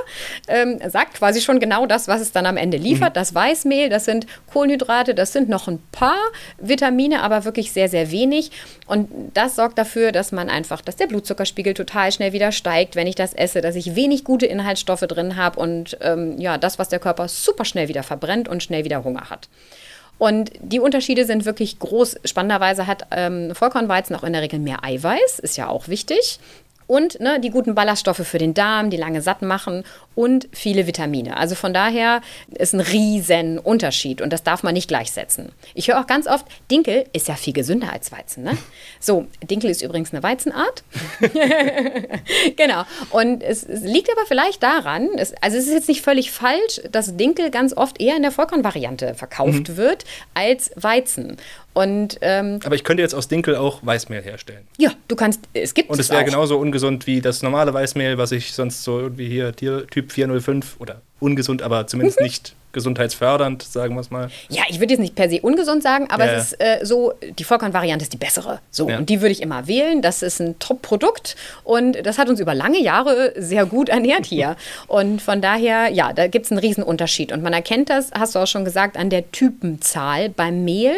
ähm, 0.47 0.79
sagt 0.87 1.15
quasi 1.15 1.41
schon 1.41 1.59
genau 1.59 1.85
das, 1.85 2.07
was 2.07 2.21
es 2.21 2.31
dann 2.31 2.45
am 2.45 2.57
Ende 2.57 2.77
liefert, 2.77 3.11
mhm. 3.11 3.19
das 3.19 3.33
Weißmehl, 3.33 3.89
das 3.89 4.05
sind 4.05 4.27
Kohlenhydrate, 4.51 5.15
das 5.15 5.33
sind 5.33 5.49
noch 5.49 5.67
ein 5.67 5.79
paar 5.91 6.19
Vitamine, 6.59 7.21
aber 7.21 7.45
wirklich 7.45 7.71
sehr, 7.71 7.89
sehr 7.89 8.11
wenig. 8.11 8.51
Und 8.87 9.09
das 9.33 9.55
sorgt 9.55 9.77
dafür, 9.77 10.11
dass 10.11 10.31
man 10.31 10.49
einfach, 10.49 10.81
dass 10.81 10.95
der 10.95 11.07
Blutzuckerspiegel 11.07 11.73
total 11.73 12.11
schnell 12.11 12.33
wieder 12.33 12.51
steigt, 12.51 12.95
wenn 12.95 13.07
ich 13.07 13.15
das 13.15 13.33
esse, 13.33 13.61
dass 13.61 13.75
ich 13.75 13.95
wenig 13.95 14.23
gute 14.23 14.45
Inhaltsstoffe 14.45 15.01
drin 15.01 15.35
habe 15.35 15.59
und 15.59 15.97
ähm, 16.01 16.39
ja, 16.39 16.57
das, 16.57 16.79
was 16.79 16.89
der 16.89 16.99
Körper 16.99 17.27
super 17.27 17.65
schnell 17.65 17.87
wieder 17.87 18.03
verbrennt 18.03 18.47
und 18.47 18.63
schnell 18.63 18.85
wieder 18.85 19.03
Hunger 19.03 19.24
hat. 19.29 19.49
Und 20.17 20.51
die 20.61 20.79
Unterschiede 20.79 21.25
sind 21.25 21.45
wirklich 21.45 21.79
groß. 21.79 22.17
Spannenderweise 22.23 22.87
hat 22.87 23.07
ähm, 23.11 23.53
Vollkornweizen 23.53 24.15
auch 24.15 24.23
in 24.23 24.33
der 24.33 24.41
Regel 24.41 24.59
mehr 24.59 24.83
Eiweiß, 24.83 25.39
ist 25.39 25.57
ja 25.57 25.67
auch 25.67 25.87
wichtig. 25.87 26.39
Und 26.87 27.19
ne, 27.19 27.39
die 27.39 27.49
guten 27.49 27.75
Ballaststoffe 27.75 28.25
für 28.25 28.37
den 28.37 28.53
Darm, 28.53 28.89
die 28.89 28.97
lange 28.97 29.21
satt 29.21 29.41
machen. 29.41 29.83
Und 30.15 30.47
viele 30.51 30.87
Vitamine. 30.87 31.37
Also 31.37 31.55
von 31.55 31.73
daher 31.73 32.21
ist 32.55 32.73
ein 32.73 32.79
riesen 32.79 33.59
Unterschied 33.59 34.21
und 34.21 34.31
das 34.31 34.43
darf 34.43 34.63
man 34.63 34.73
nicht 34.73 34.87
gleichsetzen. 34.87 35.51
Ich 35.73 35.89
höre 35.89 35.99
auch 35.99 36.07
ganz 36.07 36.27
oft, 36.27 36.45
Dinkel 36.71 37.05
ist 37.13 37.27
ja 37.27 37.35
viel 37.35 37.53
gesünder 37.53 37.91
als 37.91 38.11
Weizen. 38.11 38.43
Ne? 38.43 38.57
So, 38.99 39.27
Dinkel 39.43 39.69
ist 39.69 39.81
übrigens 39.81 40.13
eine 40.13 40.23
Weizenart. 40.23 40.83
genau. 42.55 42.83
Und 43.11 43.43
es, 43.43 43.63
es, 43.63 43.81
liegt 43.81 44.09
aber 44.11 44.25
vielleicht 44.25 44.63
daran, 44.63 45.09
es, 45.17 45.33
also 45.41 45.57
es 45.57 45.67
ist 45.67 45.73
jetzt 45.73 45.87
nicht 45.89 46.01
völlig 46.01 46.31
falsch, 46.31 46.81
dass 46.91 47.17
Dinkel 47.17 47.51
ganz 47.51 47.75
oft 47.75 48.01
eher 48.01 48.15
in 48.15 48.21
der 48.21 48.31
Vollkornvariante 48.31 49.15
verkauft 49.15 49.69
mhm. 49.69 49.77
wird 49.77 50.05
als 50.33 50.71
Weizen. 50.75 51.37
Und, 51.75 52.19
ähm, 52.21 52.61
Aber 52.63 52.75
ich 52.75 52.85
könnte 52.85 53.03
jetzt 53.03 53.13
aus 53.13 53.27
Dinkel 53.27 53.57
auch 53.57 53.85
Weißmehl 53.85 54.21
herstellen. 54.21 54.65
Ja, 54.77 54.91
du 55.09 55.17
kannst, 55.17 55.41
es 55.53 55.73
gibt 55.73 55.89
Und 55.89 55.99
es 55.99 56.09
wäre 56.09 56.23
genauso 56.23 56.57
ungesund 56.57 57.05
wie 57.05 57.19
das 57.19 57.43
normale 57.43 57.73
Weißmehl, 57.73 58.17
was 58.17 58.31
ich 58.31 58.53
sonst 58.53 58.85
so 58.85 58.97
irgendwie 58.97 59.27
hier 59.27 59.53
Typ 59.53 60.04
405 60.11 60.77
oder 60.79 61.01
ungesund, 61.19 61.61
aber 61.61 61.87
zumindest 61.87 62.19
mhm. 62.19 62.25
nicht 62.27 62.55
gesundheitsfördernd, 62.75 63.63
sagen 63.63 63.95
wir 63.95 64.01
es 64.01 64.11
mal. 64.11 64.29
Ja, 64.49 64.63
ich 64.67 64.81
würde 64.81 64.93
jetzt 64.93 64.99
nicht 64.99 65.15
per 65.15 65.29
se 65.29 65.39
ungesund 65.39 65.81
sagen, 65.81 66.07
aber 66.09 66.25
ja. 66.25 66.33
es 66.33 66.51
ist 66.51 66.61
äh, 66.61 66.79
so, 66.83 67.13
die 67.39 67.45
Vollkornvariante 67.45 68.03
ist 68.03 68.11
die 68.11 68.17
bessere. 68.17 68.59
So, 68.69 68.89
ja. 68.89 68.97
und 68.97 69.09
die 69.09 69.21
würde 69.21 69.31
ich 69.31 69.41
immer 69.41 69.65
wählen. 69.67 70.01
Das 70.01 70.21
ist 70.21 70.41
ein 70.41 70.59
Top-Produkt 70.59 71.37
und 71.63 72.05
das 72.05 72.17
hat 72.17 72.27
uns 72.27 72.41
über 72.41 72.53
lange 72.53 72.81
Jahre 72.81 73.33
sehr 73.37 73.65
gut 73.65 73.87
ernährt 73.87 74.25
hier. 74.25 74.57
und 74.87 75.21
von 75.21 75.41
daher, 75.41 75.89
ja, 75.89 76.11
da 76.11 76.27
gibt 76.27 76.45
es 76.45 76.51
einen 76.51 76.59
riesen 76.59 76.83
Unterschied. 76.83 77.31
Und 77.31 77.41
man 77.41 77.53
erkennt 77.53 77.89
das, 77.89 78.11
hast 78.11 78.35
du 78.35 78.39
auch 78.39 78.47
schon 78.47 78.65
gesagt, 78.65 78.97
an 78.97 79.09
der 79.09 79.31
Typenzahl 79.31 80.27
beim 80.27 80.65
Mehl. 80.65 80.95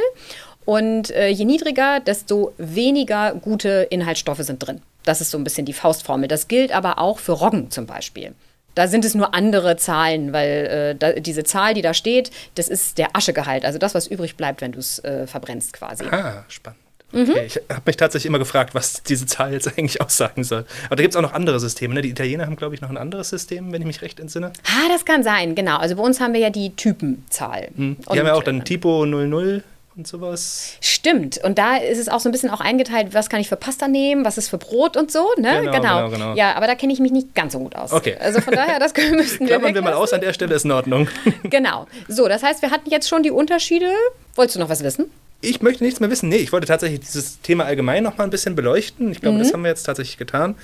Und 0.65 1.11
äh, 1.11 1.29
je 1.29 1.45
niedriger, 1.45 1.99
desto 1.99 2.53
weniger 2.57 3.35
gute 3.35 3.87
Inhaltsstoffe 3.91 4.41
sind 4.41 4.65
drin. 4.65 4.81
Das 5.03 5.21
ist 5.21 5.29
so 5.29 5.37
ein 5.37 5.43
bisschen 5.43 5.65
die 5.65 5.73
Faustformel. 5.73 6.27
Das 6.27 6.47
gilt 6.47 6.71
aber 6.71 6.97
auch 6.97 7.19
für 7.19 7.33
Roggen 7.33 7.69
zum 7.69 7.85
Beispiel. 7.85 8.33
Da 8.77 8.87
sind 8.87 9.05
es 9.05 9.15
nur 9.15 9.33
andere 9.33 9.75
Zahlen, 9.77 10.33
weil 10.33 10.49
äh, 10.49 10.95
da, 10.95 11.13
diese 11.13 11.43
Zahl, 11.43 11.73
die 11.73 11.81
da 11.81 11.95
steht, 11.95 12.29
das 12.53 12.69
ist 12.69 12.99
der 12.99 13.15
Aschegehalt, 13.15 13.65
also 13.65 13.79
das, 13.79 13.95
was 13.95 14.05
übrig 14.05 14.35
bleibt, 14.35 14.61
wenn 14.61 14.71
du 14.73 14.79
es 14.79 14.99
äh, 14.99 15.25
verbrennst 15.25 15.73
quasi. 15.73 16.03
Ah, 16.11 16.43
spannend. 16.47 16.79
Okay. 17.11 17.23
Mhm. 17.23 17.37
Ich 17.45 17.55
habe 17.69 17.81
mich 17.85 17.97
tatsächlich 17.97 18.27
immer 18.27 18.37
gefragt, 18.37 18.75
was 18.75 19.01
diese 19.01 19.25
Zahl 19.25 19.53
jetzt 19.53 19.67
eigentlich 19.77 19.99
aussagen 19.99 20.43
soll. 20.43 20.65
Aber 20.85 20.95
da 20.95 21.01
gibt 21.01 21.15
es 21.15 21.17
auch 21.17 21.23
noch 21.23 21.33
andere 21.33 21.59
Systeme. 21.59 21.95
Ne? 21.95 22.03
Die 22.03 22.09
Italiener 22.09 22.45
haben, 22.45 22.55
glaube 22.55 22.75
ich, 22.75 22.81
noch 22.81 22.91
ein 22.91 22.97
anderes 22.97 23.29
System, 23.29 23.71
wenn 23.71 23.81
ich 23.81 23.87
mich 23.87 24.03
recht 24.03 24.19
entsinne. 24.19 24.51
Ah, 24.65 24.89
das 24.89 25.05
kann 25.05 25.23
sein, 25.23 25.55
genau. 25.55 25.77
Also 25.77 25.95
bei 25.95 26.03
uns 26.03 26.19
haben 26.19 26.33
wir 26.33 26.41
ja 26.41 26.51
die 26.51 26.75
Typenzahl. 26.75 27.69
Mhm. 27.75 27.97
Die 27.97 28.07
Und, 28.09 28.19
haben 28.19 28.27
ja 28.27 28.33
auch 28.33 28.43
dann 28.43 28.63
Tipo 28.63 29.05
00 29.07 29.63
und 29.97 30.07
sowas. 30.07 30.77
Stimmt. 30.79 31.39
Und 31.43 31.57
da 31.57 31.77
ist 31.77 31.97
es 31.97 32.07
auch 32.07 32.19
so 32.19 32.29
ein 32.29 32.31
bisschen 32.31 32.49
auch 32.49 32.61
eingeteilt, 32.61 33.13
was 33.13 33.29
kann 33.29 33.39
ich 33.39 33.49
für 33.49 33.55
Pasta 33.55 33.87
nehmen, 33.87 34.23
was 34.23 34.37
ist 34.37 34.49
für 34.49 34.57
Brot 34.57 34.95
und 34.95 35.11
so. 35.11 35.27
Ne? 35.37 35.61
Genau, 35.61 35.71
genau. 35.71 35.71
genau, 35.71 36.09
genau. 36.09 36.33
Ja, 36.35 36.53
aber 36.55 36.67
da 36.67 36.75
kenne 36.75 36.93
ich 36.93 36.99
mich 36.99 37.11
nicht 37.11 37.33
ganz 37.33 37.53
so 37.53 37.59
gut 37.59 37.75
aus. 37.75 37.91
Okay. 37.91 38.15
Also 38.19 38.39
von 38.39 38.53
daher, 38.53 38.79
das 38.79 38.93
müssten 39.11 39.41
wir 39.41 39.47
Klammern 39.47 39.73
wir 39.73 39.81
mal 39.81 39.93
aus, 39.93 40.13
an 40.13 40.21
der 40.21 40.33
Stelle 40.33 40.55
ist 40.55 40.65
in 40.65 40.71
Ordnung. 40.71 41.07
genau. 41.43 41.87
So, 42.07 42.27
das 42.27 42.43
heißt, 42.43 42.61
wir 42.61 42.71
hatten 42.71 42.89
jetzt 42.89 43.09
schon 43.09 43.23
die 43.23 43.31
Unterschiede. 43.31 43.89
Wolltest 44.35 44.55
du 44.55 44.59
noch 44.59 44.69
was 44.69 44.83
wissen? 44.83 45.09
Ich 45.41 45.61
möchte 45.61 45.83
nichts 45.83 45.99
mehr 45.99 46.09
wissen. 46.09 46.29
Nee, 46.29 46.37
ich 46.37 46.51
wollte 46.51 46.67
tatsächlich 46.67 47.01
dieses 47.01 47.41
Thema 47.41 47.65
allgemein 47.65 48.03
noch 48.03 48.17
mal 48.17 48.23
ein 48.23 48.29
bisschen 48.29 48.55
beleuchten. 48.55 49.11
Ich 49.11 49.21
glaube, 49.21 49.37
mhm. 49.37 49.43
das 49.43 49.53
haben 49.53 49.63
wir 49.63 49.69
jetzt 49.69 49.83
tatsächlich 49.83 50.17
getan. 50.17 50.55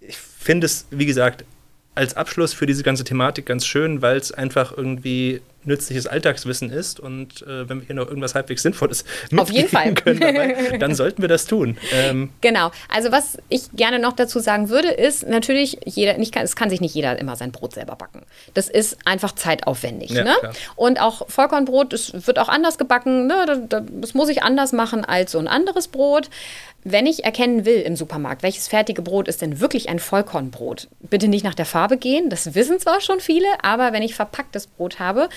Ich 0.00 0.16
finde 0.16 0.66
es, 0.66 0.86
wie 0.90 1.06
gesagt, 1.06 1.44
als 1.94 2.16
Abschluss 2.16 2.52
für 2.52 2.66
diese 2.66 2.82
ganze 2.82 3.04
Thematik 3.04 3.46
ganz 3.46 3.66
schön, 3.66 4.02
weil 4.02 4.16
es 4.16 4.30
einfach 4.30 4.76
irgendwie 4.76 5.40
nützliches 5.66 6.06
Alltagswissen 6.06 6.70
ist 6.70 7.00
und 7.00 7.42
äh, 7.42 7.68
wenn 7.68 7.80
wir 7.80 7.86
hier 7.86 7.96
noch 7.96 8.06
irgendwas 8.06 8.34
halbwegs 8.34 8.62
Sinnvolles 8.62 9.04
Auf 9.36 9.50
jeden 9.50 9.68
Fall. 9.68 9.94
können, 9.94 10.20
dabei, 10.20 10.78
dann 10.80 10.94
sollten 10.94 11.22
wir 11.22 11.28
das 11.28 11.46
tun. 11.46 11.76
Ähm 11.92 12.30
genau. 12.40 12.70
Also 12.88 13.12
was 13.12 13.38
ich 13.48 13.70
gerne 13.72 13.98
noch 13.98 14.12
dazu 14.12 14.38
sagen 14.38 14.68
würde, 14.68 14.88
ist 14.88 15.26
natürlich 15.26 15.78
jeder, 15.84 16.18
nicht, 16.18 16.36
es 16.36 16.56
kann 16.56 16.70
sich 16.70 16.80
nicht 16.80 16.94
jeder 16.94 17.18
immer 17.18 17.36
sein 17.36 17.52
Brot 17.52 17.74
selber 17.74 17.96
backen. 17.96 18.22
Das 18.54 18.68
ist 18.68 18.98
einfach 19.04 19.32
zeitaufwendig. 19.32 20.10
Ja, 20.10 20.24
ne? 20.24 20.34
Und 20.76 21.00
auch 21.00 21.28
Vollkornbrot, 21.28 21.92
das 21.92 22.26
wird 22.26 22.38
auch 22.38 22.48
anders 22.48 22.78
gebacken. 22.78 23.26
Ne? 23.26 23.66
Das 23.68 24.14
muss 24.14 24.28
ich 24.28 24.42
anders 24.42 24.72
machen 24.72 25.04
als 25.04 25.32
so 25.32 25.38
ein 25.38 25.48
anderes 25.48 25.88
Brot. 25.88 26.30
Wenn 26.88 27.06
ich 27.06 27.24
erkennen 27.24 27.64
will 27.64 27.80
im 27.80 27.96
Supermarkt, 27.96 28.44
welches 28.44 28.68
fertige 28.68 29.02
Brot 29.02 29.26
ist 29.26 29.42
denn 29.42 29.58
wirklich 29.58 29.88
ein 29.88 29.98
Vollkornbrot, 29.98 30.86
bitte 31.00 31.26
nicht 31.26 31.44
nach 31.44 31.54
der 31.54 31.66
Farbe 31.66 31.96
gehen, 31.96 32.30
das 32.30 32.54
wissen 32.54 32.78
zwar 32.78 33.00
schon 33.00 33.18
viele, 33.18 33.48
aber 33.62 33.92
wenn 33.92 34.04
ich 34.04 34.14
verpacktes 34.14 34.68
Brot 34.68 35.00
habe 35.00 35.28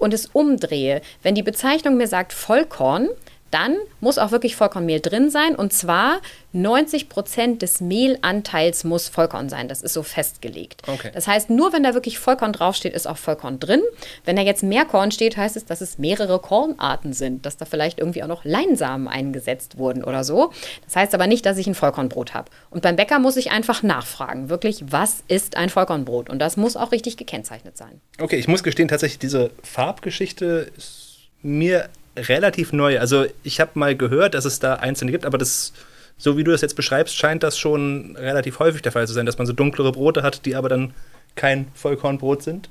und 0.00 0.14
es 0.14 0.26
umdrehe, 0.26 1.02
wenn 1.22 1.34
die 1.34 1.42
Bezeichnung 1.42 1.96
mir 1.96 2.08
sagt 2.08 2.32
Vollkorn, 2.32 3.08
dann 3.50 3.76
muss 4.00 4.18
auch 4.18 4.30
wirklich 4.30 4.56
Vollkornmehl 4.56 5.00
drin 5.00 5.30
sein. 5.30 5.54
Und 5.54 5.72
zwar 5.72 6.20
90 6.52 7.08
Prozent 7.08 7.62
des 7.62 7.80
Mehlanteils 7.80 8.84
muss 8.84 9.08
Vollkorn 9.08 9.48
sein. 9.48 9.68
Das 9.68 9.82
ist 9.82 9.92
so 9.92 10.02
festgelegt. 10.02 10.82
Okay. 10.86 11.10
Das 11.12 11.26
heißt, 11.26 11.50
nur 11.50 11.72
wenn 11.72 11.82
da 11.82 11.94
wirklich 11.94 12.18
Vollkorn 12.18 12.52
draufsteht, 12.52 12.92
ist 12.92 13.06
auch 13.06 13.16
Vollkorn 13.16 13.60
drin. 13.60 13.82
Wenn 14.24 14.36
da 14.36 14.42
jetzt 14.42 14.62
Mehrkorn 14.62 15.10
steht, 15.12 15.36
heißt 15.36 15.56
es, 15.56 15.64
dass 15.64 15.80
es 15.80 15.98
mehrere 15.98 16.38
Kornarten 16.38 17.12
sind, 17.12 17.46
dass 17.46 17.56
da 17.56 17.64
vielleicht 17.64 17.98
irgendwie 17.98 18.22
auch 18.22 18.28
noch 18.28 18.44
Leinsamen 18.44 19.08
eingesetzt 19.08 19.78
wurden 19.78 20.04
oder 20.04 20.24
so. 20.24 20.52
Das 20.84 20.96
heißt 20.96 21.14
aber 21.14 21.26
nicht, 21.26 21.46
dass 21.46 21.58
ich 21.58 21.66
ein 21.66 21.74
Vollkornbrot 21.74 22.34
habe. 22.34 22.50
Und 22.70 22.82
beim 22.82 22.96
Bäcker 22.96 23.18
muss 23.18 23.36
ich 23.36 23.50
einfach 23.50 23.82
nachfragen, 23.82 24.48
wirklich, 24.48 24.84
was 24.90 25.22
ist 25.28 25.56
ein 25.56 25.70
Vollkornbrot? 25.70 26.30
Und 26.30 26.38
das 26.38 26.56
muss 26.56 26.76
auch 26.76 26.92
richtig 26.92 27.16
gekennzeichnet 27.16 27.76
sein. 27.76 28.00
Okay, 28.18 28.36
ich 28.36 28.48
muss 28.48 28.62
gestehen, 28.62 28.88
tatsächlich 28.88 29.18
diese 29.18 29.50
Farbgeschichte 29.62 30.70
ist 30.76 31.10
mir 31.42 31.88
relativ 32.28 32.72
neu. 32.72 32.98
Also 32.98 33.26
ich 33.42 33.60
habe 33.60 33.72
mal 33.74 33.96
gehört, 33.96 34.34
dass 34.34 34.44
es 34.44 34.58
da 34.58 34.74
einzelne 34.74 35.10
gibt, 35.10 35.24
aber 35.24 35.38
das, 35.38 35.72
so 36.18 36.36
wie 36.36 36.44
du 36.44 36.50
das 36.50 36.60
jetzt 36.60 36.76
beschreibst, 36.76 37.16
scheint 37.16 37.42
das 37.42 37.58
schon 37.58 38.16
relativ 38.16 38.58
häufig 38.58 38.82
der 38.82 38.92
Fall 38.92 39.06
zu 39.06 39.12
sein, 39.12 39.26
dass 39.26 39.38
man 39.38 39.46
so 39.46 39.52
dunklere 39.52 39.92
Brote 39.92 40.22
hat, 40.22 40.46
die 40.46 40.54
aber 40.54 40.68
dann 40.68 40.92
kein 41.34 41.68
Vollkornbrot 41.74 42.42
sind. 42.42 42.68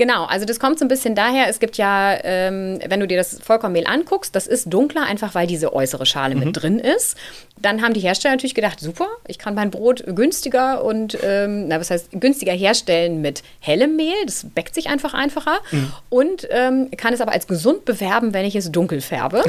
Genau, 0.00 0.24
also 0.24 0.46
das 0.46 0.58
kommt 0.58 0.78
so 0.78 0.86
ein 0.86 0.88
bisschen 0.88 1.14
daher, 1.14 1.48
es 1.48 1.60
gibt 1.60 1.76
ja, 1.76 2.16
ähm, 2.24 2.78
wenn 2.88 3.00
du 3.00 3.06
dir 3.06 3.18
das 3.18 3.38
Vollkornmehl 3.42 3.86
anguckst, 3.86 4.34
das 4.34 4.46
ist 4.46 4.72
dunkler, 4.72 5.02
einfach 5.02 5.34
weil 5.34 5.46
diese 5.46 5.74
äußere 5.74 6.06
Schale 6.06 6.36
mhm. 6.36 6.40
mit 6.40 6.62
drin 6.62 6.78
ist. 6.78 7.18
Dann 7.60 7.82
haben 7.82 7.92
die 7.92 8.00
Hersteller 8.00 8.32
natürlich 8.32 8.54
gedacht, 8.54 8.80
super, 8.80 9.08
ich 9.28 9.36
kann 9.36 9.54
mein 9.54 9.70
Brot 9.70 10.02
günstiger 10.06 10.82
und, 10.82 11.18
ähm, 11.22 11.68
na, 11.68 11.78
was 11.78 11.90
heißt, 11.90 12.12
günstiger 12.12 12.54
herstellen 12.54 13.20
mit 13.20 13.42
hellem 13.58 13.96
Mehl, 13.96 14.24
das 14.24 14.46
bäckt 14.54 14.74
sich 14.74 14.88
einfach 14.88 15.12
einfacher 15.12 15.58
mhm. 15.70 15.92
und 16.08 16.48
ähm, 16.50 16.90
kann 16.96 17.12
es 17.12 17.20
aber 17.20 17.32
als 17.32 17.46
gesund 17.46 17.84
bewerben, 17.84 18.32
wenn 18.32 18.46
ich 18.46 18.56
es 18.56 18.72
dunkel 18.72 19.02
färbe. 19.02 19.42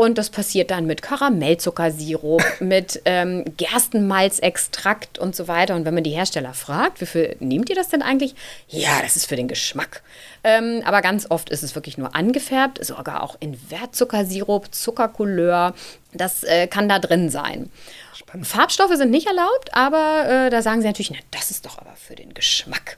Und 0.00 0.16
das 0.16 0.30
passiert 0.30 0.70
dann 0.70 0.86
mit 0.86 1.02
Karamellzuckersirup, 1.02 2.42
mit 2.60 3.02
ähm, 3.04 3.44
Gerstenmalzextrakt 3.58 5.18
und 5.18 5.36
so 5.36 5.46
weiter. 5.46 5.76
Und 5.76 5.84
wenn 5.84 5.92
man 5.92 6.04
die 6.04 6.12
Hersteller 6.12 6.54
fragt, 6.54 7.02
wie 7.02 7.06
viel 7.06 7.36
nehmt 7.38 7.68
ihr 7.68 7.76
das 7.76 7.90
denn 7.90 8.00
eigentlich? 8.00 8.34
Ja, 8.66 9.02
das 9.02 9.16
ist 9.16 9.26
für 9.26 9.36
den 9.36 9.46
Geschmack. 9.46 10.02
Ähm, 10.42 10.80
aber 10.86 11.02
ganz 11.02 11.26
oft 11.30 11.50
ist 11.50 11.62
es 11.62 11.74
wirklich 11.74 11.98
nur 11.98 12.14
angefärbt, 12.14 12.82
sogar 12.82 13.22
auch 13.22 13.36
in 13.40 13.58
Wertzuckersirup, 13.70 14.74
Zuckercouleur. 14.74 15.74
Das 16.14 16.44
äh, 16.44 16.66
kann 16.66 16.88
da 16.88 16.98
drin 16.98 17.28
sein. 17.28 17.70
Spannend. 18.14 18.46
Farbstoffe 18.46 18.96
sind 18.96 19.10
nicht 19.10 19.26
erlaubt, 19.26 19.74
aber 19.74 20.46
äh, 20.46 20.48
da 20.48 20.62
sagen 20.62 20.80
sie 20.80 20.86
natürlich, 20.86 21.10
na, 21.10 21.18
das 21.30 21.50
ist 21.50 21.66
doch 21.66 21.76
aber 21.76 21.94
für 21.96 22.14
den 22.14 22.32
Geschmack. 22.32 22.96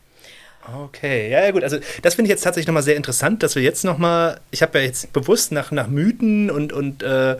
Okay, 0.64 1.28
ja, 1.30 1.44
ja 1.44 1.50
gut. 1.50 1.64
Also 1.64 1.78
das 2.02 2.14
finde 2.14 2.28
ich 2.28 2.30
jetzt 2.30 2.42
tatsächlich 2.42 2.68
nochmal 2.68 2.84
sehr 2.84 2.96
interessant, 2.96 3.42
dass 3.42 3.56
wir 3.56 3.62
jetzt 3.62 3.84
nochmal, 3.84 4.40
ich 4.50 4.62
habe 4.62 4.78
ja 4.78 4.84
jetzt 4.84 5.12
bewusst 5.12 5.50
nach, 5.50 5.72
nach 5.72 5.88
Mythen 5.88 6.50
und, 6.50 6.72
und 6.72 7.02
äh, 7.02 7.36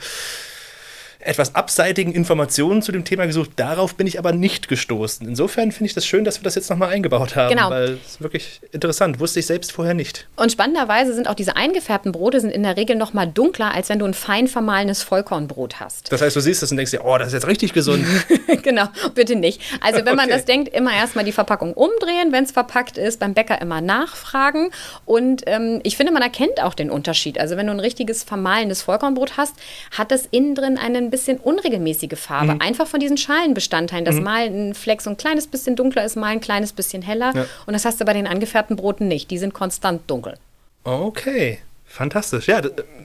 etwas 1.24 1.54
abseitigen 1.54 2.12
Informationen 2.12 2.82
zu 2.82 2.92
dem 2.92 3.04
Thema 3.04 3.26
gesucht. 3.26 3.50
Darauf 3.56 3.94
bin 3.94 4.06
ich 4.06 4.18
aber 4.18 4.32
nicht 4.32 4.68
gestoßen. 4.68 5.26
Insofern 5.26 5.72
finde 5.72 5.86
ich 5.86 5.94
das 5.94 6.06
schön, 6.06 6.24
dass 6.24 6.40
wir 6.40 6.44
das 6.44 6.54
jetzt 6.54 6.70
nochmal 6.70 6.90
eingebaut 6.90 7.36
haben. 7.36 7.54
Genau. 7.54 7.70
Weil 7.70 7.92
es 8.04 8.12
ist 8.12 8.22
wirklich 8.22 8.60
interessant. 8.72 9.20
Wusste 9.20 9.40
ich 9.40 9.46
selbst 9.46 9.72
vorher 9.72 9.94
nicht. 9.94 10.26
Und 10.36 10.52
spannenderweise 10.52 11.14
sind 11.14 11.28
auch 11.28 11.34
diese 11.34 11.56
eingefärbten 11.56 12.12
Brote 12.12 12.40
sind 12.40 12.50
in 12.50 12.62
der 12.62 12.76
Regel 12.76 12.96
nochmal 12.96 13.26
dunkler, 13.26 13.72
als 13.72 13.88
wenn 13.88 13.98
du 13.98 14.06
ein 14.06 14.14
fein 14.14 14.48
vermahlenes 14.48 15.02
Vollkornbrot 15.02 15.80
hast. 15.80 16.12
Das 16.12 16.20
heißt, 16.20 16.34
du 16.34 16.40
siehst 16.40 16.62
das 16.62 16.70
und 16.70 16.76
denkst 16.76 16.90
dir, 16.90 17.04
oh, 17.04 17.16
das 17.18 17.28
ist 17.28 17.34
jetzt 17.34 17.46
richtig 17.46 17.72
gesund. 17.72 18.04
genau, 18.62 18.86
bitte 19.14 19.36
nicht. 19.36 19.60
Also 19.80 20.04
wenn 20.04 20.16
man 20.16 20.26
okay. 20.26 20.34
das 20.34 20.44
denkt, 20.44 20.74
immer 20.74 20.92
erstmal 20.92 21.24
die 21.24 21.32
Verpackung 21.32 21.74
umdrehen, 21.74 22.32
wenn 22.32 22.44
es 22.44 22.52
verpackt 22.52 22.98
ist, 22.98 23.20
beim 23.20 23.34
Bäcker 23.34 23.60
immer 23.60 23.80
nachfragen. 23.80 24.70
Und 25.04 25.42
ähm, 25.46 25.80
ich 25.84 25.96
finde, 25.96 26.12
man 26.12 26.22
erkennt 26.22 26.62
auch 26.62 26.74
den 26.74 26.90
Unterschied. 26.90 27.38
Also 27.38 27.56
wenn 27.56 27.66
du 27.66 27.72
ein 27.72 27.80
richtiges 27.80 28.24
vermahlenes 28.24 28.82
Vollkornbrot 28.82 29.36
hast, 29.36 29.54
hat 29.96 30.10
das 30.10 30.26
innen 30.30 30.54
drin 30.54 30.78
einen 30.78 31.11
bisschen 31.12 31.38
unregelmäßige 31.38 32.18
Farbe. 32.18 32.54
Mhm. 32.54 32.60
Einfach 32.60 32.88
von 32.88 32.98
diesen 32.98 33.16
Schalenbestandteilen, 33.16 34.04
dass 34.04 34.16
mhm. 34.16 34.24
mal 34.24 34.46
ein 34.46 34.74
Fleck 34.74 35.00
so 35.00 35.10
ein 35.10 35.16
kleines 35.16 35.46
bisschen 35.46 35.76
dunkler 35.76 36.04
ist, 36.04 36.16
mal 36.16 36.26
ein 36.26 36.40
kleines 36.40 36.72
bisschen 36.72 37.02
heller. 37.02 37.32
Ja. 37.36 37.46
Und 37.66 37.74
das 37.74 37.84
hast 37.84 38.00
du 38.00 38.04
bei 38.04 38.14
den 38.14 38.26
angefärbten 38.26 38.74
Broten 38.74 39.06
nicht. 39.06 39.30
Die 39.30 39.38
sind 39.38 39.54
konstant 39.54 40.10
dunkel. 40.10 40.34
Okay, 40.82 41.60
fantastisch. 41.84 42.48
Ja, 42.48 42.60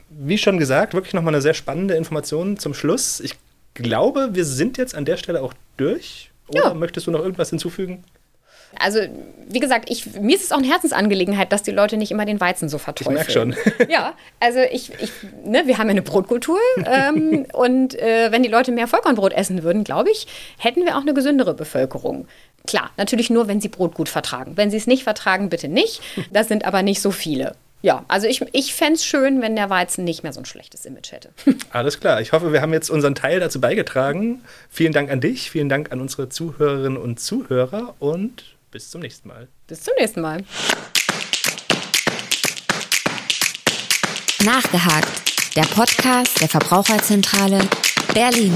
wie 0.09 0.39
schon 0.39 0.57
gesagt, 0.57 0.95
wirklich 0.95 1.13
nochmal 1.13 1.35
eine 1.35 1.41
sehr 1.43 1.53
spannende 1.53 1.93
Information 1.93 2.57
zum 2.57 2.73
Schluss. 2.73 3.19
Ich 3.19 3.35
glaube, 3.75 4.29
wir 4.31 4.45
sind 4.45 4.79
jetzt 4.79 4.95
an 4.95 5.05
der 5.05 5.17
Stelle 5.17 5.43
auch 5.43 5.53
durch. 5.77 6.31
Oder 6.47 6.69
ja. 6.69 6.73
möchtest 6.73 7.05
du 7.05 7.11
noch 7.11 7.19
irgendwas 7.19 7.51
hinzufügen? 7.51 8.03
Also, 8.80 8.99
wie 9.47 9.60
gesagt, 9.60 9.89
ich, 9.89 10.06
mir 10.19 10.36
ist 10.36 10.43
es 10.43 10.51
auch 10.51 10.58
eine 10.58 10.67
Herzensangelegenheit, 10.67 11.51
dass 11.51 11.63
die 11.63 11.71
Leute 11.71 11.97
nicht 11.97 12.12
immer 12.12 12.25
den 12.25 12.39
Weizen 12.39 12.69
so 12.69 12.77
verteufeln. 12.77 13.17
Ich 13.17 13.36
merke 13.36 13.56
schon. 13.56 13.89
ja, 13.89 14.13
also 14.39 14.60
ich, 14.60 14.91
ich 15.01 15.12
ne, 15.45 15.63
wir 15.65 15.77
haben 15.77 15.88
ja 15.88 15.91
eine 15.91 16.01
Brotkultur 16.01 16.60
ähm, 16.86 17.45
und 17.53 17.95
äh, 17.95 18.32
wenn 18.32 18.43
die 18.43 18.49
Leute 18.49 18.71
mehr 18.71 18.88
Vollkornbrot 18.88 19.34
essen 19.34 19.63
würden, 19.63 19.84
glaube 19.84 20.12
ich, 20.12 20.27
hätten 20.58 20.86
wir 20.86 20.97
auch 20.97 21.01
eine 21.01 21.13
gesündere 21.13 21.53
Bevölkerung. 21.53 22.27
Klar, 22.67 22.91
natürlich 22.97 23.30
nur, 23.30 23.47
wenn 23.47 23.62
Sie 23.62 23.69
Brot 23.69 23.95
gut 23.95 24.10
vertragen. 24.10 24.53
Wenn 24.56 24.69
Sie 24.69 24.77
es 24.77 24.88
nicht 24.88 25.03
vertragen, 25.03 25.49
bitte 25.49 25.69
nicht. 25.69 26.01
Das 26.32 26.49
sind 26.49 26.65
aber 26.65 26.84
nicht 26.84 27.01
so 27.01 27.12
viele. 27.12 27.56
Ja, 27.82 28.03
also 28.08 28.27
ich, 28.27 28.43
ich 28.53 28.73
fände 28.73 28.95
es 28.95 29.06
schön, 29.06 29.41
wenn 29.41 29.56
der 29.56 29.69
Weizen 29.69 30.03
nicht 30.03 30.23
mehr 30.23 30.34
so 30.34 30.41
ein 30.41 30.45
schlechtes 30.45 30.86
Image 30.86 31.12
hätte. 31.12 31.30
Alles 31.71 31.99
klar. 31.99 32.21
Ich 32.21 32.32
hoffe, 32.32 32.51
wir 32.51 32.62
haben 32.62 32.73
jetzt 32.73 32.89
unseren 32.89 33.15
Teil 33.15 33.39
dazu 33.39 33.62
beigetragen. 33.62 34.41
Vielen 34.69 34.94
Dank 34.94 35.12
an 35.12 35.21
dich, 35.21 35.52
vielen 35.52 35.69
Dank 35.69 35.91
an 35.91 36.02
unsere 36.02 36.27
Zuhörerinnen 36.27 36.98
und 36.98 37.19
Zuhörer 37.19 37.94
und 38.00 38.56
bis 38.78 38.92
zum 38.92 39.02
nächsten 39.02 39.28
Mal. 39.28 39.48
Bis 39.65 39.82
zum 39.82 39.96
nächsten 39.98 40.21
Mal. 40.21 40.44
Nachgehakt. 44.46 45.10
Der 45.56 45.63
Podcast 45.63 46.40
der 46.40 46.48
Verbraucherzentrale 46.48 47.67
Berlin. 48.13 48.54